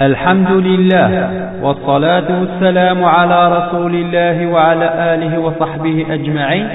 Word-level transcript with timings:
الحمد 0.00 0.50
لله 0.50 1.10
والصلاة 1.62 2.40
والسلام 2.40 3.04
على 3.04 3.40
رسول 3.58 3.94
الله 3.94 4.46
وعلى 4.46 5.14
آله 5.14 5.38
وصحبه 5.38 6.06
أجمعين. 6.10 6.66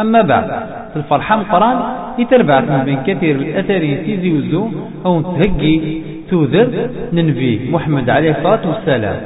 أما 0.00 0.22
بعد 0.22 0.50
الفرحة 0.96 1.36
مقران 1.36 1.76
يتربع 2.18 2.60
من 2.60 2.96
كثير 3.06 3.36
الأثرين 3.36 4.04
تيزي 4.04 4.30
وزو 4.32 4.68
أو 5.06 5.20
تهجي 5.20 6.02
توذر 6.30 6.68
ننفي 7.12 7.68
محمد 7.72 8.10
عليه 8.10 8.30
الصلاة 8.30 8.64
والسلام. 8.68 9.16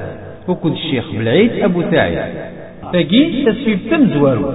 وكل 0.49 0.73
الشيخ 0.73 1.05
بالعيد 1.13 1.53
أبو 1.63 1.83
سعيد. 1.91 2.19
تجي 2.93 3.45
تسفيب 3.47 3.79
تمزور 3.91 4.55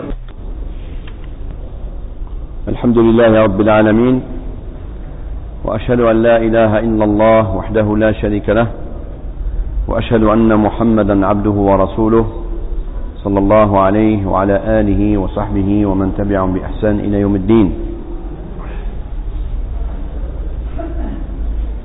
الحمد 2.67 2.97
لله 2.97 3.43
رب 3.43 3.61
العالمين 3.61 4.21
وأشهد 5.65 5.99
أن 5.99 6.23
لا 6.23 6.37
إله 6.37 6.79
إلا 6.79 7.05
الله 7.05 7.55
وحده 7.55 7.97
لا 7.97 8.11
شريك 8.11 8.49
له 8.49 8.67
وأشهد 9.91 10.23
أن 10.23 10.59
محمدا 10.59 11.25
عبده 11.27 11.51
ورسوله 11.69 12.25
صلى 13.23 13.39
الله 13.39 13.79
عليه 13.79 14.25
وعلى 14.25 14.55
آله 14.79 15.17
وصحبه 15.17 15.85
ومن 15.85 16.13
تبعهم 16.17 16.53
بإحسان 16.53 16.99
إلى 16.99 17.19
يوم 17.19 17.35
الدين. 17.35 17.67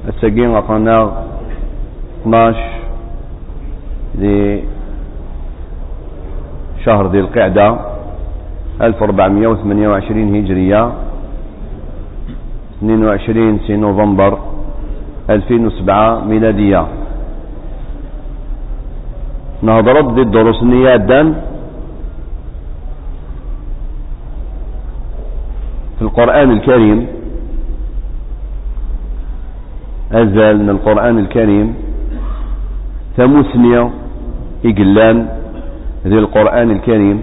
السجين 0.08 0.50
وقناغ 0.50 1.06
12 2.22 2.56
ذي 4.16 4.64
شهر 6.84 7.04
ذي 7.10 7.20
القعدة 7.20 7.68
1428 8.82 10.36
هجرية 10.36 10.82
22 12.82 13.58
سي 13.66 13.76
نوفمبر 13.76 14.38
2007 15.30 16.24
ميلادية 16.24 16.86
نهضرت 19.62 20.04
ضد 20.04 20.18
الدروس 20.18 20.62
النيات 20.62 21.00
دان 21.00 21.34
في 25.98 26.02
القرآن 26.02 26.50
الكريم. 26.50 27.06
أزال 30.12 30.58
من 30.58 30.70
القرآن 30.70 31.18
الكريم. 31.18 31.74
ثموثنية 33.16 33.90
إقلان 34.64 35.28
ذي 36.06 36.18
القرآن 36.18 36.70
الكريم. 36.70 37.18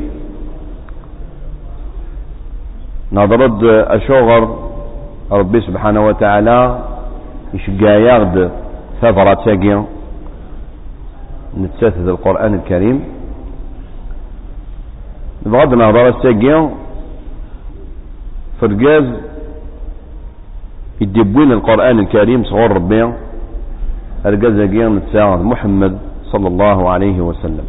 نظرت 3.14 3.64
أشغر 3.64 4.42
ربي 5.31 5.61
سبحانه 5.61 6.02
وتعالى 6.08 6.80
يشقى 7.54 8.02
يغد 8.02 8.52
ثفرة 9.02 9.34
تاقيا 9.34 9.86
نتساثد 11.62 12.08
القرآن 12.08 12.54
الكريم. 12.54 12.98
بغض 15.46 15.73
النظر 15.73 16.08
الساقيا 16.10 16.70
فرقاز 18.62 19.06
يدبوين 21.02 21.52
القرآن 21.52 22.00
الكريم 22.00 22.44
صغور 22.44 22.72
ربي 22.72 23.02
الرقاز 24.26 24.56
يقيا 24.60 24.88
نتساعد 24.90 25.40
محمد 25.44 25.94
صلى 26.32 26.48
الله 26.48 26.90
عليه 26.90 27.18
وسلم. 27.22 27.67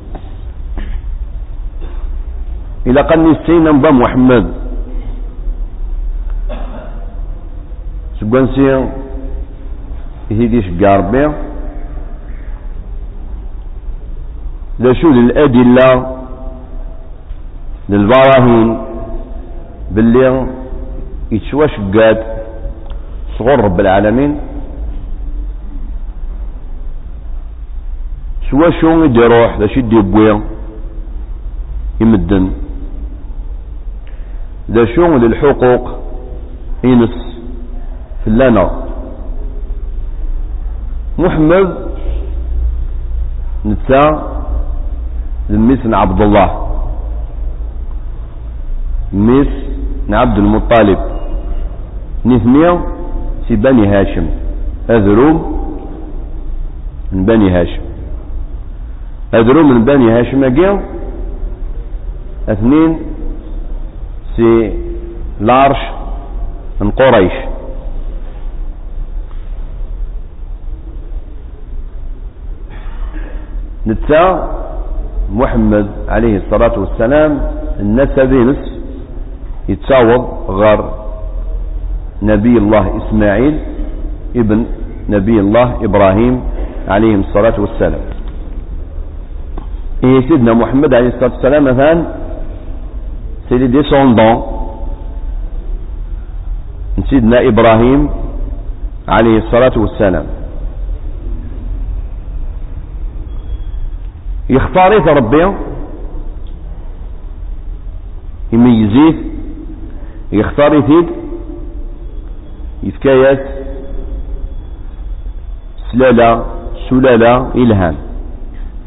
إلى 2.87 3.01
قد 3.01 3.19
نستينا 3.19 3.73
محمد. 3.73 4.47
سبقنسي 8.21 8.89
هيديش 10.31 10.67
قاربي 10.81 11.25
لشو 14.81 15.09
للأدلة 15.11 16.17
للبراهين 17.89 18.79
باللي 19.91 20.47
يتشواش 21.33 21.71
قاد 21.95 22.19
صغر 23.39 23.65
رب 23.65 23.81
العالمين. 23.81 24.41
سوا 28.51 28.71
شو 28.81 29.05
يدي 29.05 29.19
يروح 29.19 29.59
ذا 29.59 29.67
شي 29.67 29.81
يبوي 29.81 30.41
يمدن. 32.01 32.51
ذا 34.71 34.85
شو 34.85 35.17
للحقوق 35.17 35.85
ينس 36.85 37.17
فلانا 38.25 38.71
محمد 41.19 41.69
نتا 43.65 44.34
لميس 45.55 45.87
عبد 45.87 46.21
الله 46.21 46.49
ميس 49.13 49.53
عبد 50.11 50.39
المطلب. 50.39 50.99
نثنية 52.27 52.73
في 53.49 53.57
بني 53.57 53.87
هاشم. 53.87 54.27
أذروم 54.91 55.37
من 57.13 57.25
بني 57.25 57.51
هاشم. 57.51 57.83
أذروم 59.35 59.67
من 59.71 59.85
بني 59.85 60.11
هاشم 60.11 60.45
أجيو. 60.45 60.81
أثنين 62.49 62.99
سي 64.37 64.79
لارش 65.41 65.83
من 66.81 66.91
قريش. 66.91 67.33
نتا 73.87 74.25
محمد 75.35 75.87
عليه 76.09 76.37
الصلاة 76.47 76.75
والسلام 76.79 77.31
النسب 77.81 78.33
نس 78.49 78.63
يتساوض 79.69 80.23
غار 80.61 80.81
نبي 82.23 82.55
الله 82.59 82.85
إسماعيل 83.01 83.55
ابن 84.37 84.59
نبي 85.09 85.37
الله 85.41 85.69
إبراهيم 85.85 86.35
عليه 86.89 87.15
الصلاة 87.25 87.57
والسلام 87.61 88.01
إيه 90.05 90.21
سيدنا 90.29 90.53
محمد 90.55 90.95
عليه 90.95 91.09
الصلاة 91.09 91.33
والسلام 91.35 91.65
مثلا 91.65 91.95
سي 93.49 93.55
لي 93.59 93.67
ديسوندون 93.67 94.37
سيدنا 97.11 97.39
إبراهيم 97.49 98.01
عليه 99.09 99.37
الصلاة 99.39 99.75
والسلام 99.77 100.27
يختاريت 104.51 105.09
ربي 105.09 105.53
يميزيه 108.53 109.15
يختاريت 110.33 111.07
يفكايات 112.83 113.47
سلالة 115.93 116.45
سلالة 116.91 117.55
إلهام 117.55 117.97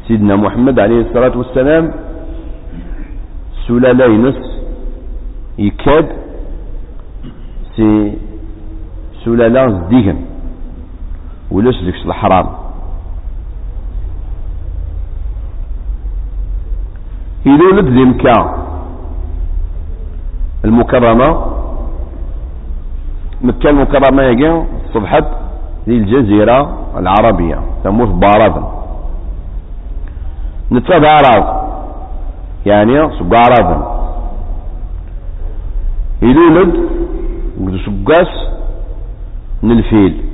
سيدنا 0.08 0.36
محمد 0.36 0.78
عليه 0.80 1.00
الصلاة 1.00 1.38
والسلام 1.38 1.92
سلالة 3.68 4.04
ينس 4.04 4.36
يكاد 5.58 6.08
سي 7.76 8.12
سلالة 9.24 9.68
زديهم 9.80 10.18
ولاش 11.50 11.82
ديكش 11.84 12.06
الحرام؟ 12.06 12.46
يلولد 17.48 17.86
ذي 17.88 18.04
مكة 18.04 18.54
المكرمة 20.64 21.28
مكة 23.42 23.70
المكرمة 23.70 24.22
يجي 24.22 24.62
صبحت 24.94 25.24
ذي 25.88 25.96
الجزيرة 25.96 26.58
العربية 26.98 27.58
تموت 27.84 28.08
بارد 28.08 28.64
نتفاد 30.72 31.04
عرض 31.04 31.44
يعني 32.66 32.94
سوق 33.18 33.34
عرض 33.34 33.68
يلولد 36.22 36.74
سقاس 37.86 38.28
من 39.62 39.70
الفيل 39.78 40.24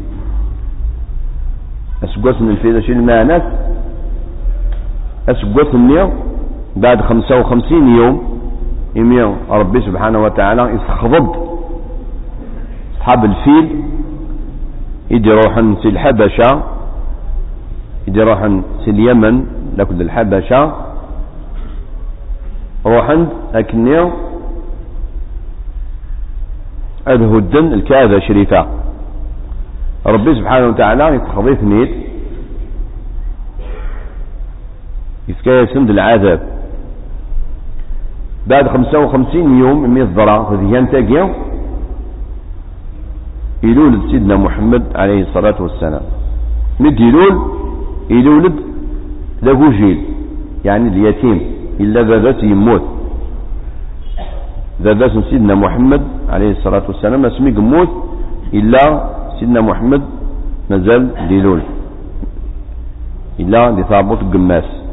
اسقاس 2.05 2.41
من 2.43 2.51
الفيل 2.51 2.77
اشيل 2.77 2.97
المعنى؟ 2.99 3.43
اسقاس 5.29 5.75
النيو 5.75 6.11
بعد 6.77 7.01
خمسة 7.01 7.41
وخمسين 7.41 7.89
يوم 7.97 8.41
يميو 8.95 9.35
ربي 9.51 9.81
سبحانه 9.81 10.23
وتعالى 10.23 10.63
يسخضب 10.63 11.27
أصحاب 12.97 13.25
الفيل 13.25 13.83
يدي 15.11 15.31
روحا 15.31 15.77
في 15.83 15.89
الحبشة 15.89 16.63
يدي 18.09 18.23
روحا 18.23 18.63
في 18.85 18.91
اليمن 18.91 19.47
لكل 19.77 20.03
الحبشة. 20.03 20.75
روحا 22.87 23.27
أكنيو 23.55 24.11
أذهدن 27.09 27.73
الكعبة 27.73 28.19
شريفة. 28.19 28.67
ربي 30.07 30.35
سبحانه 30.35 30.67
وتعالى 30.67 31.15
يتخضي 31.15 31.55
ثنيت 31.55 31.91
يسكايسند 35.29 35.91
العذاب. 35.91 36.41
بعد 38.47 38.69
خمسة 38.69 38.99
وخمسين 38.99 39.59
يوم 39.59 39.95
مي 39.95 40.03
ضرع 40.03 40.43
فذيان 40.51 40.91
تاقيا 40.91 41.35
يلولد 43.63 44.11
سيدنا 44.11 44.37
محمد 44.37 44.83
عليه 44.95 45.21
الصلاة 45.23 45.63
والسلام. 45.63 46.05
مد 46.81 47.01
يلول 47.01 47.35
يلولد 48.11 48.57
له 49.43 49.71
جيل 49.71 49.99
يعني 50.65 50.89
اليتيم. 50.89 51.41
إلا 51.81 52.03
بابات 52.03 52.43
يموت. 52.43 52.85
بابات 54.85 55.13
سيدنا 55.31 55.55
محمد 55.55 56.03
عليه 56.29 56.51
الصلاة 56.51 56.83
والسلام. 56.89 57.25
اسمي 57.25 57.51
قموت 57.51 57.91
إلا 58.55 58.83
سيدنا 59.41 59.61
محمد 59.61 60.03
مازال 60.71 61.29
ديلول 61.29 61.61
إلا 63.41 63.71
دي 63.71 63.83
ثابوت 63.83 64.21
قماس. 64.33 64.84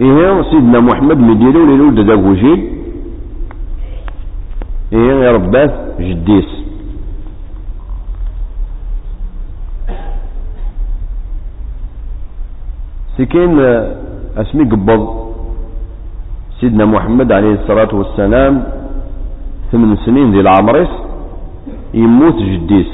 إيه 0.00 0.42
سيدنا 0.50 0.80
محمد 0.80 1.18
مدينو 1.18 1.66
ليلول 1.66 2.06
داك 2.06 2.18
وجيل. 2.18 2.60
إيه 4.92 5.12
يا 5.24 5.32
ربات 5.32 5.74
جديس. 6.00 6.50
سكين 13.18 13.58
اسمي 14.38 14.64
قبض. 14.70 15.02
سيدنا 16.60 16.84
محمد 16.84 17.32
عليه 17.32 17.54
الصلاة 17.54 17.94
والسلام 17.94 18.64
ثمان 19.72 19.96
سنين 20.06 20.32
ذي 20.32 20.40
العمرس 20.40 20.92
يموت 21.94 22.38
جديس. 22.38 22.90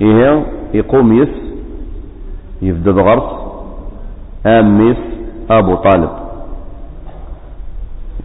إيه 0.00 0.46
يقوم 0.74 1.12
يس 1.22 1.34
يفدى 2.62 2.92
بغرس 2.92 3.28
آميس 4.46 5.13
أبو 5.50 5.74
طالب. 5.74 6.10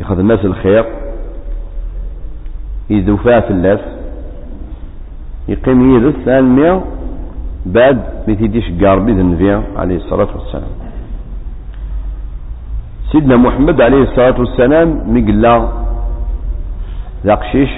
يأخذ 0.02 0.20
الناس 0.20 0.46
الخير 0.46 0.86
يذوفها 2.90 3.40
في 3.40 3.50
الناس 3.50 3.80
يقيم 5.48 5.96
يدس 5.96 6.28
المية 6.28 6.82
بعد 7.66 8.02
ميتيديش 8.28 8.64
قاربي 8.84 9.12
ذنبيا 9.14 9.64
عليه 9.76 9.96
الصلاة 9.98 10.28
والسلام. 10.36 10.72
سيدنا 13.12 13.36
محمد 13.38 13.82
عليه 13.82 14.04
الصلاة 14.04 14.40
والسلام 14.40 14.88
مقلا 15.18 15.68
ذا 17.26 17.36
قشيش 17.36 17.70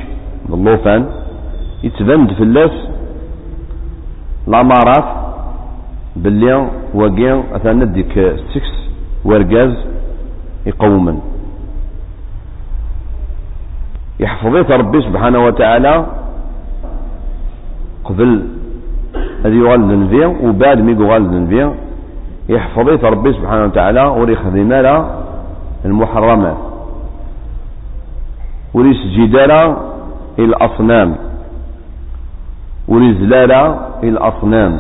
باللوفان 0.50 1.06
يتبند 1.84 2.34
في 2.34 2.44
الناس 2.44 2.72
العمارات 4.48 5.06
باللي 6.16 6.70
وقيا 6.94 7.44
أثنى 7.56 7.86
ديك 7.86 8.14
سكس 8.54 8.74
ورقاز 9.26 9.74
يقوما 10.66 11.20
يحفظيت 14.20 14.72
ربي 14.72 15.02
سبحانه 15.02 15.46
وتعالى 15.46 16.06
قبل 18.06 18.48
هذه 19.46 19.54
يغال 19.54 19.82
ذنبيا 19.82 20.28
وبعد 20.28 20.82
ما 20.82 20.92
يغال 20.92 21.24
ذنبيا. 21.28 21.74
يحفظيت 22.50 23.04
ربي 23.04 23.34
سبحانه 23.34 23.64
وتعالى 23.64 24.04
وريخدم 24.04 24.70
لا 24.70 25.06
المحرمات 25.86 26.58
وريسجد 28.74 29.36
لا 29.36 29.78
الأصنام 30.40 31.16
وريزلال 32.88 33.52
الأصنام 34.04 34.80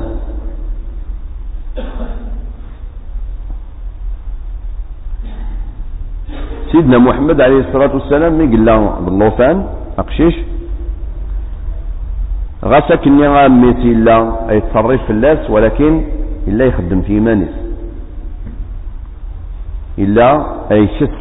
سيدنا 6.72 6.98
محمد 6.98 7.42
عليه 7.42 7.60
الصلاة 7.60 7.94
والسلام 7.96 8.38
مي 8.38 8.48
قال 8.48 8.66
له 8.66 9.00
باللوفان 9.00 9.66
أقشيش؟ 9.98 10.36
غاسا 12.66 12.96
كني 12.96 13.28
غاميتي 13.28 13.92
إلا 13.92 14.16
يتصرف 14.50 15.12
الناس 15.12 15.50
ولكن 15.50 16.04
إلا 16.48 16.66
يخدم 16.66 17.02
في 17.02 17.14
إيمانيس. 17.14 17.56
إلا 20.00 20.46
يشس 20.72 21.18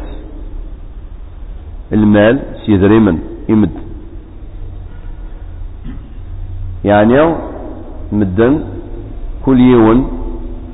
المال 1.93 2.39
سيدريمن 2.65 3.17
يمد. 3.49 3.75
يعني 6.85 7.35
مدن 8.11 8.63
كل 9.45 9.59
يوم 9.59 9.99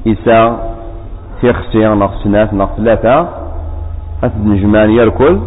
إساء 0.07 0.77
تيخسي 1.41 1.87
نقص 1.87 2.23
سنات 2.23 2.53
نقص 2.53 2.77
ثلاثة 2.77 3.46
نجمان 4.23 4.89
يركل 4.89 5.39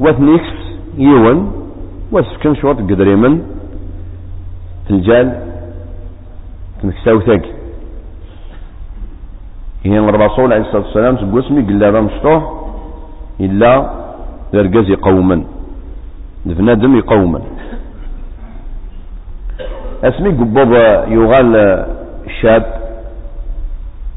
وثنيكس 0.00 0.52
يون 0.98 1.52
وسكن 2.12 2.54
شوط 2.54 2.76
قدريمن 2.76 3.42
تلجال 4.88 5.26
تمكساو 6.82 7.20
ثاقي 7.20 7.50
هي 9.84 9.98
الرسول 9.98 10.52
عليه 10.52 10.62
الصلاة 10.64 10.82
والسلام 10.82 11.16
تقول 11.16 11.44
اسمي 11.44 11.62
قل 11.62 11.84
هذا 11.84 12.00
مشطوح 12.00 12.42
إلا 13.40 13.72
ذرقز 14.54 14.92
قوما 14.92 15.44
دفنادم 16.46 17.00
قوما 17.00 17.40
اسمي 20.04 20.28
قبوب 20.28 20.72
يغال 21.16 21.54
شاب 22.40 22.64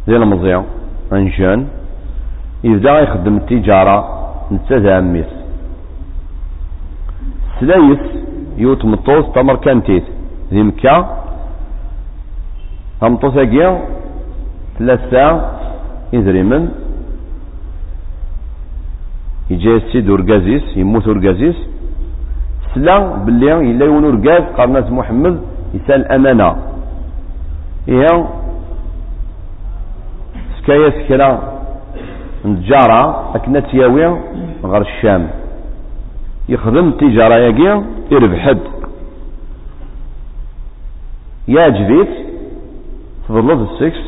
ذي 0.09 0.15
المضيع 0.15 0.63
انجان 1.13 1.67
يبدا 2.63 2.99
يخدم 2.99 3.37
التجارة 3.37 3.97
نتا 4.51 4.77
ذا 4.77 4.97
عميس 4.97 5.31
سلايس 7.59 7.99
يوت 8.57 8.85
مطوس 8.85 9.25
تمر 9.35 9.55
كانتيت. 9.55 10.03
ذي 10.51 10.63
مكة 10.63 10.95
أمطوس 13.03 13.37
أجيا 13.37 13.81
ثلاثة 14.79 15.25
إذريمن. 16.13 16.63
يجي 19.49 19.75
السيد 19.75 20.09
ورقازيس 20.09 20.77
يموت 20.77 21.07
ورقازيس 21.07 21.55
سلا 22.75 22.97
باللي 23.25 23.71
إلا 23.71 23.85
يون 23.85 24.03
ورقاز 24.05 24.43
قرنات 24.57 24.91
محمد 24.91 25.35
يسال 25.73 26.11
أمانة 26.11 26.55
إيه 27.87 28.27
سكايا 30.57 30.89
سكرا. 30.89 31.56
نتجارة 32.45 33.35
أكنا 33.35 33.59
تياوي 33.59 34.05
غير 34.63 34.81
الشام. 34.81 35.29
يخدم 36.49 36.87
التجارة 36.87 37.33
ياقي 37.35 37.83
يربحد 38.11 38.59
يا 41.47 41.69
جديد 41.69 42.07
تظلظ 43.27 43.61
السكس 43.71 44.01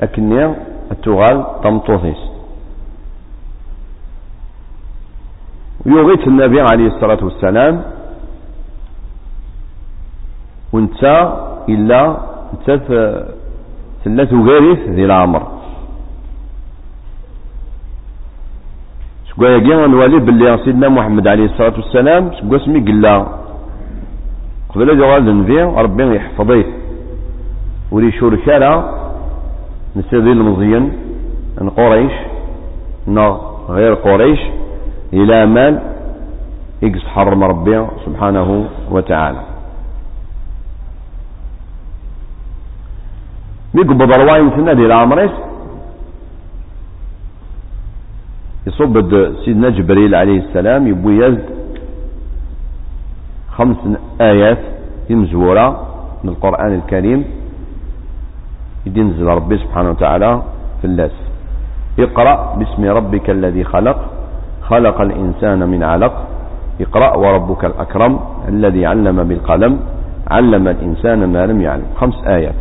أكني 0.00 0.54
التغال 0.90 1.44
طمطوثيس 1.62 2.16
ويغيت 5.86 6.26
النبي 6.26 6.60
عليه 6.60 6.86
الصلاة 6.86 7.24
والسلام 7.24 7.82
وانت 10.72 11.04
إلا 11.68 12.16
انت 12.54 12.66
ثلاث 14.04 14.32
غيرث 14.32 14.78
ذي 14.88 15.04
العمر. 15.04 15.57
ويجي 19.38 19.74
نولي 19.74 20.18
باللي 20.18 20.58
سيدنا 20.64 20.88
محمد 20.88 21.28
عليه 21.28 21.44
الصلاة 21.44 21.74
والسلام 21.76 22.30
سمي 22.64 22.80
قلا 22.80 23.26
قبل 24.74 24.98
جوال 24.98 25.28
النبي 25.28 25.62
ربي 25.62 26.16
يحفظيه. 26.16 26.66
ولي 27.92 28.12
شركالا 28.12 28.72
نسيدي 29.96 30.32
المزين 30.32 30.92
أن 31.60 31.68
قريش 31.70 32.12
نا 33.06 33.40
غير 33.68 33.94
قريش 33.94 34.40
إلى 35.12 35.46
مال 35.46 35.74
يقص 36.82 37.04
حرم 37.14 37.44
ربي 37.44 37.86
سبحانه 38.06 38.48
وتعالى. 38.90 39.40
ميقبض 43.74 44.12
رواية 44.12 44.50
سنة 44.56 44.72
دي 44.72 44.86
العمريس 44.86 45.30
يصب 48.78 48.94
سيدنا 49.44 49.68
جبريل 49.68 50.14
عليه 50.14 50.38
السلام 50.38 50.86
يبوي 50.86 51.18
يزد 51.18 51.44
خمس 53.50 53.76
آيات 54.20 54.58
مزورة 55.10 55.86
من 56.24 56.30
القرآن 56.30 56.74
الكريم 56.74 57.24
ينزل 58.86 59.26
ربي 59.26 59.58
سبحانه 59.58 59.90
وتعالى 59.90 60.42
في 60.80 60.86
الناس. 60.86 61.10
اقرأ 61.98 62.54
باسم 62.58 62.84
ربك 62.84 63.30
الذي 63.30 63.64
خلق 63.64 63.98
خلق 64.62 65.00
الإنسان 65.00 65.68
من 65.68 65.82
علق. 65.82 66.14
اقرأ 66.80 67.16
وربك 67.16 67.64
الأكرم 67.64 68.20
الذي 68.48 68.86
علم 68.86 69.28
بالقلم 69.28 69.80
علم 70.30 70.68
الإنسان 70.68 71.32
ما 71.32 71.46
لم 71.46 71.60
يعلم. 71.62 71.86
خمس 72.00 72.14
آيات. 72.26 72.54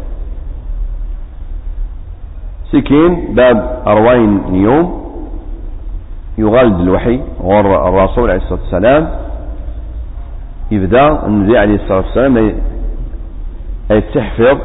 سكين 2.71 3.35
باب 3.35 3.83
أروين 3.87 4.41
اليوم 4.49 5.06
يغالد 6.37 6.79
الوحي 6.79 7.19
غور 7.41 7.87
الرسول 7.89 8.29
عليه 8.31 8.41
الصلاة 8.41 8.59
والسلام. 8.61 9.09
يبدأ 10.71 11.25
النبي 11.25 11.57
عليه 11.57 11.75
الصلاة 11.75 11.97
والسلام 11.97 12.53
يتحفظ 13.91 14.57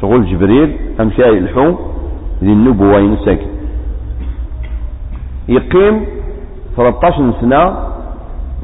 شغل 0.00 0.26
جبريل 0.26 0.76
أمشي 1.00 1.28
الحوم 1.28 1.78
للنبوة 2.42 2.98
ينسك 2.98 3.40
يقيم 5.48 6.06
13 6.76 7.32
سنة 7.40 7.76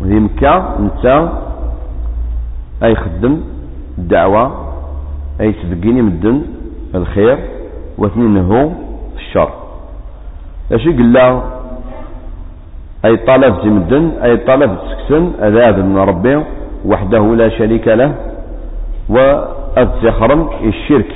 في 0.03 0.21
مكة 0.21 0.79
نتا 0.81 1.43
أي 2.83 2.95
خدم 2.95 3.41
الدعوة 3.99 4.73
أي 5.41 5.53
تبقيني 5.53 6.03
مدن 6.03 6.43
الخير 6.95 7.39
واثنين 7.99 8.37
هو 8.37 8.69
في 9.17 9.23
الشر. 9.29 9.51
اش 10.73 10.87
قال 10.89 11.43
أي 13.05 13.17
طلب 13.17 13.67
مدن 13.67 14.11
أي 14.23 14.37
طلب 14.37 14.79
سكسن 14.91 15.33
أذاب 15.43 15.79
من 15.79 15.97
ربي 15.99 16.43
وحده 16.85 17.35
لا 17.35 17.49
شريك 17.49 17.89
له 17.89 18.15
وأتخرن 19.09 20.49
الشرك 20.65 21.13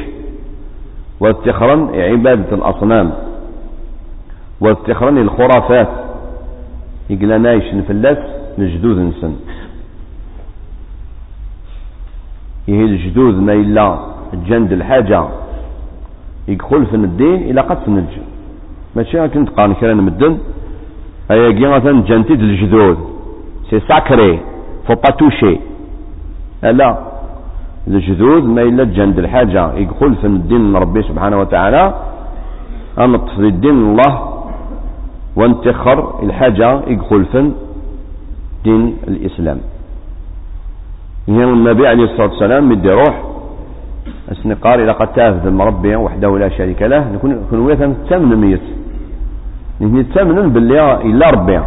واتخرن 1.20 2.00
عبادة 2.00 2.56
الأصنام 2.56 3.12
واتخرن 4.60 5.18
الخرافات. 5.18 5.88
يقول 7.10 7.40
نايش 7.40 7.74
نفلس 7.74 8.18
لجدود 8.58 8.98
نسن. 8.98 9.34
يهي 12.68 12.84
الجدود 12.84 13.34
ما 13.34 13.52
إلا 13.52 13.98
الجند 14.34 14.72
الحاجة. 14.72 15.24
يدخل 16.48 16.86
في 16.86 16.96
الدين 16.96 17.50
إلى 17.50 17.60
قد 17.60 17.78
سنج 17.86 18.08
ماشي 18.96 19.28
كنت 19.28 19.48
قان 19.50 19.74
كرا 19.74 19.94
نمدن 19.94 20.38
كي 21.28 21.66
مثلا 21.66 22.02
جنتيد 22.02 22.40
الجدود 22.40 22.98
سي 23.70 23.80
ساكري 23.80 24.40
فو 24.86 24.94
با 24.94 25.10
توشي 25.18 25.58
لا. 26.62 26.98
الجدود 27.88 28.44
ما 28.44 28.62
إلا 28.62 28.84
جند 28.84 29.18
الحاجة. 29.18 29.74
يدخل 29.74 30.14
في 30.14 30.26
الدين 30.26 30.76
ربي 30.76 31.02
سبحانه 31.02 31.40
وتعالى 31.40 31.94
أنطف 32.98 33.38
الدين 33.38 33.74
الله 33.74 34.12
وانتخر 35.36 35.98
الحاجة 36.22 36.80
يدخل 36.86 37.24
في 37.24 37.50
دين 38.64 38.96
الإسلام. 39.08 39.58
هي 41.28 41.44
النبي 41.44 41.86
عليه 41.86 42.04
الصلاة 42.04 42.28
والسلام 42.28 42.68
مدي 42.68 42.90
روح 42.90 43.22
السنقار 44.30 44.82
إذا 44.84 44.92
قد 44.92 45.12
تافذ 45.12 45.46
المربي 45.46 45.96
وحده 45.96 46.38
لا 46.38 46.48
شريك 46.48 46.82
له. 46.82 47.12
نكون 47.12 47.30
نكون 47.30 47.58
ويثا 47.58 47.94
تمن 48.10 48.36
ميت. 48.36 48.62
تمن 49.80 50.52
باللي 50.52 50.80
إلا 51.04 51.26
ربي. 51.30 51.60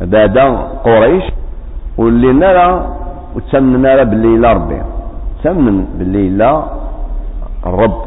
بعد 0.00 0.38
قريش 0.84 1.24
واللي 1.96 2.32
نرى 2.32 2.68
وتسمن 3.36 3.82
نرى 3.82 4.04
باللي 4.04 4.34
إلا 4.36 4.52
ربي. 4.52 4.80
تمن 5.44 5.84
باللي 5.98 6.28
إلا 6.28 6.64
الرب. 7.66 7.98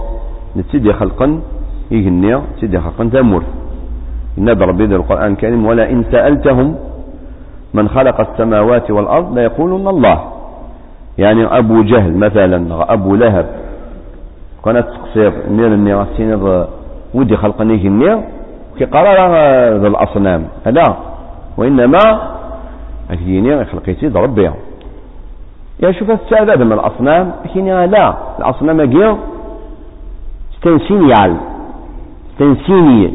نتسيدي 0.58 0.94
خلقا 0.94 1.42
يغني 1.92 2.42
تسيدي 2.58 2.80
خلقا 2.80 3.04
تمر 3.14 3.44
النبي 4.38 4.66
ربي 4.66 4.86
القرآن 4.86 5.32
الكريم. 5.32 5.66
ولا 5.66 5.90
إن 5.90 6.04
سألتهم 6.12 6.76
من 7.74 7.90
خلق 7.90 8.18
السماوات 8.22 8.92
والأرض 8.92 9.38
ليقولون 9.38 9.88
الله. 9.88 10.20
يعني 11.18 11.46
أبو 11.46 11.82
جهل 11.82 12.14
مثلا 12.18 12.94
أبو 12.94 13.16
لهب. 13.16 13.48
كانت 14.66 14.86
تقصير. 14.88 15.32
مير 15.50 15.68
النير 15.68 16.02
السين 16.02 16.32
ودي 17.14 17.38
خلقني 17.38 17.88
النير 17.88 18.24
كي 18.78 18.86
قرار 18.86 19.18
ذا 19.78 19.88
الأصنام. 19.88 20.48
لا 20.66 20.96
وإنما 21.58 22.22
أكيني 23.12 23.66
خلقيتي 23.66 24.08
ربي. 24.08 24.52
يا 25.80 25.92
شوف 25.92 26.12
السادة 26.12 26.66
من 26.66 26.72
الأصنام 26.74 27.32
أكيني 27.46 27.88
لا 27.88 28.14
الأصنام 28.40 28.80
أجي 28.82 29.16
ستنسينيال 30.58 31.38
ستنسيني 32.36 33.14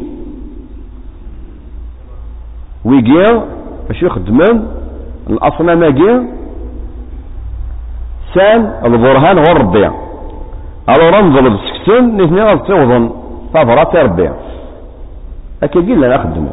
ويجي 2.85 3.25
باش 3.87 4.03
يخدمن 4.03 4.67
الأصنام 5.29 5.83
أجي 5.83 6.21
سان 8.33 8.73
البرهان 8.85 9.37
هو 9.37 9.53
ربي 9.61 9.87
ألو 10.89 11.09
رمز 11.19 11.37
السكتون 11.37 12.21
نثني 12.21 12.41
غاد 12.43 12.59
ربي. 13.95 14.29
هكا 15.63 15.79
قيل 15.79 16.01
لنا 16.01 16.17
خدمة 16.17 16.51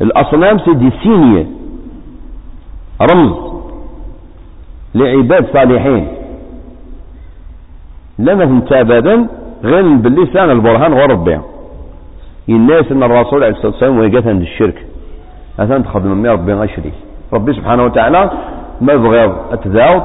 الأصنام 0.00 0.58
سيدي 0.58 0.90
سينية. 1.02 1.46
رمز 3.02 3.32
لعباد 4.94 5.46
صالحين. 5.52 6.08
لما 8.18 8.44
انت 8.44 8.72
ابدا 8.72 9.26
غير 9.64 9.96
باللسان 9.96 10.50
البرهان 10.50 10.92
هو 10.92 11.04
ربي 11.04 11.40
الناس 12.48 12.92
أن 12.92 13.02
الرسول 13.02 13.44
عليه 13.44 13.54
الصلاة 13.54 13.72
والسلام 13.72 13.98
ويقات 13.98 14.26
عند 14.26 14.40
الشرك 14.40 14.86
اثنى 15.58 15.82
تخدم 15.82 16.10
من 16.10 16.26
ربي 16.26 16.54
غير 16.54 16.92
ربي 17.32 17.52
سبحانه 17.52 17.84
وتعالى 17.84 18.30
ما 18.80 18.96
بغيض 18.96 19.32
اتذاوض 19.52 20.02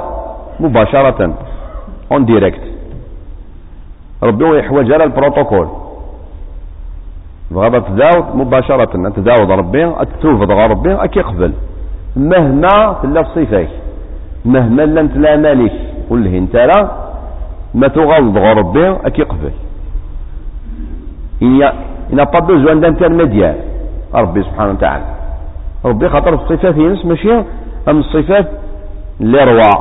مباشرة. 0.59 1.37
اون 2.11 2.25
ديريكت 2.25 2.61
ربي 4.23 4.59
يحوج 4.59 4.91
على 4.91 5.03
البروتوكول. 5.03 5.67
بغض 7.51 7.83
تداوض 7.83 8.35
مباشرة 8.35 9.09
تداوض 9.09 9.51
ربي 9.51 9.91
تتوفض 9.91 10.51
ربي 10.51 10.93
اكي 10.93 11.19
يقبل. 11.19 11.53
مهما 12.15 12.95
تلا 13.03 13.23
صفاك 13.23 13.69
مهما 14.45 14.81
لم 14.81 15.07
تلا 15.07 15.37
مالك 15.37 15.73
له 16.11 16.37
أنت 16.37 16.55
لا. 16.55 16.91
ما 17.73 17.87
تغلظ 17.87 18.37
ربي 18.37 18.89
اكي 18.89 19.21
يقبل. 19.21 19.51
إن 21.41 21.63
إن 22.13 22.25
pas 22.25 22.41
besoin 22.41 22.75
d'intermédiaire 22.81 23.59
ربي 24.15 24.43
سبحانه 24.43 24.71
وتعالى. 24.71 25.05
ربي 25.85 26.09
خاطر 26.09 26.33
الصفات 26.33 26.75
هي 26.75 26.87
نفس 26.87 27.05
ماشي 27.05 27.33
أم 27.87 27.99
الصفات 27.99 28.47
اللي 29.21 29.43
روى 29.43 29.71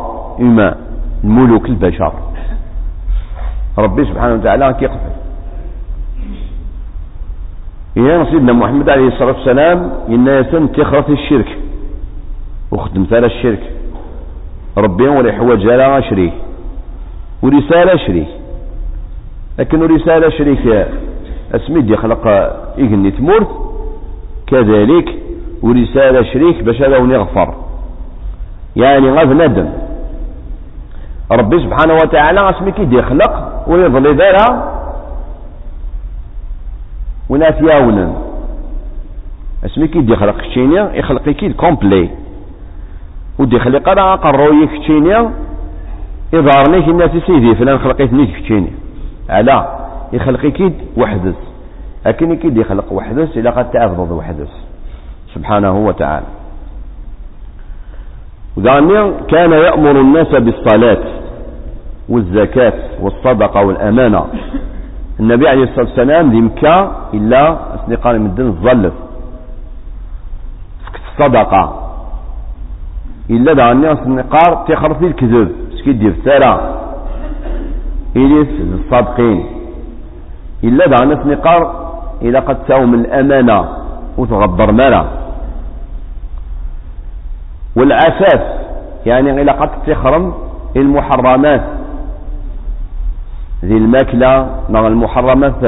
إما 0.40 0.76
الملوك 1.24 1.64
البشر. 1.66 2.12
ربي 3.78 4.04
سبحانه 4.04 4.34
وتعالى 4.34 4.74
كيقبل 4.74 4.98
يا 7.96 8.24
سيدنا 8.24 8.52
محمد 8.52 8.88
عليه 8.88 9.08
الصلاة 9.08 9.32
والسلام 9.32 9.92
إن 10.08 10.72
تخرف 10.72 11.10
الشرك. 11.10 11.58
وخدم 12.70 13.06
ثالث 13.10 13.24
الشرك. 13.24 13.72
ربي 14.78 15.08
ولا 15.08 15.28
يحوج 15.28 15.68
على 15.68 16.02
شريك 16.02 16.32
ورسالة 17.42 17.96
شريك 17.96 18.28
لكن 19.58 19.82
رسالة 19.82 20.28
شريك 20.28 20.88
أسمي 21.54 21.96
خلق 21.96 22.26
إغني 22.78 23.10
تمورت 23.10 23.48
كذلك 24.46 25.14
ورسالة 25.62 26.22
شريك 26.22 26.62
باش 26.62 26.82
هذا 26.82 26.98
ونغفر 26.98 27.54
يعني 28.76 29.10
غاف 29.10 29.28
ندم. 29.28 29.68
ربي 31.32 31.58
سبحانه 31.58 31.94
وتعالى 31.94 32.50
اسمي 32.50 32.72
كي 32.72 32.88
يخلق 32.92 33.64
ويظل 33.66 34.16
ذرا 34.16 34.46
وناس 37.28 37.54
ياونا. 37.60 38.12
اسمي 39.64 39.88
كي 39.88 40.12
يخلق 40.12 40.36
كتشينيا 40.36 40.90
يخلق 40.94 41.22
كي 41.22 41.52
كومبلي 41.52 42.08
ودي 43.38 43.58
خلق 43.58 43.88
راه 43.88 44.16
قروي 44.16 44.66
كتشينيا 44.66 45.30
يظهرني 46.32 46.90
الناس 46.90 47.10
سيدي 47.26 47.54
فلان 47.54 47.78
خلقيتني 47.78 48.26
كتشينيا 48.26 48.72
على 49.28 49.68
يخلق 50.12 50.46
كيد 50.46 50.74
وحدث 50.96 51.34
لكن 52.06 52.36
كيد 52.36 52.56
يخلق 52.56 52.92
وحدث 52.92 53.36
إلى 53.36 53.50
قد 53.50 53.70
تعفض 53.70 54.10
وحدث 54.10 54.48
سبحانه 55.34 55.76
وتعالى. 55.76 56.26
وذانيا 58.58 59.12
كان 59.30 59.52
يأمر 59.52 59.90
الناس 59.90 60.28
بالصلاة 60.34 60.98
والزكاة 62.08 62.72
والصدقة 63.00 63.62
والأمانة. 63.66 64.24
النبي 65.20 65.48
عليه 65.48 65.62
الصلاة 65.62 65.86
والسلام 65.86 66.30
ذي 66.30 66.40
مكة 66.40 66.92
إلا 67.14 67.56
أسنقان 67.74 68.20
من 68.20 68.26
الدين 68.26 68.46
الظلف 68.46 68.92
الصدقة 70.94 71.90
إلا 73.30 73.52
دعني 73.52 73.92
أسنقار 73.92 74.64
تخرف 74.68 75.02
الكذب. 75.02 75.48
سكيد 75.78 76.02
يفترى 76.02 76.74
إليس 78.16 78.48
الصادقين 78.74 79.46
إلا 80.64 80.86
دعني 80.86 81.12
أسنقار 81.14 81.88
إلا 82.22 82.40
قد 82.40 82.64
تاوم 82.64 82.94
الأمانة 82.94 83.68
وتغبر 84.18 84.72
مالا. 84.72 85.04
والعفاف 87.78 88.40
يعني 89.06 89.32
قد 89.52 89.70
تخرم 89.86 90.34
المحرمات. 90.76 91.64
ذي 93.64 93.76
الماكلة 93.76 94.50
مع 94.70 94.86
المحرمات 94.86 95.60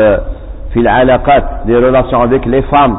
في 0.73 0.77
العلاقات 0.77 1.45
دي 1.67 1.75
ريلاسيون 1.75 2.23
افيك 2.23 2.47
لي 2.47 2.63
فام 2.63 2.97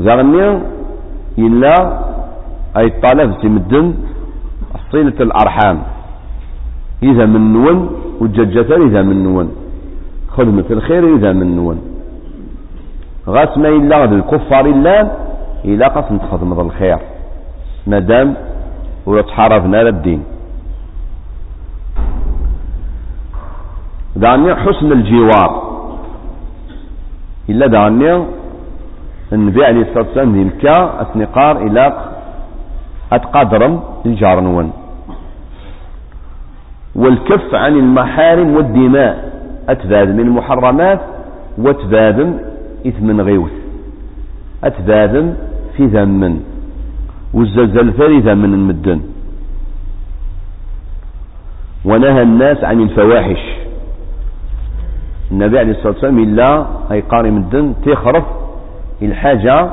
زغني 0.00 0.58
إلا 1.38 1.98
أي 2.76 2.90
طلب 2.90 3.38
تمدن 3.42 3.94
صلة 4.92 5.18
الأرحام. 5.20 5.82
إذا 7.02 7.26
من 7.26 7.52
نون 7.52 7.90
وججة 8.20 8.76
إذا 8.86 9.02
من 9.02 9.24
نون. 9.24 9.52
خدمة 10.36 10.64
الخير 10.70 11.16
إذا 11.16 11.32
من 11.32 11.56
نون. 11.56 11.80
غاس 13.28 13.58
ما 13.58 13.68
إلا 13.68 14.04
الكفار 14.04 14.66
إلا 14.66 15.21
إلا 15.64 15.88
قسم 15.88 16.18
خدمة 16.30 16.60
الخير 16.60 16.98
مادام 17.86 18.34
ولا 19.06 19.22
تحاربنا 19.22 19.76
للدين 19.82 20.24
دعني 24.16 24.54
حسن 24.54 24.92
الجوار. 24.92 25.72
إلا 27.48 27.66
دعني 27.66 28.24
النبي 29.32 29.64
عليه 29.64 29.82
الصلاة 29.82 30.06
والسلام 30.06 30.34
ذي 30.34 30.44
مكة 30.44 31.02
أثنقار 31.02 31.56
إلى 31.66 32.12
أتقدرم 33.12 33.80
الجار 34.06 34.40
نون 34.40 34.72
والكف 36.94 37.54
عن 37.54 37.72
المحارم 37.72 38.56
والدماء. 38.56 39.32
أتباد 39.68 40.08
من 40.08 40.20
المحرمات 40.20 41.00
وتبادم 41.58 42.38
إثم 42.86 43.20
غيوث. 43.20 43.52
أتبادم 44.64 45.34
في 45.76 45.86
ذم 45.86 46.40
والزلزال 47.34 47.92
فريدة 47.92 48.34
من 48.34 48.54
المدن 48.54 49.00
ونهى 51.84 52.22
الناس 52.22 52.64
عن 52.64 52.80
الفواحش. 52.80 53.40
النبي 55.30 55.58
عليه 55.58 55.70
الصلاة 55.70 55.92
والسلام 55.92 56.18
إلا 56.18 56.66
أي 56.92 57.00
قاري 57.00 57.30
مدن 57.30 57.74
تخرف 57.86 58.24
الحاجة 59.02 59.70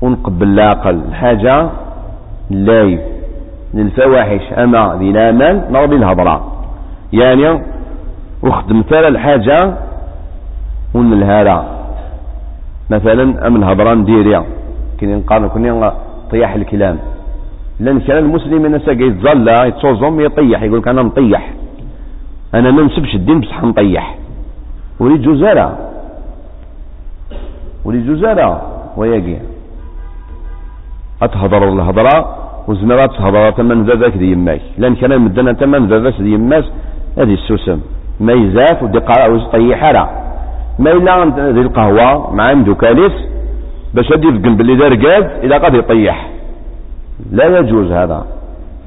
ونقبل 0.00 0.48
العقل 0.48 1.00
الحاجة 1.08 1.70
لايف 2.50 3.00
للفواحش. 3.74 4.52
أما 4.52 4.96
ذي 4.98 5.10
الأمل 5.10 5.64
نرضي 5.70 5.96
الهضرة. 5.96 6.52
يعني 7.12 7.62
وخدم 8.42 8.84
ثال 8.90 9.04
الحاجة 9.04 9.74
ونلهالا 10.94 11.79
مثلا 12.90 13.46
أم 13.46 13.56
الهضرة 13.56 13.94
نديريا 13.94 14.44
كني 15.00 15.14
نقارن 15.14 15.48
كني 15.48 15.90
طيح 16.30 16.54
الكلام. 16.54 16.98
لأن 17.80 18.00
كان 18.00 18.18
المسلم 18.18 18.64
الناس 18.66 18.88
يتظلى 18.88 19.68
يتصوزم 19.68 20.20
يطيح 20.20 20.62
يقول 20.62 20.82
أنا 20.88 21.02
مطيح. 21.02 21.52
أنا 22.54 22.70
ما 22.70 22.82
نسبش 22.82 23.14
الدين 23.14 23.40
بصح 23.40 23.64
نطيح 23.64 24.16
وليد 25.00 25.22
جزارة. 25.22 25.78
وليد 27.84 28.06
جزارة 28.06 28.62
وياقي. 28.96 29.36
أتهضر 31.22 31.72
الهضرة 31.72 32.36
وزمرات 32.68 33.10
تهضر 33.10 33.50
تمن 33.50 33.84
ذاك 33.84 34.16
دي 34.16 34.32
يماك 34.32 34.60
لأن 34.78 34.94
كان 34.94 35.20
مدنا 35.20 35.52
تمن 35.52 35.86
ذاك 35.88 36.20
دي 36.20 36.32
يماس 36.32 36.64
هذه 37.18 37.34
السوسم. 37.34 37.80
ما 38.20 38.32
يزاف 38.32 38.82
ودي 38.82 38.98
قراءة 38.98 39.32
ويطيح 39.32 39.84
على 39.84 40.19
ما 40.78 40.92
إلا 40.92 41.50
ذي 41.52 41.60
القهوة 41.60 42.34
مع 42.34 42.44
عنده 42.44 42.74
كاليس 42.74 43.12
باش 43.94 44.12
هدي 44.12 44.30
جنب 44.30 44.60
اللي 44.60 44.76
دار 44.76 44.94
قاز 44.94 45.24
إذا 45.42 45.58
قد 45.58 45.74
يطيح. 45.74 46.30
لا 47.32 47.58
يجوز 47.58 47.92
هذا. 47.92 48.26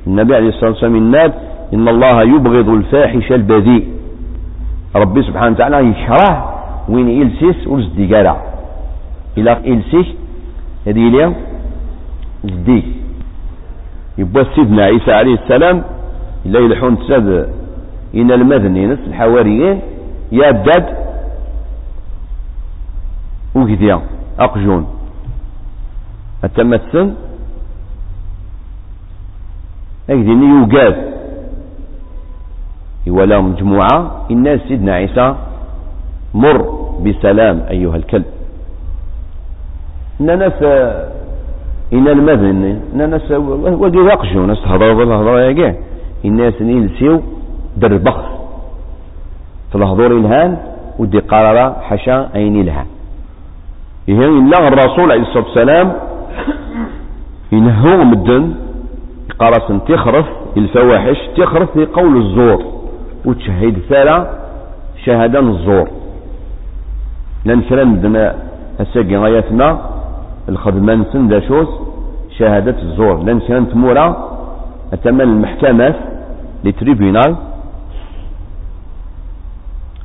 النبي 0.07 0.35
عليه 0.35 0.47
الصلاة 0.49 0.69
والسلام 0.69 0.95
الناد 0.95 1.33
إن 1.73 1.87
الله 1.87 2.23
يبغض 2.23 2.69
الفاحش 2.69 3.31
البذيء. 3.31 3.87
ربي 4.95 5.21
سبحانه 5.23 5.51
وتعالى 5.55 5.89
يكره 5.89 6.53
وين 6.89 7.21
إلسيس 7.21 7.67
ورزدي 7.67 8.15
قارع 8.15 8.37
إلى 9.37 9.57
إلسيس 9.65 10.05
هذه 10.87 11.09
ليه 11.09 11.33
زدي 12.43 12.83
يبقى 14.17 14.45
سيدنا 14.55 14.83
عيسى 14.83 15.11
عليه 15.11 15.33
السلام 15.33 15.83
إلا 16.45 16.59
يلحون 16.59 16.99
تساد 16.99 17.49
إن 18.15 18.31
المذنين 18.31 18.91
الحواريين 18.91 19.79
يا 20.31 20.51
داد 20.51 20.85
وكذا 23.55 24.01
أقجون. 24.39 24.87
التمثل 26.43 27.13
أكذني 30.09 30.45
يوجاد 30.45 31.13
ولا 33.07 33.39
مجموعة 33.41 34.25
الناس 34.31 34.59
سيدنا 34.67 34.93
عيسى 34.93 35.35
مر 36.33 36.61
بسلام 37.05 37.61
أيها 37.69 37.95
الكلب. 37.95 38.25
إن 40.21 40.39
ناس 40.39 40.63
إن 41.93 42.07
المذن 42.07 42.81
إن 42.93 43.09
ناس 43.09 43.31
وقي 43.31 43.97
يقشوا 43.97 44.45
ناس 44.45 44.61
تهضر 44.61 44.93
بالهضرة 44.93 45.41
يا 45.41 45.75
الناس 46.25 46.61
نيلسيو 46.61 47.21
دربخ. 47.77 48.33
في 49.71 49.75
الهضور 49.79 50.17
الهان 50.17 50.57
ودي 50.99 51.19
قرار 51.19 51.73
حشا 51.81 52.29
أين 52.35 52.61
الهان 52.61 52.85
إلا 54.09 54.67
الرسول 54.67 55.11
عليه 55.11 55.21
الصلاة 55.21 55.43
والسلام 55.45 55.93
إنه 57.53 58.03
مدن 58.03 58.55
قرص 59.39 59.67
تخرف 59.87 60.25
الفواحش 60.57 61.17
تخرف 61.37 61.71
في 61.71 61.85
قول 61.85 62.17
الزور 62.17 62.63
وتشهد 63.25 63.79
ثلا 63.89 64.29
شهادة 65.05 65.39
الزور. 65.39 65.87
لأن 67.45 67.61
كلام 67.61 67.93
مدنا 67.93 68.35
الساقي 68.79 69.15
غايتنا 69.15 69.79
الخدمة 70.49 70.93
نسن 70.93 71.27
شهادة 72.37 72.81
الزور. 72.81 73.23
لأن 73.23 73.39
كانت 73.39 73.75
مورا 73.75 74.07
أتمنى 74.93 75.23
المحكمات 75.23 75.95
لتريبينال 76.63 77.35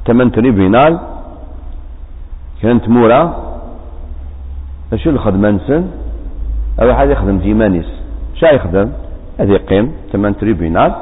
تمن 0.04 0.32
تريبينال 0.32 0.98
كانت 2.62 2.88
مورا 2.88 3.47
اشو 4.92 5.10
الخدمة 5.10 5.50
نسن 5.50 5.84
أول 6.82 6.94
حاجة 6.94 7.12
يخدم 7.12 7.38
جيمانيس. 7.38 7.86
شا 8.34 8.46
يخدم؟ 8.46 8.90
هذه 9.40 9.50
يقيم 9.50 9.92
تمن 10.12 10.36
تريبينال 10.36 10.94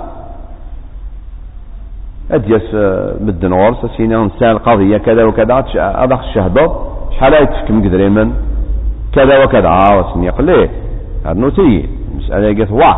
اديس 2.31 2.75
مدن 3.21 3.53
غورس 3.53 3.87
سينا 3.97 4.25
نسان 4.25 4.51
القضية 4.51 4.99
كذا 4.99 5.25
وكذا. 5.25 5.65
هذا 5.79 6.15
الشهدو. 6.15 6.67
شحال 7.17 7.35
يتفكم 7.35 7.85
قدريمن 7.85 8.33
كذا 9.13 9.45
وكذا. 9.45 9.69
آه 9.69 9.99
وسمي 9.99 10.29
قليه 10.31 10.71
هذا 11.27 11.41
نوتي. 11.41 11.89
مسألة 12.17 12.59
قالت 12.59 12.71
واه 12.71 12.97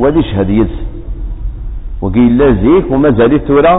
ودي 0.00 0.22
شهد 0.22 0.50
يلس 0.50 0.76
وقيل 2.02 2.38
لا 2.38 2.52
زيك 2.52 2.90
وما 2.90 3.10
زالت 3.10 3.48
تورا 3.48 3.74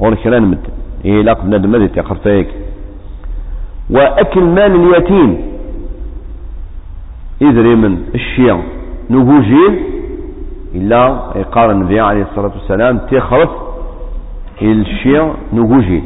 غور 0.00 0.14
كلان 0.14 0.42
مد 0.42 0.58
إيه 1.04 1.22
لا 1.22 1.32
قبل 1.32 1.54
المدد 1.54 1.88
تقرفيك 1.88 2.48
وأكل 3.90 4.44
مال 4.44 4.74
اليتيم. 4.74 5.46
إذري 7.42 7.74
من 7.74 7.98
الشيع 8.14 8.60
نبوجيل 9.10 9.80
إلا 10.74 11.32
يقارن 11.36 11.70
النبي 11.70 12.00
عليه 12.00 12.22
الصلاة 12.22 12.52
والسلام 12.54 12.98
تخرف 12.98 13.50
الشيء 14.62 15.34
نقوجي 15.52 16.02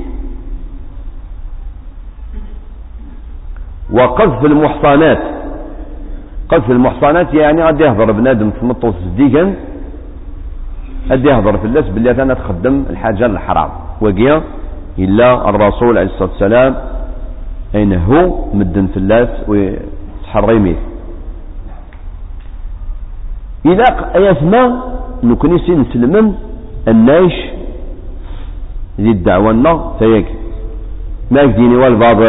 وقذف 3.93 4.45
المحصنات. 4.45 5.23
قذف 6.49 6.71
المحصنات 6.71 7.35
يعني 7.35 7.63
غادي 7.63 7.85
يهضر 7.85 8.13
بنادم 8.13 8.51
في 8.51 8.67
مطوس 8.67 8.95
الديكن 8.95 9.55
غادي 11.11 11.29
يهضر 11.29 11.59
في 11.59 11.65
الناس 11.65 11.89
باللي 11.89 12.11
أنا 12.11 12.35
تخدم 12.35 12.85
الحاجة 12.91 13.27
الحرام. 13.27 13.71
وقيا 14.01 14.43
إلا 14.99 15.49
الرسول 15.49 15.99
عليه 15.99 16.11
الصلاة 16.11 16.31
والسلام 16.31 16.75
أين 17.75 17.93
هو؟ 17.93 18.45
مدن 18.55 18.87
في 18.87 18.97
الناس 18.97 19.29
ويتحرميه 19.49 20.77
إذا 23.67 23.85
أيثما 24.15 24.83
نكوني 25.23 25.59
سين 25.59 25.85
سلمن 25.93 26.35
النايش 26.89 27.35
ذي 29.01 29.11
الدعوة 29.11 29.51
النا 29.51 29.93
فيك. 29.99 30.27
ما 31.31 31.41
يكديني 31.41 31.77
والبعض 31.77 32.21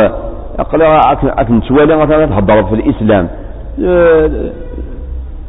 أقل 0.59 0.81
أكن 0.81 1.61
توالي 1.61 1.97
مثلا 1.97 2.25
تهضر 2.25 2.63
في 2.63 2.75
الإسلام. 2.75 3.27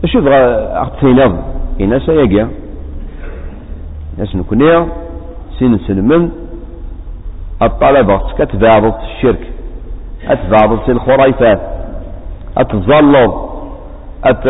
اش 0.04 0.14
يبغى 0.14 0.36
أغتينض 0.84 1.36
إنا 1.80 1.98
سيجي 1.98 2.46
ناس 4.18 4.36
نكوني 4.36 4.86
سين 5.58 5.78
سلمن 5.78 6.30
الطلبة 7.62 8.18
كتبعض 8.38 8.84
الشرك. 8.84 9.48
أتبعض 10.28 10.78
الخريفات 10.90 11.60
أتظلظ 12.56 13.32
أت 14.24 14.46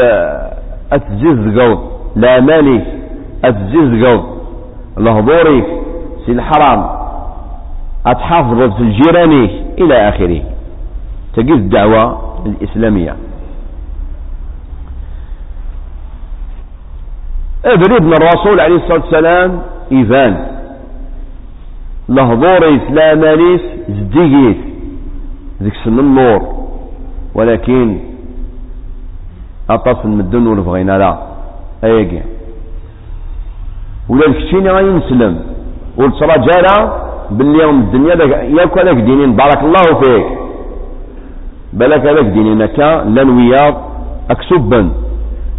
أتززقض 0.92 1.78
لا 2.16 2.40
مالك 2.40 2.86
أتززقض 3.44 4.24
لهضورك 4.98 5.66
سي 6.26 6.32
الحرام 6.32 6.86
أتحافظ 8.06 8.72
في 8.76 8.80
الجيرانيك 8.82 9.50
إلى 9.78 10.08
آخره. 10.08 10.42
تجد 11.36 11.50
الدعوة 11.50 12.18
الإسلامية. 12.46 13.16
أبن 17.64 17.92
ابن 17.94 18.12
الرسول 18.12 18.60
عليه 18.60 18.76
الصلاة 18.76 19.00
والسلام 19.00 19.62
إيفان 19.92 20.46
لهضور 22.08 22.76
إسلامانيس 22.76 23.60
زديقيت 23.88 24.56
ذيك 25.62 25.74
سن 25.84 25.98
النور. 25.98 26.40
ولكن 27.34 27.98
أطاس 29.70 29.96
المدن 30.04 30.46
ولفغينا 30.46 30.98
لا. 30.98 31.12
أيقي 31.84 32.22
ولا 34.08 34.26
الكتيني 34.26 34.70
غاي 34.70 34.84
نسلم. 34.84 35.34
ولترجالا 35.98 36.76
باللي 37.30 37.62
يوم 37.62 37.80
الدنيا 37.80 38.14
ياك 38.58 38.78
هذاك 38.78 38.96
دينين. 38.96 39.36
بارك 39.36 39.60
الله 39.68 39.86
فيك. 40.00 40.26
بلاك 41.72 42.06
هذاك 42.06 42.24
دينين. 42.24 42.66
كا 42.66 43.04
لن 43.04 43.28
وياض. 43.38 43.74
أكسبا 44.30 44.80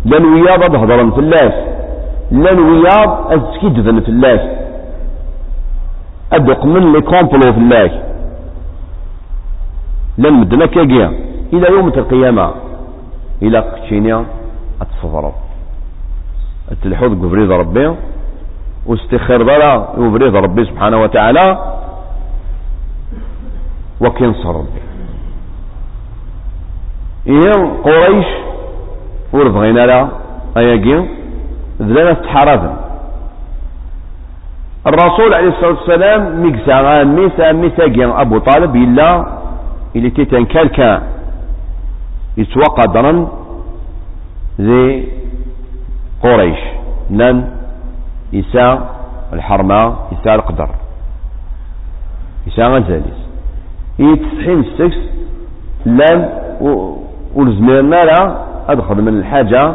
لن 0.05 0.23
وياض 0.33 0.75
هضرا 0.75 1.09
في 1.15 1.19
اللاس. 1.19 1.55
لن 2.31 2.59
وياض 2.59 3.09
أزكيدفن 3.35 3.99
في 3.99 4.09
اللاس. 4.09 4.43
أدق 6.33 6.65
من 6.65 6.93
لي 6.93 7.01
كومبلو 7.01 7.53
في 7.53 7.59
اللاس. 7.65 7.91
لن 10.17 10.33
مدنا 10.33 10.65
كاقيا 10.65 11.13
إلى 11.53 11.67
يوم 11.69 11.87
القيامة. 11.87 12.51
إلى 13.41 13.61
كتشينيا 13.61 14.25
أتصفروا 14.81 15.31
التلحوظ 16.71 17.11
قبريد 17.11 17.51
ربي. 17.51 17.95
واستخر 18.85 19.43
بلا 19.43 19.87
يبريد 19.97 20.35
ربي 20.35 20.65
سبحانه 20.65 21.01
وتعالى. 21.01 21.47
وكينصر 24.01 24.55
ربي 24.55 24.81
إيه 27.27 27.51
قريش 27.83 28.25
وربغينا 29.33 29.85
لا. 29.85 30.07
أياقين 30.57 31.09
ذلنا 31.81 32.11
استحارة 32.11 32.79
الرسول 34.87 35.33
عليه 35.33 35.47
الصلاة 35.47 35.69
والسلام 35.69 36.41
ميكسا 36.43 37.03
ميسا 37.03 37.51
ميسا 37.51 38.21
أبو 38.21 38.37
طالب 38.37 38.75
إلا 38.75 39.25
إلي 39.95 40.09
تيتان 40.09 40.45
كالكا 40.45 41.01
يتوقع 42.37 42.83
قدرا 42.83 43.27
ذي 44.61 45.07
قريش. 46.23 46.59
لن 47.09 47.49
يسا 48.33 48.89
الحرمة 49.33 49.95
يسا 50.11 50.35
القدر. 50.35 50.69
يسا 52.47 52.67
غزاليس. 52.67 53.19
يتسحين 53.99 54.59
السكس 54.59 54.97
لن 55.85 56.29
ولزميرنا 57.35 57.95
لا 57.95 58.19
أدخل 58.69 59.01
من 59.01 59.19
الحاجة 59.19 59.73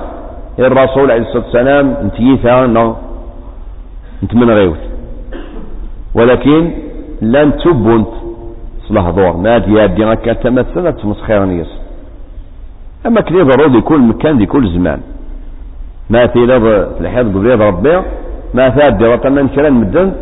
الرسول 0.58 1.10
عليه 1.10 1.22
الصلاة 1.22 1.44
والسلام. 1.44 1.94
انتيثا 2.02 2.64
أنت 4.22 4.34
من 4.34 4.50
غيوت 4.50 4.78
ولكن 6.14 6.72
لن 7.22 7.58
تبنت 7.58 8.08
ما 9.36 9.58
دي 9.58 9.72
يدي 9.72 10.04
هكا 10.04 10.32
تمثل 10.32 10.92
تمسخير 10.92 11.44
نيس. 11.44 11.72
أما 13.06 13.20
كلي 13.20 13.42
ضروري 13.42 13.78
يكون 13.78 14.00
مكان 14.08 14.38
دي 14.38 14.46
كل 14.46 14.72
زمان. 14.74 15.00
ما 16.10 16.26
في 16.26 16.38
لغ 16.38 16.62
الحيض 17.00 17.36
قبل 17.36 17.60
ربي 17.60 18.02
ما 18.54 18.70
فاد 18.70 18.98
دي 18.98 19.04
وطن 19.04 19.48
كلام 19.48 19.80
مدن. 19.80 20.12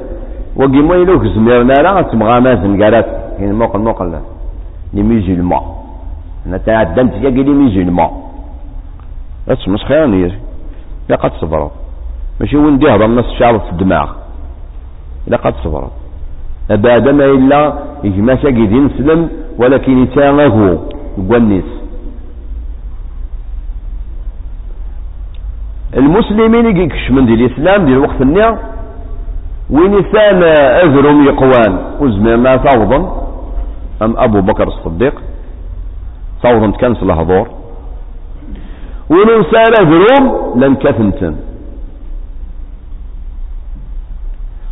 وقي 0.57 0.81
ما 0.88 0.94
يلوك 0.94 1.24
زميرنا 1.24 1.72
لا 1.72 2.14
مازن 2.40 2.83
قالت 2.83 3.09
يعني 3.38 3.52
موقع 3.52 4.05
لا. 4.05 4.20
نميجي 4.94 5.35
الماء. 5.35 5.64
أنا 6.46 6.59
تعدمت 6.59 7.14
ميجي 7.14 7.83
الماء. 7.83 8.12
اسمس 9.48 9.83
خير 9.85 10.07
نيس. 10.07 10.33
لا 11.09 11.16
قد 11.16 11.33
صبروا 11.40 11.70
ماشي 12.40 12.57
وين 12.57 12.79
دي 12.79 12.90
هذا 12.90 13.05
الناس 13.05 13.24
شعب 13.38 13.61
في 13.61 13.70
الدماغ. 13.70 14.09
لا 15.26 15.37
قد 15.37 15.55
صبروا 15.64 15.90
أبدا 16.70 17.12
ما 17.12 17.24
إلا 17.24 17.79
إجماش 18.05 18.42
قيدين 18.46 18.88
سلم 18.98 19.29
ولكن 19.59 20.02
يتاغه 20.02 20.88
قنيس 21.31 21.64
المسلمين 25.96 26.76
يكش 26.76 27.11
من 27.11 27.26
دي 27.26 27.35
الإسلام 27.35 27.85
دي 27.87 27.92
الوقت 27.92 28.20
النيا 28.20 28.59
ونسان 29.70 30.42
أذرهم 30.85 31.26
يقوان؟ 31.26 31.79
وزمان 32.00 32.38
ما 32.40 32.57
ثوضا 32.57 32.98
أم 34.02 34.14
أبو 34.16 34.40
بكر 34.40 34.68
الصديق؟ 34.68 35.14
ثوضا 36.42 36.70
تكنس 36.70 37.02
له 37.02 37.22
دور 37.22 37.48
ونسان 39.11 39.72
أذرهم؟ 39.81 40.24
لن 40.61 40.74
كثنتن. 40.74 41.37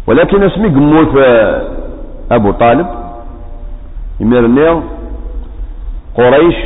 ولكن 0.07 0.42
اسمي 0.42 0.68
قموت 0.68 1.12
أبو 2.30 2.50
طالب 2.52 2.87
يمير 4.20 4.82
قريش 6.16 6.56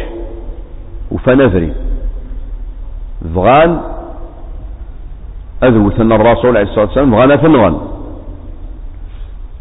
وفنفري 1.13 1.73
فغان 3.35 3.81
أذوثن 5.63 6.13
الرسول 6.13 6.57
عليه 6.57 6.69
الصلاة 6.69 6.85
والسلام 6.85 7.11
فغانا 7.11 7.37
فنغن 7.37 7.81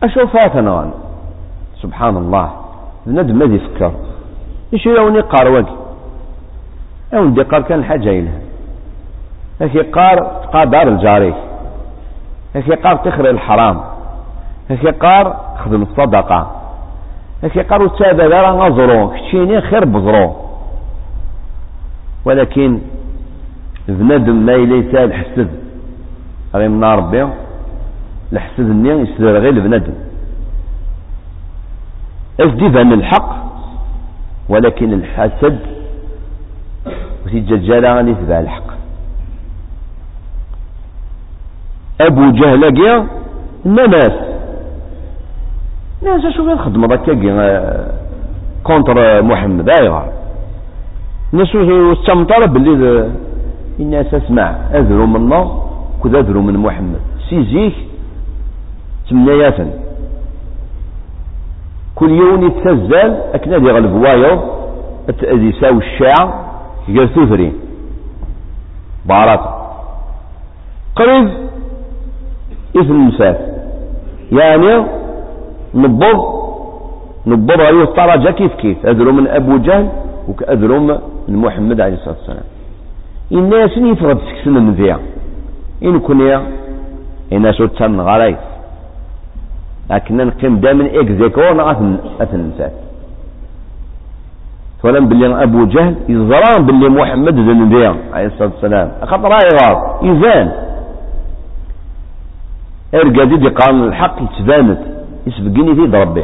أشوفها 0.04 0.48
فنغن 0.48 0.92
سبحان 1.82 2.18
الله 2.18 2.52
ندم 3.08 3.40
ماذي 3.40 3.60
فكر 3.60 3.92
إيش 4.74 4.86
يوني 4.86 5.20
قار 5.20 5.52
وقي 5.52 5.74
يوم 7.14 7.34
دي 7.34 7.42
قار 7.42 7.62
كان 7.62 7.80
الحاجة 7.80 8.10
إلها 8.20 8.40
لكن 9.62 9.84
قار 9.84 10.20
قادر 10.54 10.88
الجاري 10.88 11.34
لكن 12.56 12.76
قار 12.76 12.96
تخرج 12.96 13.26
الحرام 13.26 13.97
لكن 14.70 14.92
قار 14.92 15.56
خدم 15.66 15.82
الصدقة. 15.82 16.62
لكن 17.44 17.64
قار 17.64 17.84
وتابع 17.84 18.26
لا 18.26 18.52
نظرو 18.52 19.10
كتشيني 19.10 19.62
خير 19.62 19.86
بظرو 19.86 20.36
ولكن 22.26 22.80
بندم 23.88 24.36
ما 24.36 24.52
ليس 24.52 24.96
الحسد. 24.96 25.50
غير 26.56 26.70
من 26.70 26.84
ربي 26.84 27.28
الحسد 28.34 28.60
النية 28.60 28.94
يستدر 28.94 29.40
غير 29.40 29.60
بندم 29.60 29.94
ازدي 32.40 32.68
من 32.70 32.94
الحق 32.94 33.30
ولكن 34.50 34.94
الحسد 34.94 35.60
وتججال 37.26 37.86
غني 37.86 38.16
تبع 38.16 38.40
الحق. 38.40 38.68
أبو 42.02 42.32
جهل 42.32 42.74
جيا 42.74 43.08
ناس 43.66 44.37
ناس 46.02 46.34
شو 46.36 46.44
غير 46.48 46.58
خدمة 46.58 46.96
هكا 46.96 47.94
كونتر 48.64 49.22
محمد 49.22 49.70
ايغار 49.70 50.10
الناس 51.34 51.56
استمطر 51.98 52.46
باللي 52.46 53.12
الناس 53.80 54.14
اسمع 54.14 54.56
اذروا 54.74 55.06
من 55.06 55.16
الله 55.16 55.64
كذ 56.04 56.16
اذروا 56.16 56.42
من 56.42 56.58
محمد. 56.58 57.02
سيزيك 57.30 57.76
تمنياتا 59.10 59.70
كل 61.96 62.12
يوم 62.12 62.46
يتسزل 62.48 63.18
أكنا 63.34 63.58
دي 63.58 63.72
غلب 63.72 63.94
وايو 63.94 64.40
يساوي 65.24 65.78
الشاع 65.78 66.48
يقال 66.88 67.10
ثفرين 67.10 67.54
بارات. 69.06 69.40
قريب 70.96 71.30
اسم 72.76 72.92
المساف 72.92 73.38
يعني 74.32 74.97
نبض 75.76 76.48
نبض 77.28 77.62
عليه 77.62 77.84
الطرجة 77.84 78.32
كيف 78.32 78.54
كيف؟ 78.56 78.86
أذروا 78.86 79.14
من 79.14 79.28
أبو 79.28 79.58
جهل 79.58 79.90
وكأذروا 80.30 80.80
من 81.28 81.36
محمد 81.36 81.82
عليه 81.82 81.94
الصلاة 81.94 82.16
والسلام. 82.18 82.48
الناس 83.32 83.78
يفرد 83.78 84.18
سكسن 84.18 84.52
من 84.52 84.76
فيها 84.76 85.00
إن 85.84 86.00
كنيا 86.00 86.42
إن 87.34 87.54
شو 87.54 87.66
تم 87.66 88.02
غرايس. 88.02 88.38
لكن 89.90 90.18
نقيم 90.18 90.60
دائما 90.60 90.86
إكزيكور 91.02 91.72
أثن 91.72 91.98
أثن 92.22 92.52
نسات 92.56 92.74
فلم 94.84 95.08
باللي 95.10 95.44
أبو 95.44 95.66
جهل 95.66 95.96
يزران 96.10 96.66
باللي 96.66 96.90
محمد 96.90 97.36
ذن 97.40 97.70
فيها 97.70 97.96
عليه 98.14 98.28
الصلاة 98.28 98.50
والسلام. 98.50 98.92
خطر 99.02 99.30
غار. 99.30 100.00
يزان 100.04 100.52
إرقى 102.94 103.26
دي 103.26 103.50
قانون 103.50 103.88
الحق 103.88 104.16
يتبانت. 104.22 104.97
يسبقني 105.28 105.76
في 105.76 105.86
ضرب 105.96 106.16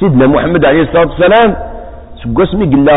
سيدنا 0.00 0.26
محمد 0.26 0.62
عليه 0.64 0.82
الصلاة 0.82 1.08
والسلام 1.10 1.50
سبقوا 2.22 2.44
اسمي 2.44 2.66
قال 2.74 2.88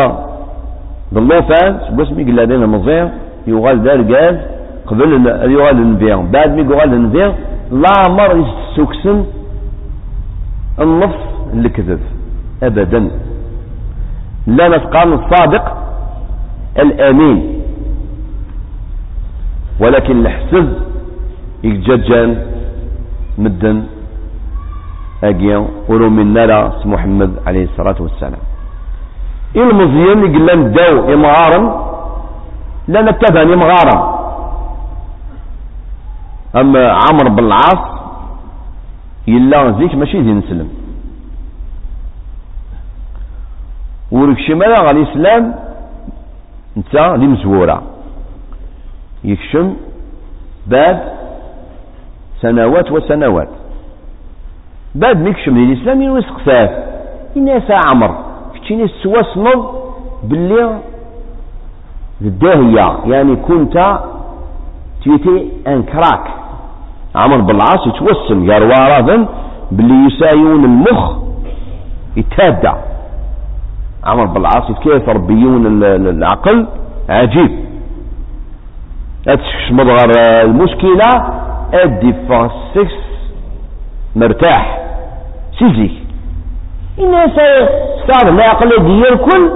ضلوفان 1.14 1.72
بس 1.98 2.10
مي 2.12 2.24
قال 2.28 2.50
لنا 2.50 2.66
مزيان 2.66 3.08
يغال 3.48 3.84
دار 3.84 4.02
جاز 4.12 4.36
قبل 4.88 5.10
يغال 5.56 5.78
النبي 5.86 6.12
بعد 6.34 6.50
مي 6.56 6.62
يغال 6.62 6.94
النبي 6.94 7.24
لا 7.84 7.96
مر 8.18 8.32
يسوكسن 8.44 9.18
النص 10.84 11.18
الكذب 11.54 12.02
ابدا. 12.64 13.02
لا 14.48 14.66
نتقال 14.68 15.10
الصادق 15.14 15.66
الأمين. 16.80 17.38
ولكن 19.80 20.16
الحسد 20.26 20.68
يججان 21.64 22.30
مدن. 23.38 23.78
اجيان 25.24 25.68
ولو 25.90 26.10
من 26.10 26.34
نرى 26.34 26.74
محمد 26.86 27.32
عليه 27.48 27.64
الصلاة 27.64 27.96
والسلام. 28.00 28.42
المزيان 29.56 30.20
يقول 30.26 30.48
لنا 30.48 30.68
داو 30.68 31.10
يمغارا 31.12 31.60
لا 32.88 33.02
نتبعني 33.02 33.56
مغارا 33.56 33.98
أما 36.56 36.92
عمرو 36.92 37.30
بن 37.36 37.46
العاص 37.46 37.84
يلا 39.28 39.72
زيك 39.80 39.96
ماشي 39.96 40.22
دين 40.22 40.38
نسلم 40.38 40.70
ورك 44.12 44.40
شمال 44.48 44.74
على 44.80 44.92
الإسلام 44.92 45.56
أنت 46.78 46.94
دي 47.20 47.28
مزوره 47.28 47.82
يكشم 49.24 49.74
بعد 50.68 51.00
سنوات 52.42 52.92
وسنوات. 52.92 53.50
بعد 54.98 55.22
ما 55.22 55.30
يكشم 55.30 55.58
الإسلام 55.58 56.02
يوسق 56.02 56.38
فات 56.46 56.84
الناس 57.36 57.72
عمر. 57.72 58.16
كتشيني 58.56 58.88
سواسنض 58.88 59.66
باللي 60.24 60.80
الداهية. 62.22 62.98
يعني 63.06 63.36
كنت 63.36 64.00
تيتي 65.04 65.52
أنكراك. 65.68 66.24
عمر 67.16 67.38
بالعاص 67.38 67.88
يتوسم 67.88 68.52
قال 68.52 68.64
وارثا 68.64 69.28
باللي 69.72 70.08
يسايون 70.08 70.66
المخ 70.66 71.12
يتهدى. 72.18 72.74
عمر 74.04 74.26
بالعاص 74.26 74.72
كيف 74.84 75.10
ربيون 75.10 75.84
العقل. 75.84 76.68
عجيب. 77.10 77.52
أتشكش 79.28 79.72
مضغر 79.72 80.12
المشكلة. 80.44 81.10
أدي 81.74 82.14
فاسكس 82.30 82.94
مرتاح. 84.16 84.87
سيزيك. 85.60 85.92
الناس 87.00 87.40
العقل 88.24 88.70
ديال 88.70 89.14
الكل 89.14 89.52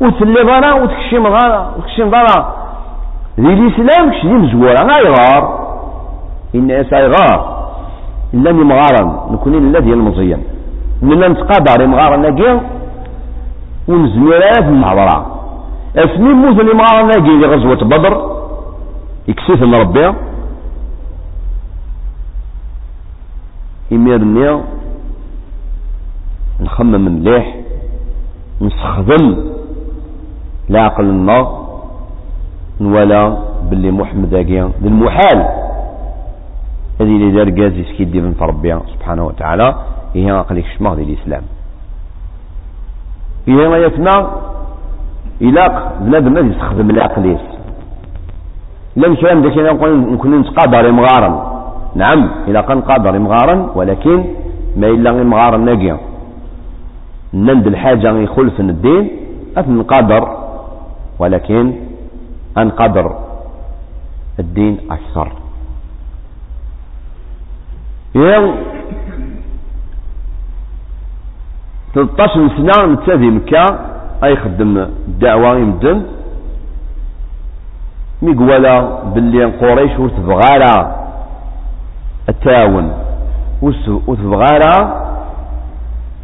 وتلي 0.00 0.42
ضرا 0.42 0.72
وتكشم 0.72 1.22
ضرا 1.28 1.74
وتكشم 1.76 2.10
ضرا 2.10 2.38
ذي 3.40 3.52
الإسلام 3.52 4.10
كش 4.10 4.26
ذي 4.26 4.32
مزورة 4.32 4.80
غيغار 4.96 5.42
الناس 6.54 6.92
غار 6.92 7.40
إلا 8.34 8.52
مغارا 8.52 9.28
نكون 9.32 9.54
إلا 9.54 9.80
ديال 9.80 9.98
المزيان 9.98 10.42
من 11.02 11.20
نتقادر 11.20 11.86
مغارا 11.86 12.16
ناقي 12.16 12.60
ونزميرات 13.88 14.66
الهضرة 14.74 15.18
أسمي 15.96 16.32
موت 16.34 16.58
مغارا 16.80 17.02
ناقي 17.02 17.34
غزوة 17.52 17.84
بدر. 17.84 18.14
يكسيف 19.28 19.62
من 19.62 19.74
ربي. 19.74 20.14
إميرني 23.92 24.60
نخمم 26.60 27.04
مليح 27.04 27.56
نستخدم 28.60 29.24
العقل 30.70 31.04
النار 31.04 31.64
نولا 32.80 33.36
باللي 33.70 33.90
محمد 33.90 34.34
اكيا 34.34 34.70
للمحال. 34.82 35.38
هذه 37.00 37.14
اللي 37.16 37.30
دار 37.30 37.50
كازي 37.50 37.84
سكيدي 37.84 38.20
من 38.20 38.34
ربي 38.40 38.78
سبحانه 38.94 39.26
وتعالى 39.26 39.74
هي 40.14 40.30
عقلك 40.30 40.64
شماغ 40.78 40.94
ديال 40.94 41.08
الإسلام. 41.10 41.42
هي 43.48 43.68
ما 43.68 43.78
يسمع 43.78 44.16
إلاق 45.42 45.74
بنادم 46.00 46.36
الذي 46.36 46.50
يستخدم 46.50 46.90
العقل 46.90 47.38
لم 48.96 49.14
ذاك 49.42 49.58
نقول 49.58 50.12
نكون 50.12 50.40
نتقادر 50.40 50.92
مغارا 50.92 51.30
نعم 51.94 52.30
إلا 52.48 52.60
كان 52.60 52.80
قادر 52.80 53.18
مغارا 53.18 53.70
ولكن 53.74 54.24
ما 54.76 54.86
إلا 54.86 55.12
مغارا 55.12 55.56
ناقيا 55.56 55.96
نند 57.34 57.66
الحاجة 57.66 58.12
يخلف 58.18 58.60
الدين 58.60 59.10
أثن 59.56 59.82
قادر 59.82 60.22
ولكن 61.18 61.72
أن 62.58 62.70
قدر 62.70 63.16
الدين 64.38 64.78
أكثر. 64.90 65.32
يوم 68.14 68.54
13 71.94 72.48
سنة 72.56 72.86
نتسافي 72.92 73.30
مكة 73.30 73.78
أي 74.24 74.36
خدم 74.36 74.78
الدعوة 74.78 75.56
يمدن. 75.56 76.02
ميقولا 78.22 79.02
باللي 79.14 79.44
قريش 79.44 79.98
وتبغالا 79.98 80.96
التعاون. 82.28 82.92
وتبغالا 84.06 85.04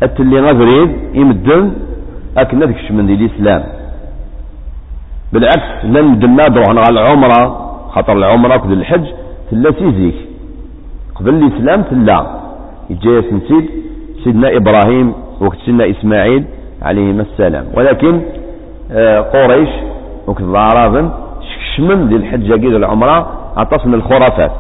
اللي 0.02 0.40
غفريد 0.40 0.90
يمدن 1.14 1.72
أكن 2.38 2.62
ذكش 2.62 2.90
من 2.90 3.10
الإسلام. 3.10 3.64
بالعكس 5.32 5.84
لم 5.84 6.14
دنا 6.14 6.42
روحنا 6.56 6.80
على 6.80 7.00
العمرة 7.00 7.70
خاطر 7.88 8.12
العمرة 8.12 8.56
كذا 8.56 8.72
الحج 8.72 9.06
تلا 9.50 9.72
سيزيك 9.72 10.14
قبل 11.14 11.34
الإسلام 11.34 11.82
تلا. 11.82 12.40
يجي 12.90 13.22
سنسيد 13.30 13.70
سيدنا 14.24 14.56
إبراهيم 14.56 15.14
وقت 15.40 15.58
سيدنا 15.64 15.90
إسماعيل 15.90 16.44
عليهما 16.82 17.22
السلام. 17.22 17.66
ولكن 17.74 18.20
آه، 18.92 19.20
قريش 19.20 19.68
وقت 20.26 20.40
الأعراب 20.40 21.12
شمن 21.76 22.08
ديال 22.08 22.20
الحج 22.20 22.48
كذا 22.48 22.76
العمرة؟ 22.76 23.16
عطاس 23.56 23.86
من 23.86 23.94
الخرافات. 23.94 24.52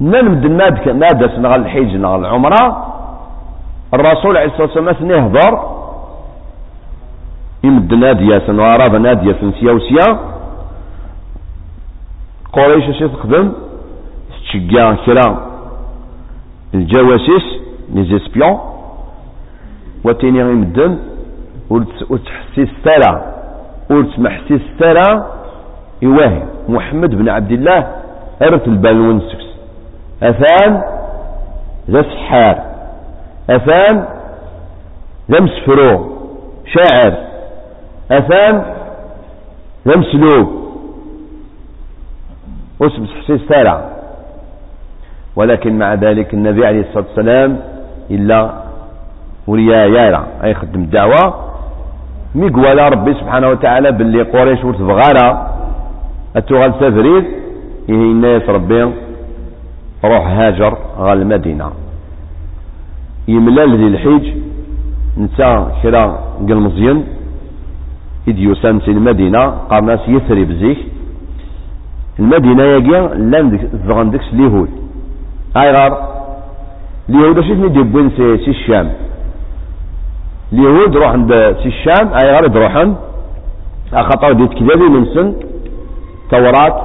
من 0.00 0.24
مدن 0.24 0.56
مادة 0.86 1.38
نغال 1.38 1.60
الحج 1.60 1.96
نغال 1.96 2.20
العمرة 2.20 2.89
الرسول 3.94 4.36
عليه 4.36 4.46
الصلاة 4.46 4.66
والسلام 4.66 4.92
ثني 4.92 5.14
هضر 5.14 5.80
يمد 7.64 7.94
نادية 7.94 8.42
وأراد 8.48 8.96
نادية 8.96 9.36
سيا 9.60 10.18
قريش 12.52 12.88
اش 12.88 12.98
تخدم 12.98 13.52
تشجع 14.30 14.94
كرا. 14.94 15.50
الجواسيس 16.74 17.46
لي 17.94 18.04
زيسبيون 18.04 18.58
وتيني 20.04 20.38
يمدن 20.40 20.98
وتحسيس 22.10 22.68
ترى 22.84 23.12
وتمحسيس 23.90 24.60
ترى 24.78 25.26
يواهي 26.02 26.42
محمد 26.68 27.14
بن 27.14 27.28
عبد 27.28 27.52
الله 27.52 27.80
أرث 28.42 28.68
البالون 28.68 29.20
سكس. 29.20 29.46
أثان 30.22 30.82
ذا 31.90 32.02
سحار. 32.02 32.69
أثان 33.50 34.04
لمس 35.28 35.50
فروع 35.66 36.08
شاعر. 36.66 37.14
أثان 38.10 38.62
لمس 39.86 40.14
لوب. 40.14 40.60
أسم 42.82 43.06
حسيس 43.06 43.40
سارع. 43.48 43.84
ولكن 45.36 45.78
مع 45.78 45.94
ذلك 45.94 46.34
النبي 46.34 46.66
عليه 46.66 46.80
الصلاة 46.80 47.04
والسلام 47.08 47.60
إلا 48.10 48.50
وليا 49.46 49.86
يارع. 49.86 50.24
أي 50.44 50.54
خدم 50.54 50.80
الدعوة. 50.80 51.34
ميقوالا 52.34 52.88
ربي 52.88 53.14
سبحانه 53.14 53.48
وتعالى 53.48 53.92
باللي 53.92 54.22
قريش 54.22 54.64
ورتبغالا 54.64 55.46
التوغال 56.36 56.74
سافريد. 56.80 57.24
إيه 57.88 57.94
الناس 57.94 58.42
ربي 58.42 58.82
روح 60.04 60.26
هاجر 60.26 60.78
غال 60.98 61.22
المدينة. 61.22 61.70
يملال 63.34 63.70
ذي 63.80 63.86
الحيج 63.92 64.24
نتا 65.18 65.50
كرا 65.82 66.04
إذ 68.28 68.38
يسام 68.38 68.80
سي 68.80 68.90
المدينة 68.90 69.42
قارناس 69.70 70.00
يثري 70.08 70.44
بزيك 70.44 70.78
المدينة 72.18 72.62
يجي 72.62 72.98
لأن 73.30 73.46
زغن 73.86 74.10
ديكس 74.10 74.28
اليهود 74.32 74.70
هاي 75.56 75.72
غار؟ 75.72 75.92
اليهود 77.08 77.38
اش 77.38 77.46
يدبون 77.46 78.10
سي, 78.16 78.38
سي 78.44 78.50
الشام. 78.50 78.88
اليهود 80.52 80.96
روح 80.96 81.08
عند 81.08 81.32
سي 81.62 81.68
الشام 81.68 82.06
هاي 82.16 82.26
غار 82.32 82.44
يروحن 82.44 82.94
خاطر 83.92 84.32
ديت 84.32 84.52
كذابي 84.58 84.88
من 84.94 85.04
سن 85.14 85.34
توراة 86.30 86.76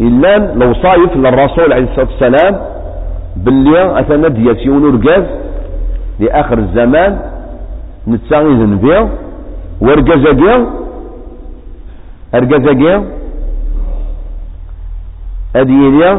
إلا 0.00 0.54
لو 0.54 0.74
صايف 0.74 1.16
للرسول 1.16 1.72
عليه 1.72 1.84
الصلاة 1.90 2.08
والسلام 2.10 2.75
باللي 3.44 4.00
أثنى 4.00 4.28
ديال 4.28 4.56
سيون 4.62 4.84
ورقاز 4.84 5.24
لآخر 6.20 6.58
الزمان 6.58 7.12
نتساغي 8.08 8.52
ذنبيا 8.60 9.00
ورقزاقيا 9.80 10.56
أرقزاقيا 12.34 12.96
أدينيا 15.56 16.10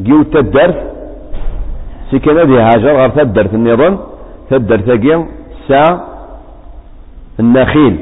جيو 0.00 0.22
تدرث 0.22 0.76
سكن 2.10 2.38
هذه 2.38 2.56
هاجر 2.68 2.92
غير 3.00 3.08
تدرث 3.08 3.54
النظام 3.54 3.94
تدرث 4.50 4.88
أجيا 4.88 5.16
سا 5.68 5.82
النخيل. 7.40 7.94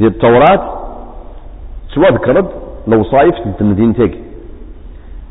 ذي 0.00 0.06
التوراة 0.06 0.62
تواذكرد 1.94 2.46
لو 2.86 3.00
صايف 3.04 3.34
تمدين 3.58 3.92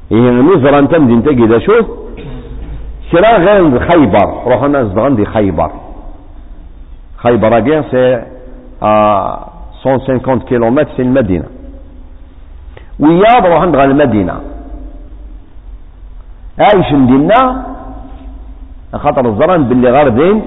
تاقي 0.10 0.30
إيه 0.30 0.88
تمدين 0.88 1.24
تاقي 1.24 1.44
إذا 1.44 1.60
شوف 1.60 1.86
كرا 3.12 3.38
غير 3.38 3.80
خيبر 3.90 4.44
روحنا 4.48 4.84
زدغن 4.84 5.16
دي 5.16 5.26
خيبر. 5.26 5.72
خيبر 7.18 7.58
أجيا 7.58 7.82
سي 7.92 8.24
150 8.82 10.40
كيلومتر 10.40 10.90
في 10.96 11.02
المدينة. 11.02 11.46
وياض 13.00 13.46
روح 13.46 13.62
عند 13.62 13.76
المدينة. 13.76 14.42
عايش 16.60 16.90
دينا 16.94 17.66
خاطر 18.96 19.30
الزران 19.30 19.64
باللي 19.64 19.92
غاردين 19.92 20.42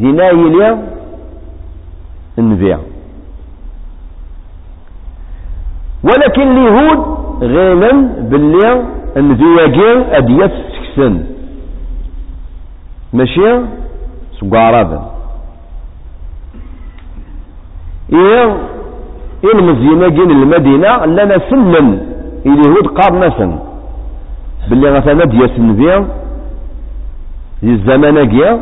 دينا 0.00 0.30
يلي 0.30 0.78
النبيع 2.38 2.78
ولكن 6.04 6.42
اليهود 6.42 7.21
غيلا 7.42 7.92
باللي 8.30 8.82
النبياجي 9.16 9.88
أديات 10.18 10.52
سكسن. 10.72 11.24
ماشي؟ 13.12 13.60
سقارابا 14.40 15.10
إيه؟ 18.12 18.56
المزينة 19.54 20.08
جين 20.08 20.30
المدينة 20.30 21.04
لنا 21.04 21.38
سلم 21.50 21.86
اليهود 22.46 22.86
قارنا 22.86 23.28
سن 23.38 23.58
باللي 24.70 24.88
غثنا 24.90 25.24
دياس 25.24 25.50
النبي. 25.58 26.06
الزمان 27.62 28.28
جيا 28.28 28.60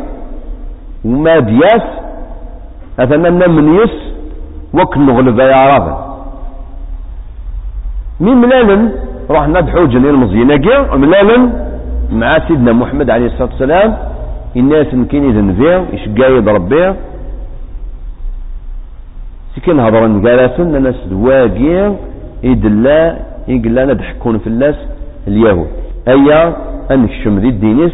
وما 1.04 1.38
دياس. 1.38 1.82
أثنى 3.00 3.48
من 3.48 3.74
يس. 3.74 3.96
وك 4.74 4.98
نغلب 4.98 5.38
يا 5.38 5.60
رابع 5.72 6.10
مين 8.20 8.37
ملالا 8.37 8.92
رحنا 9.30 9.61
بحوجن 9.61 10.04
المزينة 10.06 10.56
جيا 10.56 10.96
ملالا 10.96 11.38
مع 12.12 12.30
سيدنا 12.48 12.72
محمد 12.72 13.11
عليه 13.11 13.26
الصلاة 13.26 13.50
والسلام 13.52 13.96
الناس 14.56 14.87
كين 15.11 15.30
إذا 15.30 15.40
نبيع 15.40 15.85
يشقايد 15.92 16.48
ربيه 16.48 16.96
سكن 19.56 19.80
هضرن 19.80 20.26
قالسن 20.26 20.76
الناس 20.76 20.98
دواقي 21.11 21.94
يدلا 22.42 23.00
يقلا 23.48 23.85
ندحكون 23.85 24.38
في 24.38 24.46
الناس 24.46 24.78
اليهود. 25.28 25.70
أيا 26.09 26.56
أنكشم 26.90 27.38
ذي 27.38 27.48
الدينيس 27.48 27.92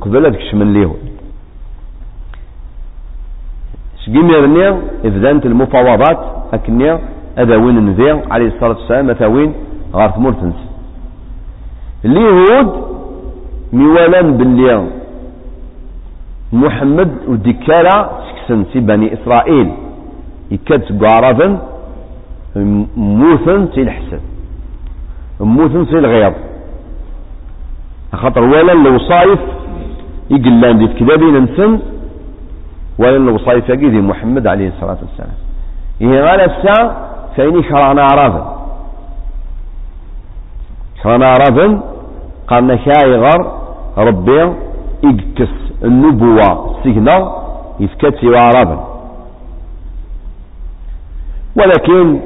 قبل 0.00 0.26
أدكشم 0.26 0.62
اليهود. 0.62 1.02
شقيم 4.02 4.30
يرني 4.30 4.68
إذا 5.04 5.30
المفاوضات 5.30 6.20
أكني 6.52 6.98
هذا 7.38 7.56
وين 7.56 7.86
نذيع 7.86 8.22
عليه 8.30 8.46
الصلاة 8.46 8.76
والسلام 8.78 9.10
هذا 9.10 9.52
غارت 9.94 10.18
مرتنس 10.18 10.54
اليهود 12.04 12.84
ميوالان 13.72 14.36
باللي 14.36 14.86
محمد 16.52 17.10
ودكالة 17.28 18.10
سكسن 18.28 18.64
في 18.72 18.80
بني 18.80 19.14
إسرائيل. 19.14 19.68
يكاد 20.50 21.04
قعرفا 21.04 21.58
موثن 22.96 23.68
سي 23.74 23.82
الحسن. 23.82 24.20
موثن 25.40 25.84
سي 25.84 25.98
الغيظ 25.98 26.32
خاطر 28.14 28.42
ولا 28.42 28.72
لو 28.72 28.98
صايف 28.98 29.40
يقلان 30.30 30.78
دي 30.78 30.86
كذابين 30.86 31.36
نسن 31.44 31.78
ولا 32.98 33.18
لو 33.18 33.38
صايف 33.38 33.68
يجي 33.68 34.00
محمد 34.00 34.46
عليه 34.46 34.68
الصلاة 34.68 34.98
والسلام. 35.02 35.36
إيه 36.00 36.20
غالا 36.20 36.44
الساعة 36.44 36.96
فإني 37.36 37.62
شرعنا 37.62 38.02
عرافا 38.02 38.57
عرافا 41.06 41.80
قالنا 42.48 42.76
شايغر 42.76 43.52
ربي 43.98 44.52
يقكس 45.04 45.54
النبوة 45.84 46.74
سجنا 46.84 47.16
يفكت 47.80 48.14
سوى 48.20 48.36
عرافا 48.36 48.78
ولكن 51.56 52.20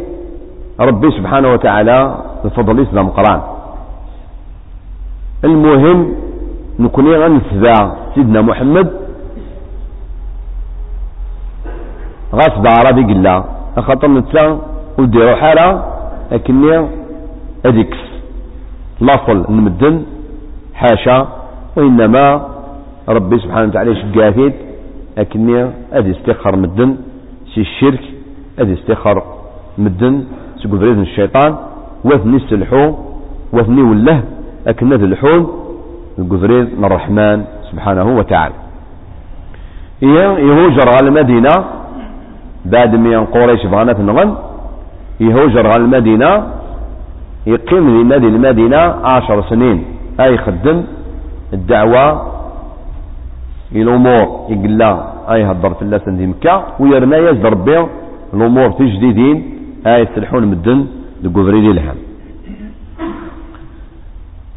ربي 0.81 1.11
سبحانه 1.11 1.53
وتعالى 1.53 1.99
بفضل 2.45 2.83
إسلام 2.83 3.09
قرآن. 3.09 3.41
المهم 5.45 6.15
نكون 6.79 7.07
غنتبع 7.15 7.75
سيدنا 8.15 8.41
محمد. 8.41 8.89
غاصب 12.35 12.67
عربي 12.67 13.03
قلا 13.05 13.45
خاطر 13.81 14.09
نتسا 14.09 14.59
وديرو 14.99 15.37
حالة 15.37 15.85
لكني 16.33 16.89
أديكس. 17.67 18.12
لاصل 19.07 19.38
نمدن 19.57 19.95
حاشا 20.75 21.19
وإنما 21.77 22.25
ربي 23.09 23.37
سبحانه 23.38 23.67
وتعالى 23.69 23.93
شقافيد 24.01 24.53
لكني 25.19 25.57
أدي 25.93 26.11
استخر 26.11 26.57
مدن 26.57 26.91
سي 27.55 27.61
الشرك 27.61 28.05
أدي 28.59 28.73
استخر 28.79 29.17
مدن 29.79 30.15
سقو 30.61 30.77
فريد 30.79 30.99
الشيطان 30.99 31.53
وثني 32.05 32.37
السلحو 32.37 32.85
وثني 33.53 33.83
وله 33.83 34.19
أكن 34.67 34.93
ذي 35.01 35.05
الحون 35.05 35.43
من 36.19 36.85
الرحمن 36.85 37.38
سبحانه 37.71 38.07
وتعالى. 38.19 38.55
يهوجر 40.49 40.87
على 40.97 41.09
المدينة 41.09 41.55
بعد 42.65 42.91
ميان 43.05 43.25
قريش 43.25 43.67
بغانا 43.67 43.93
تنغن 43.93 44.31
يهوجر 45.21 45.67
على 45.67 45.83
المدينة 45.85 46.31
يقيم 47.47 48.01
لنادي 48.01 48.27
المدينة 48.27 48.83
عشر 49.05 49.43
سنين. 49.51 49.85
أي 50.21 50.39
خدم 50.39 50.83
الدعوة 51.53 52.33
الأمور 53.73 54.47
يقلا 54.51 54.93
أي 55.33 55.45
هدر 55.45 55.75
في 55.75 55.83
الله 55.83 55.99
سندي 55.99 56.27
مكة 56.27 56.65
ويرنا 56.81 57.17
يزدر 57.17 57.55
بيه 57.55 57.89
الأمور 58.35 58.71
تجديدين 58.71 59.37
آية 59.87 60.05
تلحون 60.05 60.47
مدن 60.47 60.87
لقبري 61.23 61.71
الهم 61.71 61.97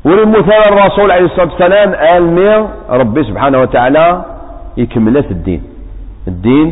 وللمثال 0.06 0.62
الرسول 0.72 1.12
عليه 1.12 1.26
الصلاة 1.26 1.50
والسلام 1.52 1.90
قال 1.94 2.24
مير 2.24 2.68
ربي 2.90 3.24
سبحانه 3.24 3.58
وتعالى 3.62 4.26
يكملت 4.78 5.32
الدين. 5.32 5.62
الدين 6.28 6.68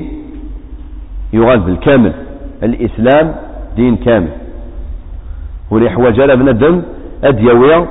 يغاد 1.34 1.66
بالكامل 1.66 2.14
الإسلام 2.64 3.36
دين 3.76 3.96
كامل. 3.96 4.43
وليحوج 5.74 6.22
بندم 6.22 6.82
أديوية 7.24 7.86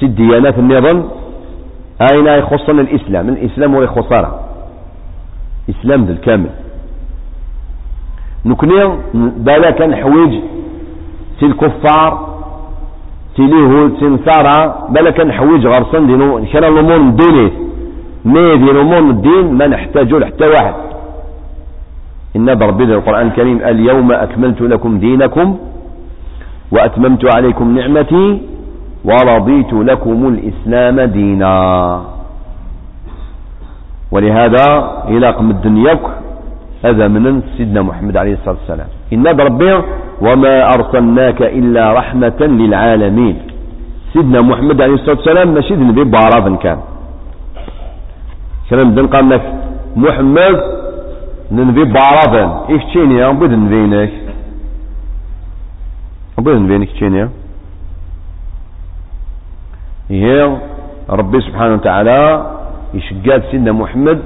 سي 0.00 0.06
الديانات 0.06 0.58
النظام 0.58 0.98
أين 2.12 2.26
يخصنا 2.26 2.80
الإسلام؟ 2.80 3.28
الإسلام 3.28 3.74
هو 3.74 3.82
يخصنا 3.82 4.30
إسلام 5.70 6.04
ذا 6.04 6.12
الكامل. 6.12 6.50
نكني 8.46 8.78
كان 9.70 9.96
حويج 9.96 10.32
سي 11.40 11.46
الكفار 11.46 12.10
سي 13.36 13.42
اليهود 13.42 13.90
سي 14.00 14.04
نصارى 14.04 14.58
بالا 14.88 15.10
كان 15.10 15.32
حويج 15.32 15.66
غرسن 15.66 16.06
دينو 16.06 16.38
كان 16.52 16.64
الأمور 16.64 16.96
الدينيس 16.96 17.52
مي 18.24 18.56
دين 18.56 18.76
امور 18.76 18.98
الدين 18.98 19.52
ما 19.58 19.66
نحتاجه 19.66 20.18
لحتى 20.18 20.46
واحد. 20.46 20.74
إن 22.36 22.48
ربي 22.48 22.84
القرآن 22.84 23.26
الكريم 23.26 23.58
اليوم 23.64 24.12
أكملت 24.12 24.60
لكم 24.62 24.98
دينكم 24.98 25.58
وأتممت 26.72 27.34
عليكم 27.36 27.66
نعمتي 27.78 28.40
ورضيت 29.04 29.72
لكم 29.72 30.20
الإسلام 30.32 31.00
دينا. 31.00 31.54
ولهذا 34.12 34.66
إلى 35.08 35.28
قم 35.30 35.50
الدنيا 35.50 35.98
هذا 36.84 37.08
من 37.08 37.42
سيدنا 37.56 37.82
محمد 37.82 38.16
عليه 38.16 38.32
الصلاة 38.32 38.56
والسلام. 38.60 38.90
إن 39.12 39.26
ربي 39.26 39.72
وما 40.20 40.54
أرسلناك 40.74 41.42
إلا 41.42 41.92
رحمة 41.92 42.40
للعالمين. 42.40 43.36
سيدنا 44.12 44.40
محمد 44.40 44.78
عليه 44.82 44.94
الصلاة 44.94 45.16
والسلام 45.16 45.48
ماشي 45.54 45.74
النبي 45.74 46.04
بعراض 46.04 46.56
كان. 46.64 46.78
كلام 48.70 48.94
دن 48.94 49.06
قال 49.06 49.28
لك 49.28 49.44
محمد 49.96 50.56
نبي 51.52 51.84
بعراض 51.84 52.34
إيش 52.70 52.82
تشيني 52.84 53.14
يا 53.20 53.28
بد 53.30 53.52
نبينك 53.52 54.12
بد 56.38 56.56
نبينك 56.56 56.90
تشيني 56.90 57.28
هي 60.10 60.56
ربي 61.10 61.40
سبحانه 61.40 61.74
وتعالى 61.74 62.46
يشقاد 62.94 63.42
سيدنا 63.50 63.72
محمد 63.72 64.22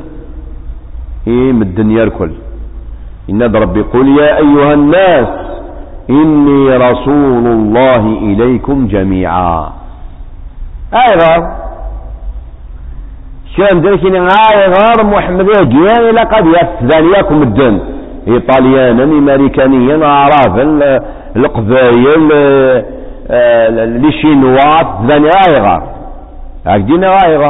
إيم 1.27 1.63
الدنيا 1.63 2.03
الكل. 2.05 2.33
إن 3.31 3.43
ربي 3.43 3.83
قل 3.83 4.09
يا 4.19 4.37
أيها 4.37 4.75
الناس 4.75 5.29
إني 6.11 6.77
رسول 6.77 7.47
الله 7.47 8.03
إليكم 8.29 8.87
جميعا. 8.87 9.73
أيضا 10.95 11.35
كان 13.57 13.81
ذلك 13.81 14.05
غير 14.79 14.99
محمد 15.05 15.47
يجيان 15.61 16.03
إلى 16.11 16.21
قد 16.21 16.47
يفذانيكم 16.47 17.43
الدن 17.43 17.81
إيطاليانا 18.29 19.05
أمريكانيا 19.05 19.97
أعرابا 20.07 20.65
القبايل 21.37 22.29
لي 24.03 24.13
شينوات 24.13 24.89
ذاني 25.07 25.31
غير 25.47 25.67
هكذا 26.67 27.09
غير 27.19 27.43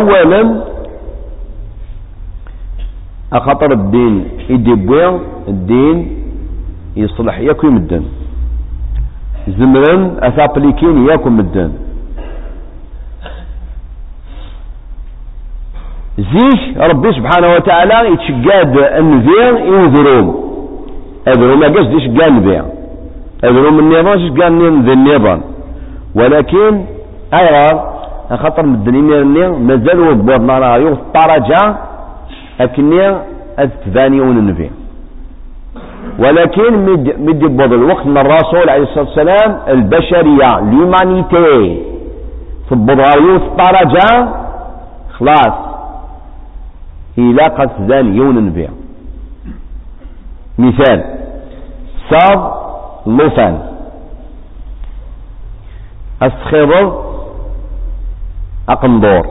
أولا 0.00 0.62
أخطر 3.32 3.72
الدين 3.72 4.28
يدي 4.50 4.72
الدين 5.48 5.96
يصلح 6.96 7.38
ياكم 7.38 7.76
الدين 7.76 8.04
زمرا 9.48 9.94
أثابليكين 10.28 11.06
ياكم 11.08 11.40
الدين 11.40 11.72
زيش 16.32 16.76
ربي 16.90 17.12
سبحانه 17.12 17.48
وتعالى 17.54 17.96
يتشقاد 18.12 18.74
ينذرون 19.72 20.26
أذروا 21.28 21.56
ما 21.56 21.66
قصد 21.66 21.92
يشقاد 21.92 22.28
النذير. 22.28 22.64
أذروا 23.44 23.70
من 23.70 23.78
النظام 23.78 24.18
يشقاد 24.18 24.52
النظام 24.88 25.40
ولكن 26.14 26.84
أيضا 27.34 27.92
خاطر 28.42 28.62
من 28.66 28.74
الدنيا 28.74 29.48
مازالوا 29.48 30.12
بورنا 30.12 30.58
راه 30.58 30.76
يوم 30.76 30.92
الطرجة 30.92 31.76
أكني 32.60 33.16
أتفانيون 33.58 34.36
النبي 34.38 34.70
ولكن 36.18 36.72
مد 37.26 37.42
يبوض 37.42 37.72
الوقت 37.72 38.06
من 38.06 38.18
الرسول 38.18 38.68
عليه 38.70 38.82
الصلاة 38.82 39.04
والسلام 39.04 39.50
البشرية 39.68 40.50
ليومانيتي 40.70 41.82
تبوض 42.70 43.00
يوم 43.26 43.36
الطرجة 43.36 44.08
خلاص. 45.18 45.71
إلى 47.18 47.42
قد 47.58 47.70
يون 48.16 48.38
النبي 48.38 48.68
مثال 50.58 51.04
صاب 52.10 52.52
لوفان 53.06 53.54
السخيضر 56.22 56.84
أقندور 58.68 59.26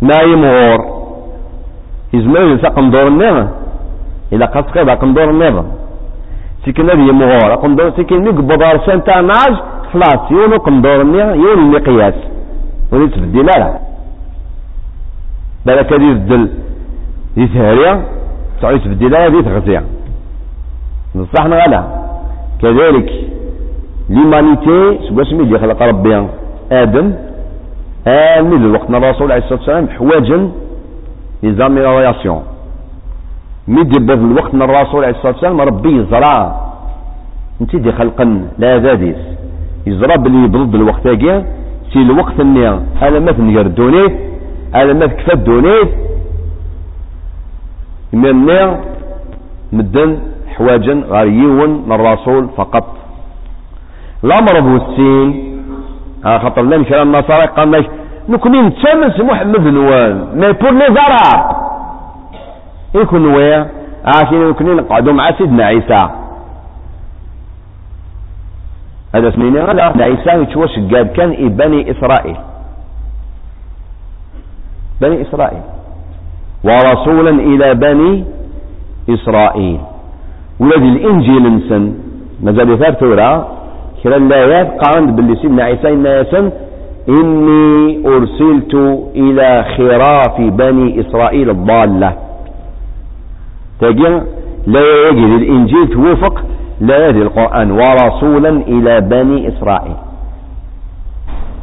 نايم 0.00 0.44
غور 0.44 0.80
يزمر 2.12 2.40
يلسى 2.40 2.66
قندور 2.68 3.06
النظام 3.08 3.48
إلا 4.32 4.46
سخيض 4.68 4.88
أقندور 4.88 5.30
النظام 5.30 5.66
سيكن 6.64 6.90
هذه 6.90 7.08
يمغور 7.08 7.52
أقندور 7.52 7.90
سيكن 7.96 8.24
نقبض 8.24 8.62
أرسان 8.62 9.04
تاع 9.04 9.20
ناج 9.20 9.54
خلاص 9.92 10.30
يونو 10.30 10.56
قندور 10.56 11.00
النظام 11.02 11.34
يون 11.44 11.58
المقياس 11.58 12.14
تبدي 13.10 13.42
لا 13.42 13.78
بالك 15.66 15.92
هذه 15.92 16.10
الدل 16.12 16.48
دي 17.36 17.48
تعيش 18.62 18.82
تبدي 18.82 19.08
لا 19.08 19.28
دي 19.28 19.42
تغزية 19.42 19.82
صح 21.34 21.46
نغلا 21.46 21.82
كذلك 22.62 23.12
ليمانيتي 24.10 24.98
سوا 25.08 25.24
سمي 25.24 25.42
اللي 25.42 25.58
خلق 25.58 25.82
ربي؟ 25.82 26.26
آدم. 26.72 27.12
آمن 28.06 28.74
وقتنا 28.74 28.96
الرسول 28.98 29.32
عليه 29.32 29.42
الصلاة 29.42 29.58
والسلام 29.58 29.88
حواجا 29.88 30.50
لي 31.42 31.54
زاميلياسيون 31.54 32.42
مي 33.68 33.82
دي 33.84 33.98
بوض 34.00 34.22
الوقت 34.30 34.54
الرسول 34.54 35.04
عليه 35.04 35.16
الصلاة 35.16 35.32
والسلام 35.32 35.60
ربي 35.60 35.96
يزرع. 35.96 36.60
انت 37.60 37.76
دي 37.76 37.92
خلقا 37.92 38.48
لا 38.58 38.78
ذاديس 38.78 39.16
يزرع 39.86 40.16
بلي 40.16 40.44
يبرد 40.44 40.74
الوقت 40.74 41.06
هاكي. 41.06 41.44
سي 41.92 41.98
الوقت 41.98 42.40
اني 42.40 42.68
أنا 43.02 43.18
ما 43.18 43.32
أنا 44.74 44.92
ما 44.92 45.06
تكفى 45.06 45.36
دونيت 45.36 45.88
من 48.12 48.34
مدن 49.72 50.18
حواجا 50.56 50.92
غير 50.92 51.26
يون 51.26 51.84
من 51.88 51.96
فقط. 52.56 52.86
الأمر 54.24 54.58
أبو 54.58 54.76
السين 54.76 55.52
خاطر 56.24 56.62
لأن 56.62 56.84
كلام 56.84 57.14
النصارى 57.14 57.46
قال 57.46 57.72
لك 57.72 57.90
نكوني 58.28 58.62
نتشمس 58.62 59.20
محمد 59.20 59.60
نوان 59.60 60.26
مي 60.34 60.52
بور 60.52 60.70
لي 60.70 60.86
زاراب 60.94 61.56
يكون 62.94 63.26
ويا؟ 63.26 63.70
عاشين 64.04 64.48
نكوني 64.48 64.74
نقعدوا 64.74 65.12
مع 65.12 65.30
سيدنا 65.38 65.64
عيسى. 65.64 66.08
هذا 69.14 69.30
سميني 69.30 69.60
لا 69.96 70.04
عيسى 70.04 70.30
قال 70.30 71.12
كان 71.12 71.48
بني 71.48 71.90
إسرائيل. 71.90 72.36
بني 75.02 75.22
إسرائيل 75.22 75.64
ورسولا 76.64 77.30
إلى 77.30 77.74
بني 77.74 78.24
إسرائيل. 79.10 79.80
ولد 80.60 80.82
الإنجيل 80.82 81.46
انسن 81.46 81.94
مازال 82.42 82.70
يثار 82.70 82.92
ثوره 82.92 83.48
كلا 84.02 84.16
الآيات 84.16 84.68
قارنت 84.82 85.10
باللي 85.10 85.36
سيدنا 85.36 85.62
عيسى 85.64 85.88
إن 85.92 86.06
إني 87.08 88.06
أرسلت 88.06 88.74
إلى 89.16 89.64
خراف 89.76 90.40
بني 90.40 91.00
إسرائيل 91.00 91.50
الضالة. 91.50 92.12
تجي 93.80 94.08
لا 94.66 94.84
يجد 95.08 95.30
الإنجيل 95.40 95.88
توافق 95.88 96.34
لا 96.80 97.08
يجد 97.08 97.16
القرآن 97.16 97.70
ورسولا 97.70 98.48
إلى 98.48 99.00
بني 99.00 99.48
إسرائيل. 99.48 99.96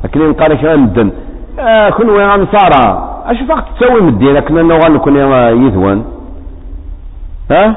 لكن 0.03 0.33
قال 0.33 0.61
كلام 0.61 0.83
الدن 0.83 1.11
آه 1.59 1.89
كن 1.89 2.09
وين 2.09 2.27
نصارى. 2.27 3.08
اش 3.29 3.37
فقط. 3.49 3.65
تسوي 3.79 4.01
من 4.01 4.09
الدين 4.09 4.39
كنا 4.39 4.61
نوغان 4.61 4.93
نكون 4.93 5.15
يثوان 5.67 6.03
ها؟ 7.51 7.75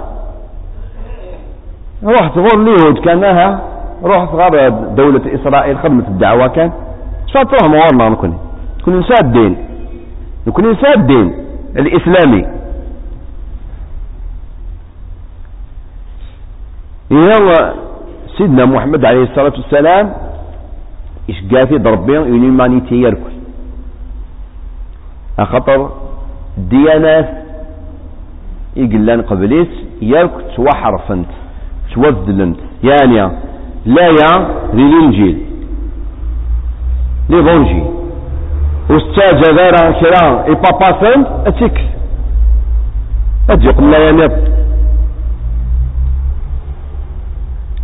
روح 2.05 2.29
تغور 2.29 2.63
اليهود 2.63 2.99
كانها 2.99 3.61
روح 4.05 4.33
صغار 4.33 4.69
دولة 4.69 5.35
إسرائيل 5.35 5.79
خدمة 5.79 6.09
الدعوة 6.09 6.47
كان. 6.47 6.73
شو 7.27 7.43
تروح 7.43 7.65
مورنا 7.71 8.09
نكون 8.09 8.39
نكون 8.81 8.99
نساء 8.99 9.21
الدين 9.25 9.57
نكون 10.47 10.71
نساء 10.71 10.99
الدين 10.99 11.35
الإسلامي. 11.77 12.47
يلا 17.11 17.75
سيدنا 18.39 18.65
محمد 18.65 19.05
عليه 19.05 19.23
الصلاة 19.23 19.53
والسلام 19.53 20.13
إيش 21.29 21.45
قافي 21.53 21.79
ضربين 21.79 22.21
يونيمانيتي 22.21 22.95
يركل 22.95 23.33
أخطر 25.39 25.91
ديانات 26.59 27.29
يقلان 28.77 29.23
قبليس 29.23 29.69
يركل 30.03 30.43
توحرفنت 30.57 31.27
توذلنت. 31.95 32.57
يعني 32.85 33.31
لا 33.87 34.07
يا 34.07 34.49
ذي 34.75 34.83
الانجيل 34.83 35.39
ليفونجيل 37.31 37.85
واستاجا 38.91 39.53
غير 39.53 39.73
كرا 40.01 40.45
إي 40.45 40.55
بابا 40.55 41.01
سنت 41.01 41.27
أتيك. 41.47 41.79
أجي 43.51 43.69
قلنا 43.69 43.99
يا 43.99 44.13
نب. 44.13 44.33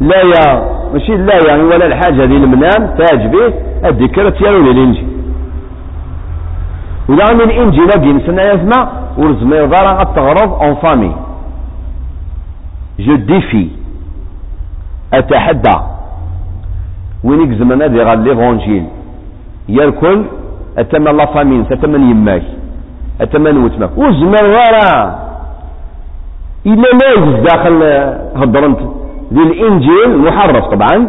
لا 0.01 0.23
يا 0.23 0.79
ماشي 0.93 1.17
لا 1.17 1.49
يعني 1.49 1.63
ولا 1.63 1.87
الحاجة 1.87 2.25
ذي 2.25 2.37
المنام 2.37 2.97
تعجبه 2.99 3.55
الذكر 3.85 4.31
تيالون 4.31 4.67
الانجيل 4.71 5.09
ولا 7.09 7.35
من 7.35 7.41
الانجيل 7.41 8.17
نسنا 8.17 8.53
يسمع 8.53 8.89
ورزمي 9.19 9.61
ضارا 9.61 10.05
تغرض 10.05 10.63
اون 10.63 10.75
فامي. 10.75 11.13
جو 12.99 13.15
ديفي 13.17 13.69
أتحدى. 15.15 15.77
وين 17.25 17.53
يقزم 17.53 17.83
هذه 17.83 17.87
غير 17.87 18.15
ليفونجيل 18.15 18.85
يركل 19.69 20.25
أتمنى 20.79 21.13
لا 21.13 21.27
فامين 21.27 21.67
أتمنى 21.73 22.11
يماك. 22.11 22.43
أتمنى 23.21 23.59
وتماك. 23.59 23.91
وزمر 23.99 24.45
غير 24.59 24.77
إلا 26.67 26.89
ما 26.99 27.07
يجز 27.17 27.35
داخل 27.51 27.83
هضرنت 28.37 28.81
ذي 29.33 29.43
الإنجيل 29.43 30.05
المحرف 30.05 30.65
طبعا. 30.67 31.09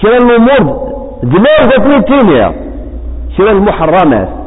شرا 0.00 0.16
الأمور 0.16 0.62
دماغ 1.22 1.60
ذاتني 1.70 1.96
التينية 1.96 2.54
شرا 3.36 3.50
المحرمات. 3.50 4.41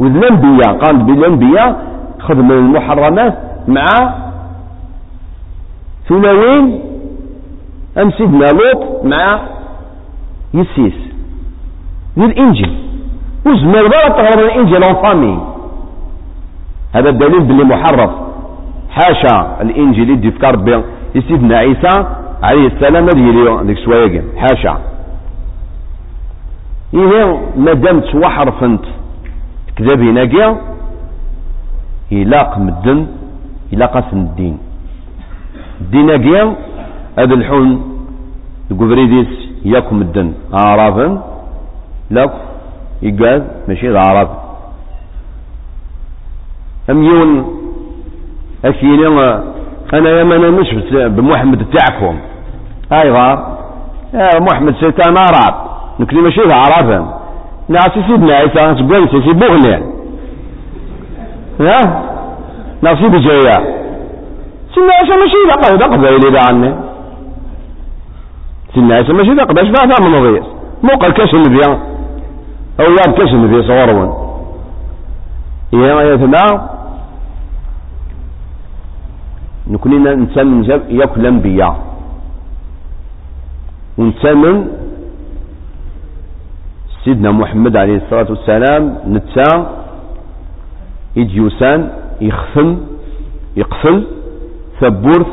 وذ 0.00 0.16
الأنبياء 0.16 0.78
قال 0.78 1.02
بالأنبياء 1.02 1.82
من 2.30 2.50
المحرمات 2.52 3.38
مع 3.68 3.84
ثلاوين 6.08 6.80
أم 7.98 8.10
سيدنا 8.10 8.46
لوط 8.46 9.04
مع 9.04 9.40
يسيس. 10.54 10.94
ذي 12.18 12.24
الإنجيل. 12.24 12.78
وزمر 13.46 13.88
بقى 13.88 14.10
تغرب 14.10 14.44
الإنجيل 14.44 14.84
اون 14.84 15.02
فامي. 15.02 15.40
هذا 16.94 17.08
الدليل 17.08 17.40
باللي 17.40 17.64
محرف. 17.64 18.10
حاشا 18.90 19.56
الإنجيل 19.60 20.10
يدي 20.10 20.30
في 20.30 20.46
ربي 20.46 20.82
سيدنا 21.12 21.56
عيسى 21.56 22.06
عليه 22.42 22.66
السلام 22.66 23.04
هذه 23.04 23.30
اليوم 23.30 23.66
ديك 23.66 23.78
شوية 23.78 24.24
حاشا. 24.36 24.78
إيه 26.94 27.40
مادام 27.56 28.00
توحرفنت 28.00 28.84
كذابين 29.76 30.24
كيا 30.24 30.56
يلاق 32.10 32.58
مدن 32.58 33.06
يلاق 33.72 33.94
الدين. 34.12 34.58
الدين 35.80 36.16
كيا 36.16 36.56
هذا 37.18 37.34
الحون 37.34 37.68
الكوفريديس 38.70 39.32
ياكم 39.64 40.02
الدن 40.02 40.32
عرفا 40.52 41.22
لا 42.10 42.30
يقال 43.02 43.42
ماشي 43.68 43.88
العرب 43.88 44.28
أم 46.90 47.02
يون 47.04 47.30
أكيني 48.64 49.06
أنا 49.94 50.08
يا 50.10 50.24
ما 50.24 50.50
مش 50.50 50.74
بمحمد 50.94 51.66
تاعكم 51.74 52.18
أيوة 52.92 53.28
يا 54.14 54.40
محمد 54.40 54.74
شيطان 54.76 55.16
عرب. 55.16 55.54
نكلي 56.00 56.20
ماشي 56.20 56.40
عربا. 56.52 57.23
نعسي 57.68 58.02
سيدنا 58.08 58.34
عيسى 58.34 58.74
تقول 58.74 59.08
سي 59.08 59.32
بغني 59.32 59.74
ها؟ 61.60 62.02
نعسي 62.82 63.08
بجاية 63.08 63.58
سيدنا 64.74 64.92
عيسى 65.00 65.16
ماشي 65.16 65.36
ذا 65.48 65.54
قبل 65.54 65.96
قبيلي 65.96 66.30
ذا 66.32 66.40
عني. 66.48 66.74
سيدنا 68.74 68.94
عيسى 68.94 69.12
ماشي 69.12 69.32
ذا 69.34 69.44
قبل 69.44 69.58
اش 69.58 69.68
بعد؟ 69.68 70.06
من 70.06 70.18
نظير 70.18 70.42
مو 70.82 70.90
قال 71.00 71.12
كاش 71.12 71.34
النبي 71.34 71.64
أو 72.80 72.84
ياب 72.84 73.14
كاش 73.18 73.32
النبي 73.32 73.62
صورون 73.62 74.24
يا 75.72 76.02
يا 76.02 76.60
نكون 79.70 80.22
نسمن 80.22 80.64
يأكل 80.88 81.20
الأنبياء. 81.20 81.94
ونسمن 83.98 84.68
سيدنا 87.04 87.30
محمد 87.32 87.76
عليه 87.76 87.96
الصلاة 87.96 88.26
والسلام 88.30 88.94
نتا 89.08 89.66
إديوسان 91.18 91.88
يخفن 92.20 92.78
يقفل 93.56 94.04
ثبورث 94.80 95.26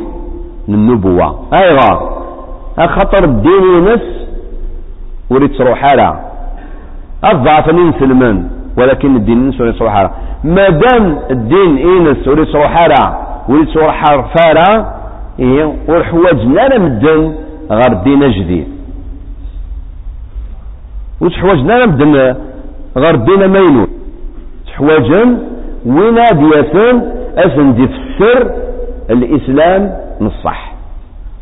النبوة 0.69 1.27
أيضا 1.63 1.91
خطر 2.87 3.23
الدين 3.25 3.63
ينس 3.77 4.01
وريد 5.29 5.51
تروح 5.57 5.83
على 5.91 6.19
الضعف 7.31 7.69
نسلمن 7.69 8.47
ولكن 8.77 9.15
الدين 9.15 9.37
ينس 9.45 9.61
وريد 9.61 9.73
تروح 9.73 10.11
ما 10.43 10.69
دام 10.69 11.19
الدين 11.31 11.77
ينس 11.77 12.27
وريد 12.27 12.45
تروح 12.47 12.71
على 12.83 13.03
وريد 13.49 13.67
تروح 13.73 14.05
فارا 14.35 15.01
إيه 15.39 15.73
ورحواجنا 15.87 16.77
مدن 16.79 17.35
غير 17.71 17.91
الدين 17.91 18.31
جديد. 18.31 18.67
وتحواجنا 21.21 21.85
نبدا 21.85 22.35
غير 22.97 23.15
دينا 23.15 23.47
مينون 23.47 23.87
تحواجن 24.67 25.37
وين 25.85 26.15
دياسن 26.15 27.01
اسن 27.37 27.73
دي 27.73 27.83
السر؟ 27.83 28.51
الإسلام 29.09 29.91
نصح. 30.21 30.73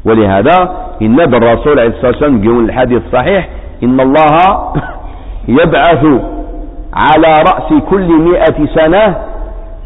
ولهذا 0.06 0.76
إن 1.02 1.20
الرسول 1.20 1.80
عليه 1.80 1.90
الصلاة 1.90 2.12
والسلام 2.12 2.44
يقول 2.44 2.64
الحديث 2.66 3.02
الصحيح 3.06 3.50
إن 3.84 4.00
الله 4.00 4.74
يبعث 5.60 6.06
على 6.94 7.34
رأس 7.52 7.84
كل 7.90 8.08
مئة 8.08 8.66
سنة 8.76 9.16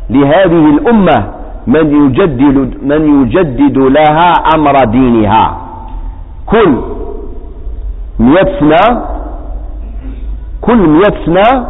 لهذه 0.10 0.66
الأمة 0.78 1.26
من 1.68 2.06
يجدد 2.06 2.78
من 2.84 3.22
يجدد 3.22 3.78
لها 3.78 4.32
أمر 4.56 4.84
دينها. 4.86 5.58
كل 6.46 6.78
مئة 8.20 8.60
سنة 8.60 9.14
كل 10.66 10.78
مئة 10.78 11.26
سنة 11.26 11.68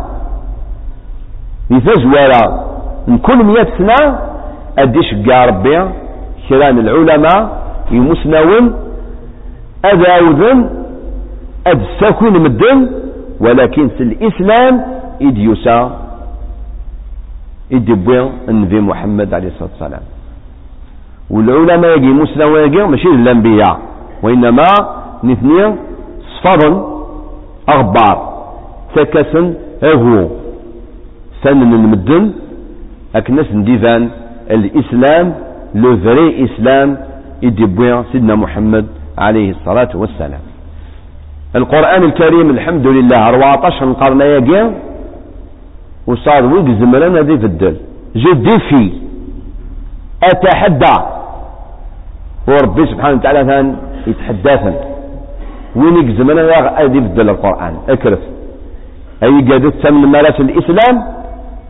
لتزوار 1.71 2.31
من 3.07 3.17
كل 3.17 3.43
مئة 3.43 3.67
سنة 3.77 4.19
أديش 4.77 5.13
قا 5.27 5.45
ربي. 5.45 5.77
كران 6.49 6.77
العلماء 6.79 7.39
يمسنون 7.91 8.63
أذاوذن 9.85 10.69
أدساكون 11.67 12.33
مدن 12.43 12.89
ولكن 13.39 13.87
في 13.89 14.03
الإسلام 14.03 14.73
إديوسا. 15.21 15.77
إدبوين 17.71 18.31
النبي 18.49 18.79
محمد 18.79 19.33
عليه 19.33 19.47
الصلاة 19.47 19.69
والسلام. 19.71 20.05
والعلماء 21.29 21.97
يجي 21.97 22.07
مسنون 22.07 22.63
يجي 22.63 22.83
ماشي 22.83 23.07
الأنبياء 23.07 23.79
وإنما 24.23 24.67
نثنين 25.23 25.75
صفر 26.43 26.71
أخبار 27.69 28.32
تكسن 28.95 29.53
اهو 29.83 30.27
فن 31.41 31.61
المدن 31.61 32.31
اكنس 33.15 33.47
نديفان. 33.51 34.09
الإسلام 34.51 35.33
لو 35.75 35.97
فري 35.97 36.27
إسلام 36.45 36.97
يدبوين 37.41 38.03
سيدنا 38.11 38.35
محمد 38.35 38.85
عليه 39.17 39.49
الصلاة 39.51 39.91
والسلام. 39.95 40.43
القرآن 41.55 42.03
الكريم 42.03 42.49
الحمد 42.49 42.87
لله 42.87 43.19
14 43.29 43.91
قرن 44.01 44.21
يجي 44.21 44.61
وصار 46.07 46.45
ويك 46.45 46.67
زمرنا 46.79 47.21
ذي 47.21 47.37
في 47.37 47.45
الدل. 47.45 47.75
جدي 48.15 48.55
في 48.69 48.81
أتحدى. 50.23 50.97
وربي 52.47 52.83
سبحانه 52.85 53.15
وتعالى 53.17 53.41
كان 53.49 53.75
يتحدثن 54.07 54.75
وين 55.75 55.95
يجزمنا 55.97 56.41
ذي 56.91 56.99
في 57.01 57.07
الدل 57.11 57.29
القرآن. 57.29 57.73
اكرف 57.89 58.19
أي 59.23 59.41
قادت 59.49 59.73
تسمى 59.75 60.07
مارس 60.07 60.39
الإسلام؟ 60.39 60.95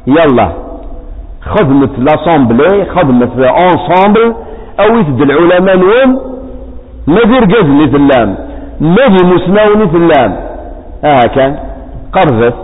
يلا. 0.08 0.50
خدمة 1.42 1.90
لأسامبلي 1.98 2.86
خدمة 2.96 3.32
انصامبل 3.70 4.36
أو 4.80 4.98
يتد 5.00 5.22
العلماء 5.22 5.76
نوم 5.78 6.22
ما 7.08 7.24
دير 7.24 7.44
قزني 7.56 7.84
اللام 7.84 8.36
ما 8.82 9.06
دي 9.14 9.26
مسناوني 9.26 9.84
اللام 9.84 10.36
آه 11.04 11.26
كان 11.36 11.60
قرذت 12.14 12.56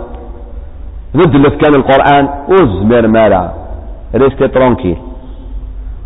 ردلت 1.16 1.54
كان 1.60 1.74
القرآن. 1.80 2.28
وزمير 2.48 3.06
مالا. 3.08 3.50
ريستي 4.14 4.48
ترونكيل 4.48 4.96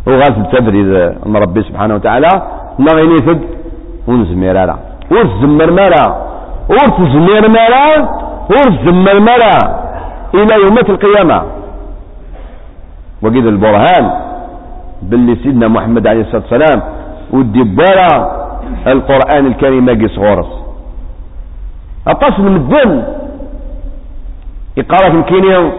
وغاز 0.07 0.35
التبريد 0.37 1.15
من 1.25 1.37
ربي 1.37 1.61
سبحانه 1.63 1.95
وتعالى. 1.95 2.29
نغيني 2.79 3.17
فد 3.17 3.41
ونزمير 4.07 4.53
مالا. 4.53 4.75
وزمير 5.11 5.71
مالا. 5.71 6.03
ورتزمير 6.69 7.49
مالا. 7.49 7.85
ورزم 8.49 9.07
الملا 9.07 9.57
إلى 10.33 10.55
يوم 10.63 10.77
القيامة. 10.77 11.43
وقيد 13.21 13.45
البرهان 13.45 14.11
باللي 15.01 15.35
سيدنا 15.35 15.67
محمد 15.67 16.07
عليه 16.07 16.21
الصلاة 16.21 16.41
والسلام 16.41 16.81
والدبارة 17.31 18.11
القرآن 18.87 19.45
الكريم 19.45 19.89
قيس 19.89 20.17
غورس 20.17 20.51
أقصد 22.07 22.39
من 22.39 22.55
الدم. 22.55 23.03
يقرأ 24.77 25.09
في 25.09 25.17
الكينيا 25.17 25.71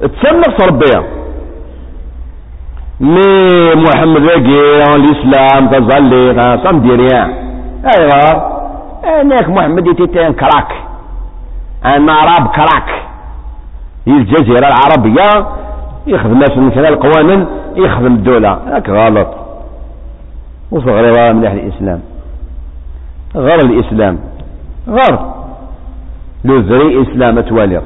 تسمى 0.00 0.68
ربيا 0.68 1.00
مي 3.00 3.28
محمد 3.84 4.22
رقي 4.22 4.58
الإسلام 4.96 5.68
تظلي 5.68 6.58
صم 6.64 6.78
ديريان 6.78 7.30
أيوة. 7.96 8.54
هناك 9.04 9.48
محمد 9.48 9.86
يتيتين 9.86 10.32
كراك. 10.32 10.72
راب 11.86 12.48
كراك. 12.48 12.90
هي 14.06 14.12
الجزيرة 14.12 14.68
العربية 14.68 15.48
يخدم 16.06 16.38
ناس 16.38 16.58
من 16.58 16.70
خلال 16.70 16.86
القوانين 16.92 17.46
يخدم 17.76 18.06
الدولة. 18.06 18.52
هاك 18.52 18.88
غلط. 18.88 19.28
وصغر 20.70 21.32
من 21.32 21.44
أهل 21.44 21.58
الإسلام. 21.58 22.00
غير 23.36 23.58
الإسلام. 23.64 24.18
غير. 24.88 25.18
لو 26.44 26.58
ذري 26.58 27.02
إسلام 27.02 27.40
توالي 27.40 27.82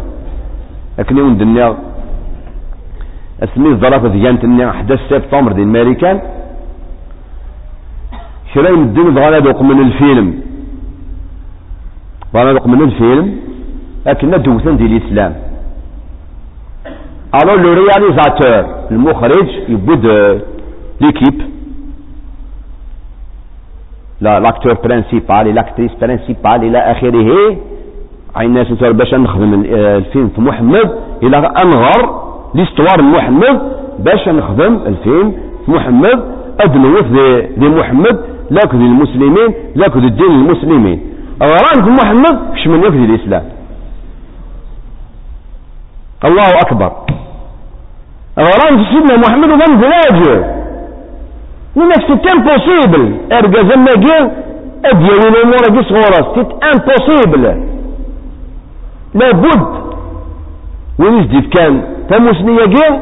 لكن 0.98 1.18
يوم 1.18 1.28
الدنيا 1.28 1.76
أسمي 3.42 3.68
الظرافة 3.68 4.08
ديانت 4.08 4.44
النيا 4.44 4.68
11 4.70 5.00
سبتمبر 5.10 5.52
دي 5.52 5.62
الماريكان 5.62 6.20
شراي 8.54 8.72
من 8.72 8.82
الدين 8.82 9.14
بغانا 9.14 9.62
من 9.62 9.80
الفيلم. 9.80 10.40
بغانا 12.34 12.60
من 12.66 12.82
الفيلم. 12.82 13.36
لكن 14.08 14.30
دوثن 14.30 14.76
دي 14.76 14.86
الإسلام. 14.86 15.34
ألو 17.42 17.54
لو 17.54 17.72
رياليزاتور 17.72 18.64
المخرج 18.90 19.48
يبود 19.68 20.06
ليكيب 21.00 21.42
لا 24.20 24.40
لاكتور 24.40 24.74
برينسيبال 24.84 25.54
لاكتريس 25.54 25.92
برينسيبال 26.00 26.64
إلى 26.68 26.78
آخره. 26.78 27.56
عين 28.36 28.50
الناس 28.50 28.66
باش 28.72 29.14
نخدم 29.14 29.64
الفيلم 29.74 30.28
في 30.28 30.40
محمد. 30.40 30.90
إلى 31.22 31.36
أنغر 31.36 32.00
ليستوار 32.54 33.02
محمد 33.02 33.60
باش 33.98 34.28
نخدم 34.28 34.74
الفيلم 34.86 35.34
محمد. 35.68 36.38
أدنوث 36.60 37.06
ذي 37.58 37.68
محمد 37.68 38.16
لاك 38.50 38.74
ذي 38.74 38.84
المسلمين 38.84 39.54
لاك 39.74 39.96
ذي 39.96 40.06
الدين 40.06 40.30
المسلمين 40.30 41.00
غران 41.42 41.84
في 41.84 41.90
محمد 42.02 42.54
كش 42.54 42.66
من 42.66 42.80
يفذي 42.84 43.04
الإسلام 43.04 43.44
الله 46.24 46.48
أكبر. 46.60 46.92
غران 48.38 48.84
في 48.84 48.90
سيدنا 48.90 49.16
محمد 49.16 49.50
ومن 49.50 49.80
فلاجه 49.80 50.58
ونفس 51.76 52.10
امبوسيبل 52.34 53.18
أرجع 53.32 53.62
زما 53.62 53.92
جي 53.94 54.30
اديا 54.84 55.28
الأمور 55.28 55.64
دي 55.68 55.82
صغورة 55.82 56.34
سيت 56.34 56.50
امبوسيبل 56.64 57.44
لابد. 59.14 59.66
وين 60.98 61.22
جديد 61.22 61.48
كان. 61.54 61.82
تموسنية 62.10 62.64
جي 62.64 63.00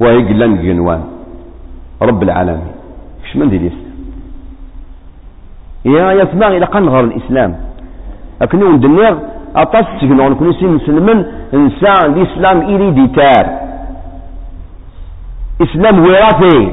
وهي 0.00 0.18
قلان 0.28 0.62
جنوان. 0.62 1.04
رب 2.02 2.22
العالمين. 2.22 2.72
إيش 3.24 3.36
من 3.36 3.50
دي 3.50 3.56
الاسلام 3.56 3.88
يا 5.84 6.12
يسمع 6.12 6.48
إلى 6.48 6.66
قنغر 6.66 7.00
الإسلام. 7.00 7.60
اكنو 8.42 8.72
ندنيغ 8.72 9.18
اطاس 9.62 9.86
تجنون 10.00 10.34
كل 10.34 10.54
سي 10.54 10.66
مسلمن 10.66 11.24
إنسان 11.54 12.12
الاسلام 12.12 12.58
إلي 12.60 12.90
ديتار. 12.90 13.46
إسلام 15.62 16.04
وراثي. 16.04 16.72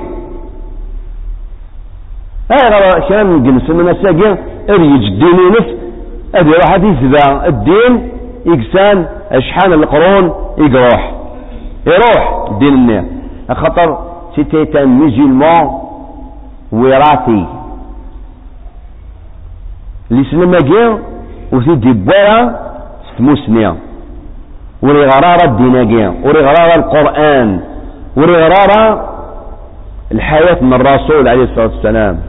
هاي 2.51 2.65
غرا 2.73 2.99
كلام 3.07 3.43
جنس 3.43 3.69
من 3.69 3.89
الساقين 3.89 4.38
إريج 4.69 5.03
الدين 5.11 5.38
نفس 5.51 5.71
ادي 6.36 6.51
راح 6.51 6.73
يزبع 6.75 7.45
الدين 7.45 8.09
يقسان 8.45 9.05
اشحال 9.31 9.73
القرون 9.73 10.25
يقروح. 10.57 11.13
يروح 11.88 12.49
الدين 12.51 12.73
النير 12.73 13.03
خطر 13.51 13.97
سيتي 14.36 14.83
ان 14.83 14.89
ميزيلمون 14.99 15.81
وراثي. 16.71 17.45
الاسلام 20.11 20.59
كي 20.59 20.97
وفي 21.53 21.75
ديبوالا 21.75 22.64
ستموسنيا 23.16 23.76
وري 24.82 25.05
غرارة 25.05 25.43
الديناقية. 25.43 26.13
وري 26.24 26.39
غرارة 26.39 26.76
القرآن. 26.76 27.59
وري 28.18 28.34
غرارة 28.34 29.09
الحياة 30.11 30.63
من 30.63 30.74
الرسول 30.74 31.28
عليه 31.28 31.43
الصلاة 31.43 31.68
والسلام. 31.68 32.20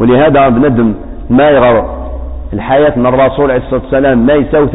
ولهذا 0.00 0.48
بندم 0.48 0.94
ما 1.30 1.50
يغر 1.50 2.06
الحياة 2.52 2.92
من 2.98 3.06
الرسول 3.06 3.50
عليه 3.50 3.62
الصلاة 3.62 3.80
والسلام. 3.82 4.26
ما 4.26 4.32
يساوي 4.32 4.68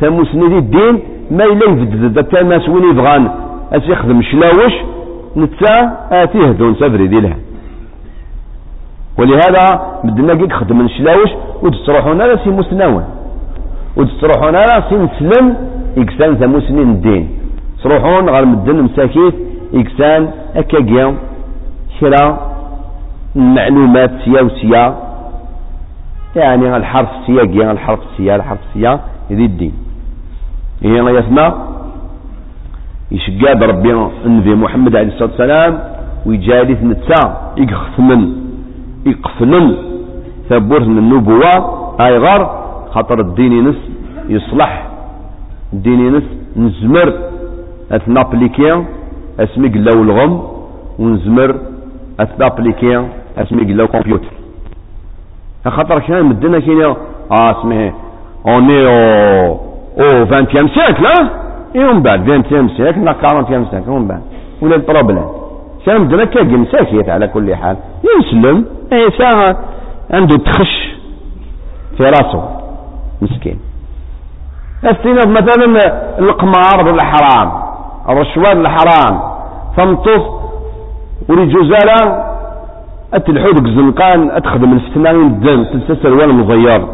ثموسني 0.00 0.58
الدين 0.58 1.02
ما 1.30 1.44
إلا 1.44 1.64
يفدد. 1.70 2.18
حتى 2.18 2.42
ما 2.42 2.58
سوين 2.58 2.90
يبغان؟ 2.90 3.30
أس 3.72 3.82
يخدم؟ 3.88 4.22
شلاوش 4.22 4.72
نتا 5.36 5.96
آتيه 6.12 6.50
دون 6.52 6.74
سفري 6.74 7.06
دي 7.06 7.20
لها 7.20 7.36
ولهذا 9.18 9.82
بدنا 10.04 10.34
كيك 10.34 10.52
خدم 10.52 10.88
شلاوش 10.88 11.30
وتستروحون 11.62 12.20
على 12.20 12.38
سي 12.44 12.50
مسنون. 12.50 13.04
وتستروحون 13.96 14.54
على 14.56 14.84
سي 14.88 14.96
مسلم. 14.96 15.56
إكسان 15.98 16.36
ثموسنين 16.36 16.90
الدين 16.90 17.28
تروحون 17.82 18.30
غير 18.30 18.44
مدن 18.44 18.82
مساكيت. 18.82 19.34
إكسان 19.74 20.30
أكاكيا. 20.56 21.14
كرا 22.00 22.24
المعلومات 23.36 24.10
سيا 24.24 24.40
وسيا. 24.42 24.96
يعني 26.36 26.76
الحرف 26.76 27.08
سياقي 27.26 27.70
الحرف 27.70 28.00
سيا. 28.16 28.36
الحرف 28.36 28.58
سيا. 28.74 29.00
يدي 29.30 29.44
الدين. 29.44 29.74
هي 30.82 31.02
ما 31.02 31.10
يسمى 31.10 31.46
يشقاد 33.12 33.62
ربي 33.62 33.92
النبي 34.26 34.54
محمد 34.54 34.96
عليه 34.96 35.08
الصلاة 35.08 35.30
والسلام. 35.30 35.72
ويجالس 36.26 36.82
نتسا 36.82 37.22
يقفمن 37.56 38.20
يقفلن. 39.06 39.66
ثبورت 40.50 40.86
من 40.86 40.98
النبوة. 40.98 41.52
اي 42.00 42.18
غار 42.18 42.42
خاطر 42.90 43.20
الدين 43.20 43.68
نس 43.68 43.80
يصلح. 44.28 44.86
الدين 45.72 46.16
نس 46.16 46.22
نزمر 46.56 47.08
اثنابليكيا 47.92 48.84
اسمي 49.40 49.68
قلاو 49.68 50.02
الغم 50.02 50.32
ونزمر 50.98 51.50
اثنابليكيا 52.20 53.08
اسمي 53.38 53.62
قلاو 53.72 53.86
كمبيوتر. 53.86 54.32
خاطر 55.76 55.98
كان 55.98 56.24
مدنا 56.24 56.58
كاين 56.58 56.82
آه 56.82 57.50
اسمه 57.50 57.92
اوني 58.46 58.78
أو 58.86 59.58
أو 60.00 60.24
20 60.24 60.68
سيكل 60.68 61.06
ها 61.06 61.30
يوم 61.74 62.02
بعد 62.02 62.30
20 62.30 62.68
سيكل 62.76 63.00
نا 63.00 63.14
40 63.24 63.66
سيكل 63.70 63.88
يوم 63.88 64.08
بعد. 64.08 64.22
ولا 64.62 64.74
البروبليم. 64.76 65.28
كان 65.86 66.00
مدنا 66.00 66.24
كاين 66.24 66.64
ساكيت 66.72 67.08
على 67.08 67.26
كل 67.28 67.54
حال. 67.54 67.76
يسلم. 68.08 68.64
اي 68.92 69.10
ساعة. 69.18 69.56
عنده 70.10 70.36
تخش 70.36 70.94
في 71.96 72.02
راسه 72.04 72.42
مسكين. 73.22 73.58
استناد 74.84 75.28
مثلا 75.28 75.64
القمار 76.18 76.82
بالحرام 76.84 77.52
الرشوات 78.08 78.56
الحرام 78.56 79.20
فمطوف 79.76 80.22
ورجوزالة 81.28 82.24
اتلحودك 83.14 83.66
زنقان 83.66 84.30
اتخدم 84.30 84.72
الفتنان 84.72 85.26
الدم 85.26 85.64
تلسسر 85.64 86.12
وأنا 86.14 86.32
مضير 86.32 86.86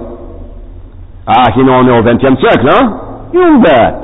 آه 1.28 1.50
كي 1.54 1.62
نو 1.62 1.82
نو 1.82 1.94
20 1.94 2.18
سيكل 2.36 2.68
ها؟ 2.68 3.00
يوم 3.34 3.62
بعد. 3.62 3.94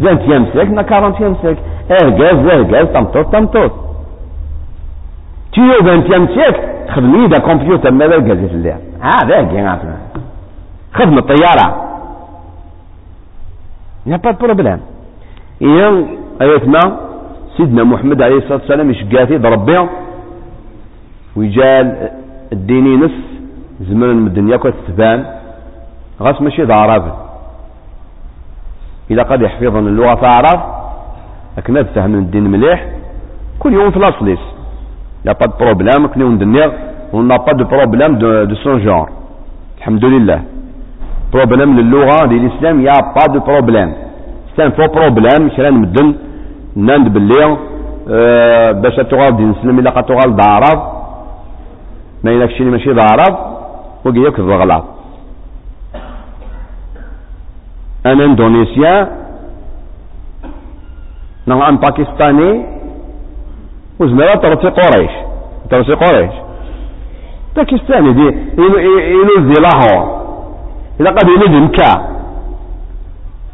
20 0.00 0.46
سيكل 0.52 0.74
نا 0.74 0.96
40 0.98 1.36
سيكل 1.42 1.60
ارجاز 2.02 2.46
ارجاز 2.56 2.86
تمطوط 2.86 3.26
تمطوط. 3.32 3.72
تيو 5.52 5.72
20 5.72 6.26
سيكل 6.26 6.60
خدمي 6.94 7.26
دا 7.28 7.38
كمبيوتر 7.38 7.90
ماذا 7.90 8.16
الجاز 8.16 8.38
في 8.38 8.54
الليل 8.54 8.76
هذا 9.00 9.42
كي 9.42 9.78
خدم 10.94 11.18
الطيارة 11.18 11.66
يا 14.06 14.16
با 14.16 14.30
بروبليم 14.30 14.80
أيات 16.42 16.68
ما 16.68 16.80
سيدنا 17.56 17.84
محمد 17.84 18.22
عليه 18.22 18.36
الصلاة 18.36 18.54
والسلام 18.54 18.90
يشقاتي 18.90 19.36
ضربي 19.38 19.76
ويجال 21.36 22.08
الديني 22.52 22.96
نس 22.96 23.16
زمن 23.80 24.16
من 24.16 24.26
الدنيا 24.26 24.56
كنت 24.56 24.74
تبان 24.88 25.20
غاس 26.22 26.42
ماشي 26.42 26.62
ذا 26.62 27.14
إذا 29.10 29.22
قد 29.22 29.42
يحفظن 29.42 29.86
اللغة 29.86 30.14
في 30.14 30.26
عرب 30.26 30.60
لكن 31.58 31.74
تفهم 31.74 32.14
الدين 32.14 32.50
مليح 32.50 32.86
كل 33.58 33.72
يوم 33.72 33.90
في 33.90 33.96
الأصليس 33.96 34.38
با 35.24 35.46
دو 35.46 35.52
بروبلام 35.60 36.06
كل 36.06 36.20
يوم 36.20 36.38
دنيا 36.38 36.72
on 37.14 37.22
n'a 37.24 37.38
pas 37.38 37.52
de 37.52 37.64
problème 37.64 38.16
de, 38.16 38.46
de 38.46 38.54
son 38.64 38.78
genre. 38.78 39.08
الحمد 39.78 40.04
لله 40.04 40.40
بروبليم 41.32 41.70
للغة 41.80 42.26
للإسلام 42.26 42.80
يا 42.80 42.92
با 43.14 43.24
دو 43.32 43.40
بروبليم 43.40 43.92
سان 44.56 44.70
فو 44.70 44.86
بروبليم 44.94 45.48
كرا 45.56 45.70
نمدن 45.70 46.14
ناند 46.76 47.08
باللي 47.14 47.56
أه 48.10 48.72
باش 48.72 48.96
تغال 48.96 49.36
دين 49.36 49.54
إلا 49.78 49.90
قد 49.90 50.04
تغال 50.06 50.36
دعرب 50.36 50.78
ما 52.24 52.30
ينكشيني 52.32 52.70
ماشي 52.70 52.92
دعرب 52.92 53.34
وقي 54.04 54.20
يكذب 54.26 54.50
غلط 54.50 54.84
أنا 58.06 58.24
إندونيسيا 58.24 58.94
نعم 61.46 61.76
باكستاني 61.76 62.71
وزمرا 64.02 64.34
ترسي 64.34 64.68
قريش. 64.68 65.14
ترسي 65.70 65.94
قريش. 65.94 66.34
باكستاني 67.56 68.12
دي 68.12 68.28
إنو 68.58 69.52
لاهور 69.64 70.22
إذا 71.00 71.10
قد 71.10 71.28
يلد 71.28 71.54
مكا 71.64 71.90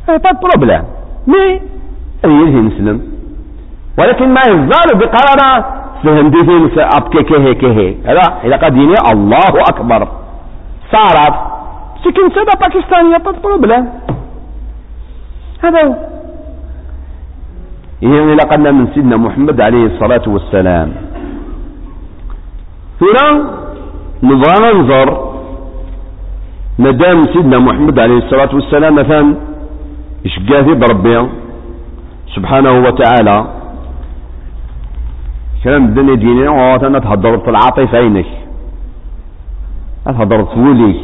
با 0.08 0.30
بروبلام 0.42 0.84
مي 1.26 1.60
يجي 2.24 2.60
مسلم. 2.68 2.98
ولكن 3.98 4.28
ما 4.34 4.40
يزال 4.40 4.88
بقرار 4.94 5.40
سهندين 6.02 6.70
أبكي 6.78 7.22
كه 7.22 7.52
كه 7.52 7.94
هذا 8.04 8.22
إذا 8.44 8.56
قد 8.56 8.76
يني 8.76 8.94
الله 9.12 9.54
أكبر. 9.70 10.08
صارت. 10.92 11.34
سكن 12.04 12.28
سيدا 12.34 12.54
باكستانية 12.60 13.16
با 13.16 13.30
بروبلام 13.44 13.84
هذا 15.64 15.84
هو. 15.84 15.94
يعني 18.02 18.34
لقد 18.34 18.60
من 18.60 18.86
سيدنا 18.94 19.16
محمد 19.16 19.60
عليه 19.60 19.86
الصلاة 19.86 20.22
والسلام. 20.26 20.92
هنا 23.02 23.26
نبغى 24.22 24.54
ننظر 24.72 25.08
مدام 26.78 27.24
سيدنا 27.26 27.58
محمد 27.58 27.98
عليه 27.98 28.16
الصلاة 28.18 28.54
والسلام 28.54 28.94
مثلا 28.94 29.34
إشقاثي 30.26 30.74
بربي 30.74 31.28
سبحانه 32.36 32.72
وتعالى؟ 32.86 33.44
كلام 35.64 35.84
الدنيا 35.84 36.14
ديني 36.14 36.48
وأنا 36.48 36.98
تهضر 36.98 37.38
في 37.38 37.50
العاطفة 37.50 37.98
عينك. 37.98 38.26
تهضر 40.04 40.44
في 40.44 40.60
ولي 40.60 40.94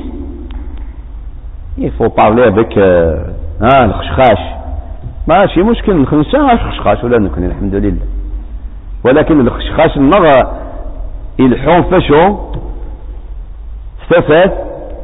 il 1.77 1.91
faut 1.99 2.09
parler 2.09 2.45
avec 2.45 2.71
euh, 2.77 3.35
آه 3.63 3.85
الخشخاش. 3.85 4.39
ماشي 5.27 5.63
مشكل 5.63 5.93
الخنسة 5.93 6.53
الخشخاش 6.53 7.05
ولا 7.05 7.19
نكون 7.19 7.45
الحمد 7.45 7.75
لله. 7.75 8.07
ولكن 9.05 9.41
الخشخاش 9.41 9.97
النغى 9.97 10.39
الحون 11.41 11.83
فشو. 11.83 12.37
استفاد 14.03 14.53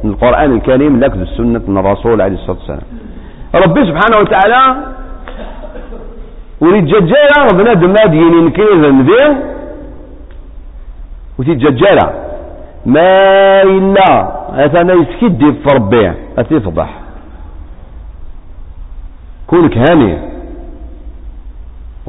من 0.03 0.09
القرآن 0.11 0.55
الكريم 0.55 0.99
لك 0.99 1.15
السنة 1.15 1.61
من 1.67 1.77
الرسول 1.77 2.21
عليه 2.21 2.35
الصلاة 2.35 2.57
والسلام. 2.57 2.81
ربي 3.55 3.85
سبحانه 3.85 4.17
وتعالى 4.17 4.61
وريد 6.61 6.85
ججالة 6.85 7.47
بنادم 7.53 7.93
دينين 8.11 8.49
كيذا 8.49 8.89
نذير 8.91 9.35
وتي 11.39 11.53
ججالة 11.55 12.13
ما 12.85 13.61
إلا 13.61 14.31
أثنى 14.65 14.93
يسكدي 14.93 15.51
في 15.53 15.75
ربي 15.75 16.11
أتفضح 16.37 16.89
كونك 19.51 19.77
هاني. 19.77 20.17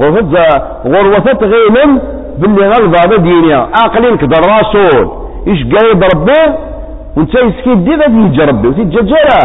غرفت 0.01 0.37
غرفت 0.87 1.43
غيلم 1.43 2.01
باللي 2.39 2.69
غلظة 2.69 3.17
دينيا. 3.17 3.69
عاقلين 3.79 4.17
كدر 4.17 4.41
رسول. 4.59 5.11
إيش 5.47 5.61
قايد 5.73 6.05
ربي؟ 6.15 6.43
وانت 7.17 7.35
يسكيد 7.35 7.85
دي 7.85 7.95
ذات 7.97 8.11
يجي 8.11 8.45
ربي. 8.45 8.69
وتتججرة 8.69 9.43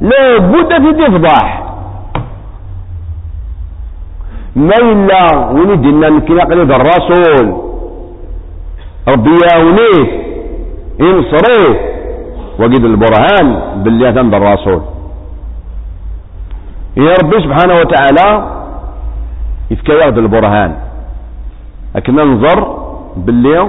لا 0.00 0.38
بد 0.38 0.70
في 0.82 0.92
تفضح 0.92 1.62
ما 4.56 4.76
إلا 4.76 5.46
وين 5.54 5.80
دينا 5.80 6.08
نكين 6.08 6.40
عقلي 6.40 6.62
الرسول 6.62 7.46
ربي 9.08 9.30
ياونيه 9.52 10.08
انصريه 11.00 11.72
وجد 12.58 12.84
البرهان 12.84 13.60
باللي 13.82 14.06
عند 14.18 14.34
الرسول 14.34 14.80
يا 16.96 17.14
ربي 17.22 17.40
سبحانه 17.40 17.74
وتعالى 17.74 18.28
يفكى 19.70 19.92
ياخذ 19.92 20.18
البرهان. 20.18 20.76
لكن 21.94 22.14
ننظر 22.14 22.58
باللي 23.16 23.68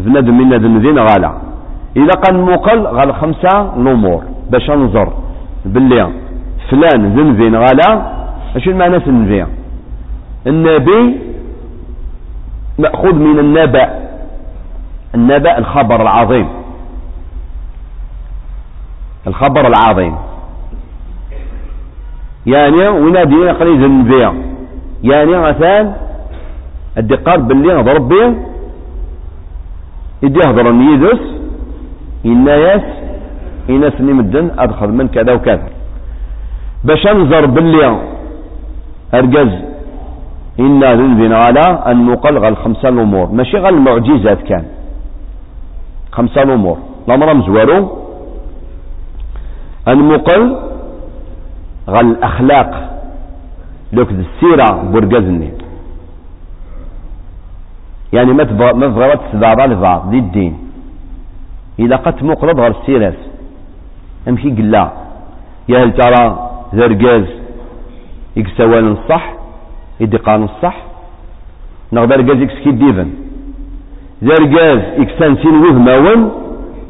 بنادم 0.00 0.38
من 0.38 0.48
نادم 0.48 0.78
ذين 0.78 0.98
غالا. 0.98 1.32
إذا 1.96 2.14
قال 2.24 2.40
مقل 2.40 2.86
غال 2.86 3.14
خمسة 3.14 3.74
الأمور 3.76 4.22
باش 4.50 4.70
ننظر 4.70 5.08
باللي 5.64 6.08
فلان 6.70 7.16
ذنبين 7.16 7.56
غالا 7.56 7.90
اش 8.56 8.68
المعنى 8.68 8.96
ذنبين 8.96 9.46
النبي 10.46 11.18
مأخوذ 12.78 13.14
من 13.14 13.38
النبأ 13.38 13.88
النبأ 15.14 15.58
الخبر 15.58 16.02
العظيم. 16.02 16.48
الخبر 19.26 19.66
العظيم. 19.66 20.14
يعني 22.46 22.88
ونادي 22.88 23.34
يقري 23.34 23.74
ذنبيا 23.78 24.34
يعني 25.02 25.36
مثلا 25.38 25.94
الدقار 26.98 27.38
باللي 27.40 27.82
ضرب 27.82 28.08
بيه 28.08 28.28
يدي 30.22 30.38
يهضر 30.38 30.66
يدس 30.66 31.22
ينايس 32.24 32.86
يناس 33.68 34.00
مدن 34.00 34.50
أدخل 34.58 34.88
من 34.88 35.08
كذا 35.08 35.32
وكذا. 35.32 35.68
باش 36.84 37.06
أنظر 37.06 37.46
باللي 37.46 37.98
ارجز 39.14 39.52
إنا 40.60 40.94
ذنبنا 40.94 41.36
على 41.36 41.66
أن 41.86 42.06
نقلغ 42.06 42.48
الخمسة 42.48 42.88
الأمور. 42.88 43.26
ماشي 43.32 43.56
غير 43.56 43.68
المعجزات 43.68 44.40
كان. 44.42 44.64
خمسة 46.12 46.42
الأمور. 46.42 46.78
الأمر 47.08 47.34
مزوارو 47.34 47.98
أن 49.88 50.08
نقل 50.08 50.71
غير 51.88 52.00
الأخلاق 52.00 53.00
لوك 53.92 54.08
السيرة 54.10 54.82
برقزني. 54.92 55.50
يعني 58.12 58.32
ما 58.32 58.44
تبغى 58.44 58.72
ما 58.72 58.86
تبغى 58.86 59.16
تسبع 59.16 59.64
لبعض 59.64 60.10
دي 60.10 60.18
الدين. 60.18 60.58
إذا 61.78 61.96
قد 61.96 62.24
مقرض 62.24 62.60
غير 62.60 62.74
السيرة. 62.80 63.14
أمشي 64.28 64.50
قلا. 64.50 64.92
يا 65.68 65.84
هل 65.84 65.92
ترى 65.92 66.50
ذرقاز 66.74 67.24
يكسوان 68.36 68.92
الصح 68.92 69.34
يدي 70.00 70.16
قانون 70.16 70.48
الصح. 70.56 70.76
نغدر 71.92 72.24
رقاز 72.24 72.42
يكسكي 72.42 72.70
ديفن؟ 72.70 73.10
ذا 74.24 74.34
رقاز 74.34 74.80
يكسان 75.00 75.36
سين 75.36 75.54
وذ 75.54 75.78
ماون 75.78 76.30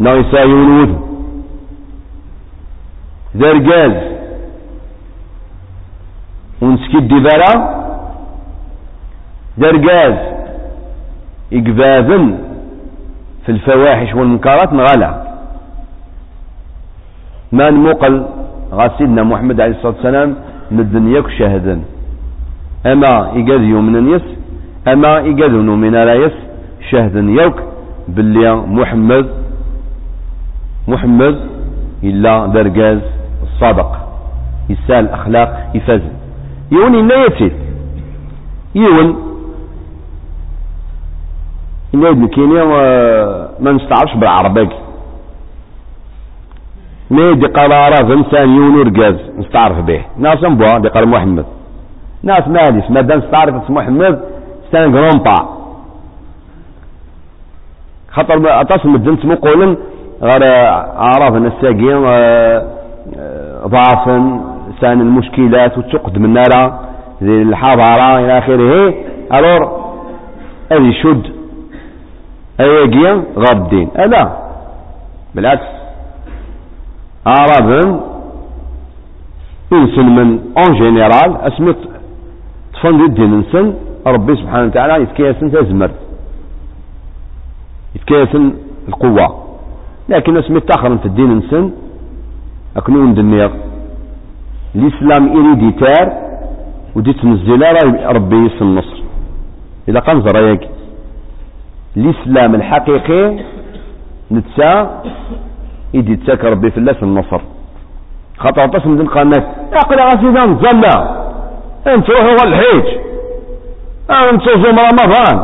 نا 0.00 0.14
يسايون 0.14 1.12
ونسكي 6.72 6.98
الديفارا 6.98 7.52
ذا 9.60 9.70
رقاز 9.70 10.14
يقباذن 11.52 12.38
في 13.46 13.52
الفواحش 13.52 14.14
والمنكرات 14.14 14.72
نغلا 14.72 15.10
ما 17.52 17.70
نموقل 17.70 18.26
غاسيدنا 18.72 19.22
محمد 19.22 19.60
عليه 19.60 19.74
الصلاة 19.76 19.94
والسلام 19.94 20.34
من 20.70 20.80
الدنيا 20.80 21.22
شاهدا 21.38 21.80
أما 22.86 23.32
إيقاذ 23.36 23.60
من 23.88 23.96
الناس 23.96 24.22
أما 24.88 25.18
إيقاذ 25.18 25.50
من 25.82 25.94
رايس 25.94 26.32
شهدا 26.90 27.20
يوك 27.20 27.56
باللي 28.08 28.56
محمد 28.56 29.26
محمد 30.88 31.36
إلا 32.04 32.46
درقاز 32.46 33.00
الصادق 33.42 33.90
يسال 34.70 35.08
أخلاق 35.08 35.70
يفاز 35.74 36.00
يون 36.72 36.94
إلا 36.94 37.16
يتسيد 37.24 37.52
يون 38.74 39.08
يدن 41.94 42.26
كينيا 42.26 42.64
ما 43.60 43.72
نستعرفش 43.72 44.14
بالعربي 44.14 44.68
ما 47.10 47.22
يدي 47.30 47.46
قرارات 47.46 48.10
إنسان 48.10 48.48
يون 48.56 48.74
ورقاز 48.78 49.16
نستعرف 49.38 49.78
به 49.88 50.00
ناس 50.18 50.38
بوا 50.40 50.78
دي 50.78 50.88
قال 50.88 51.08
محمد 51.08 51.46
ناس 52.22 52.48
ماليش 52.48 52.90
ما 52.90 53.00
دام 53.00 53.20
تعرف 53.20 53.54
اسم 53.64 53.74
محمد 53.74 54.20
ستان 54.68 54.94
غرونبا 54.94 55.36
خاطر 58.10 58.60
اتصل 58.60 58.88
مدن 58.88 59.16
سمو 59.22 59.34
قولن 59.34 59.76
غير 60.22 60.42
اعراف 61.06 61.34
الساقين 61.36 61.98
ضعفا 63.66 64.16
سان 64.82 65.00
المشكلات 65.00 65.78
وتقد 65.78 66.18
من 66.18 66.32
نارا. 66.32 66.64
ذي 67.22 67.42
الحضارة 67.42 68.18
إلى 68.18 68.38
آخره 68.38 68.94
ألور؟ 69.32 69.62
هذه 70.72 70.92
شد. 71.02 71.22
أيقيا 72.60 73.12
غاب 73.38 73.58
الدين 73.62 73.88
ألا. 73.98 74.24
بالعكس. 75.34 75.68
أعرابا 77.26 77.80
إنسان 79.72 80.08
من 80.16 80.28
أون 80.58 80.74
جينيرال 80.78 81.30
أسمت 81.36 81.76
طفن 82.74 82.96
دي 82.98 83.04
الدين 83.04 83.38
نسن 83.38 83.74
ربي 84.06 84.36
سبحانه 84.36 84.66
وتعالى 84.66 85.02
يتكيسن 85.02 85.52
تزمر 85.52 85.90
يتكيسن 87.96 88.52
القوة. 88.88 89.26
لكن 90.08 90.36
اسمي 90.36 90.60
تاخر 90.60 90.98
في 90.98 91.06
الدين 91.06 91.38
نسن 91.38 91.70
أكنون 92.76 93.14
دنيا 93.14 93.50
الإسلام 94.74 95.36
إريديتار 95.36 96.12
ودي 96.96 97.12
تنزل 97.12 97.62
ربي 98.06 98.36
يسن 98.36 98.64
النصر 98.64 99.02
إذا 99.88 100.00
قام 100.00 100.20
زرايك 100.28 100.68
الإسلام 101.96 102.54
الحقيقي 102.54 103.38
نتسا 104.32 105.02
إيدي 105.94 106.16
تساك 106.16 106.44
ربي 106.44 106.70
في 106.70 106.78
الله 106.78 106.92
النصر 107.02 107.40
ذن 108.98 109.06
قناة 109.06 109.44
أقل 109.72 110.00
غسيدان 110.00 110.58
زلا 110.62 111.22
أنت 111.86 112.10
روحوا 112.10 112.46
الحيج. 112.48 112.86
انت 114.10 114.42
صوم 114.42 114.78
رمضان. 114.78 115.36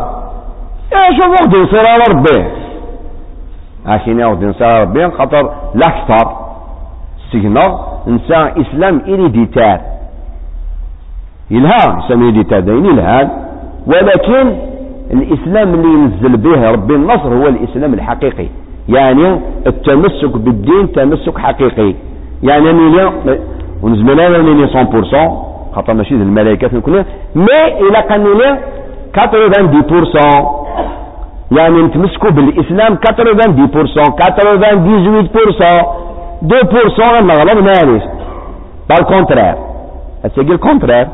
يا 0.93 1.21
شوف 1.21 1.29
وقت 1.29 1.55
يصير 1.55 1.87
على 1.87 2.05
ربي؟ 2.11 2.45
عشان 3.87 4.25
وقت 4.25 4.43
يصير 4.43 4.67
على 4.67 4.83
ربي 4.83 5.11
خاطر 5.11 5.53
الاكثر 5.75 6.37
سيجنا 7.33 7.88
إنسان 8.09 8.53
إسلام 8.63 9.01
اريديتار 9.09 9.81
يلها 11.51 11.99
اسلام 11.99 12.23
اريديتار 12.23 12.61
داين 12.61 12.87
يلها 12.87 13.31
ولكن 13.87 14.57
الإسلام 15.11 15.75
اللي 15.75 15.89
ينزل 15.89 16.37
به 16.37 16.71
ربي 16.71 16.95
النصر 16.95 17.35
هو 17.35 17.47
الإسلام 17.49 17.95
الحقيقي. 17.95 18.47
يعني 18.89 19.41
التمسك 19.67 20.37
بالدين 20.37 20.93
تمسك 20.93 21.39
حقيقي. 21.39 21.95
يعني 22.43 22.73
نيلي 22.73 23.13
ونزمنا 23.83 24.39
نيلي 24.39 24.67
100% 24.67 25.31
خاطر 25.75 25.95
ماشي 25.95 26.15
الملائكة 26.15 26.81
كلها 26.81 27.05
مي 27.35 27.79
إلا 27.89 28.01
كان 28.01 28.25
لي 28.25 28.59
90% 29.15 30.47
يعني 31.59 31.83
نتمسكوا 31.83 32.31
بالإسلام 32.31 32.97
90% 32.97 32.99
98% 34.19 36.08
2% 36.43 37.01
غنغلب 37.01 37.65
ماليش 37.65 38.03
با 38.89 38.95
الكونترير 39.01 39.55
أتساقي 40.25 40.53
الكونترير 40.53 41.09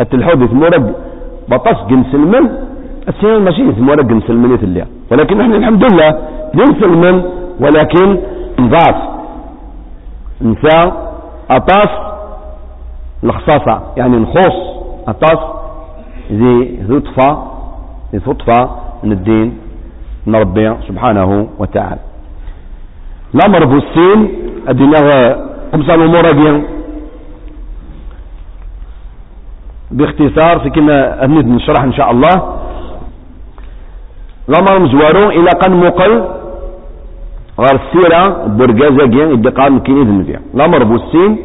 التلحوذ 0.00 0.46
ثمورق 0.46 0.82
بطس 1.48 1.78
جنسلمن 1.90 2.48
السيان 3.08 3.42
ماشي 3.42 3.72
ثمورق 3.72 4.04
جنسلمن 4.04 4.54
يتلي 4.54 4.86
ولكن 5.10 5.40
إحنا 5.40 5.56
الحمد 5.56 5.84
لله 5.84 6.18
جنسلمن 6.54 7.22
ولكن 7.60 8.18
نضاف 8.58 8.96
نساء 10.42 11.12
أطاس 11.50 11.88
الخصاصة 13.24 13.82
يعني 13.96 14.16
نخص 14.16 14.56
أطاس 15.08 15.38
ذي 16.32 16.78
ذطفة 16.88 17.42
ذي 18.12 18.18
ذطفة 18.18 18.70
من 19.02 19.12
الدين 19.12 19.58
من 20.26 20.34
وتعالى 23.36 23.56
الأمر 23.56 23.64
بوستين 23.64 24.18
أدينا 24.68 24.98
خمسة 25.72 25.94
الأمور 25.94 26.24
أدين 26.26 26.64
باختصار 29.90 30.58
في 30.60 30.70
كنا 30.70 31.24
أبنيت 31.24 31.46
نشرح 31.46 31.82
إن 31.82 31.92
شاء 31.92 32.10
الله. 32.10 32.34
الأمر 34.48 34.78
مزوارو 34.78 35.30
إلى 35.30 35.50
قن 35.62 35.72
مقل. 35.76 36.24
غير 37.58 37.80
السيرة 37.80 38.46
برقازة 38.46 39.06
جين 39.06 39.32
إدي 39.32 39.48
قام 39.48 39.78
كيني 39.80 40.04
ذنبيا 40.04 40.40
الأمر 40.54 40.84
بوستين 40.84 41.38